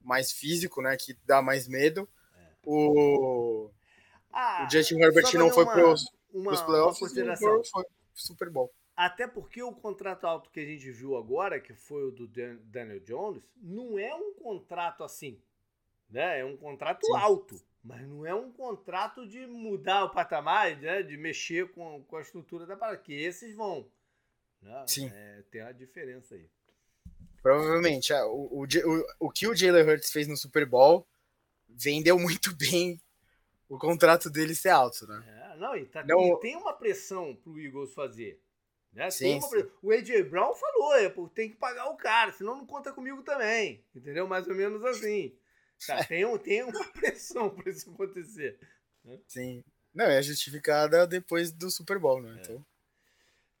[0.00, 0.96] mais físico, né?
[0.96, 2.08] Que dá mais medo.
[2.34, 2.48] É.
[2.64, 3.70] O,
[4.32, 8.72] ah, o Justin Herbert não foi para os playoffs, uma foi Super Bowl.
[8.96, 13.00] Até porque o contrato alto que a gente viu agora, que foi o do Daniel
[13.00, 15.40] Jones, não é um contrato assim.
[16.12, 16.40] Né?
[16.40, 17.16] É um contrato Sim.
[17.16, 21.02] alto, mas não é um contrato de mudar o patamar, né?
[21.02, 23.90] de mexer com, com a estrutura da parada, que esses vão.
[24.60, 24.84] Né?
[24.86, 25.10] Sim.
[25.12, 26.48] É, tem a diferença aí.
[27.42, 28.12] Provavelmente.
[28.12, 31.06] É, o, o, o, o que o Jalen Hurts fez no Super Bowl
[31.66, 33.00] vendeu muito bem
[33.68, 35.24] o contrato dele ser alto, né?
[35.26, 35.42] É.
[35.56, 36.34] Não, e, tá, não...
[36.34, 38.40] e tem uma pressão pro Eagles fazer.
[38.92, 39.10] Né?
[39.10, 39.70] Sim, sim.
[39.82, 43.22] O AJ Brown falou, é, pô, tem que pagar o cara, senão não conta comigo
[43.22, 43.82] também.
[43.94, 44.26] Entendeu?
[44.26, 45.34] Mais ou menos assim.
[45.86, 48.58] Tá, tem, tem uma pressão para isso acontecer.
[49.04, 49.18] Né?
[49.26, 49.64] Sim.
[49.94, 52.36] Não, é justificada depois do Super Bowl, né?
[52.36, 52.40] É.
[52.40, 52.66] Então...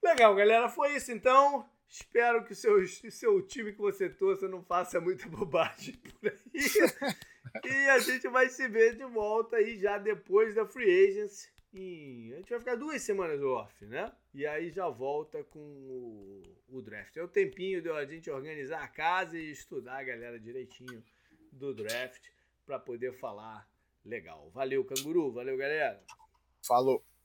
[0.02, 0.68] Legal, galera.
[0.68, 1.68] Foi isso então.
[1.88, 6.40] Espero que o seu, seu time que você torça não faça muita bobagem por aí.
[7.64, 12.32] e a gente vai se ver de volta aí já depois da Free Agency em.
[12.32, 14.10] A gente vai ficar duas semanas off, né?
[14.32, 17.16] E aí já volta com o, o draft.
[17.16, 21.04] É o tempinho de a gente organizar a casa e estudar a galera direitinho
[21.52, 22.22] do draft
[22.64, 23.68] para poder falar
[24.04, 24.50] legal.
[24.50, 25.30] Valeu, canguru.
[25.30, 26.02] Valeu, galera.
[26.66, 27.04] Falou.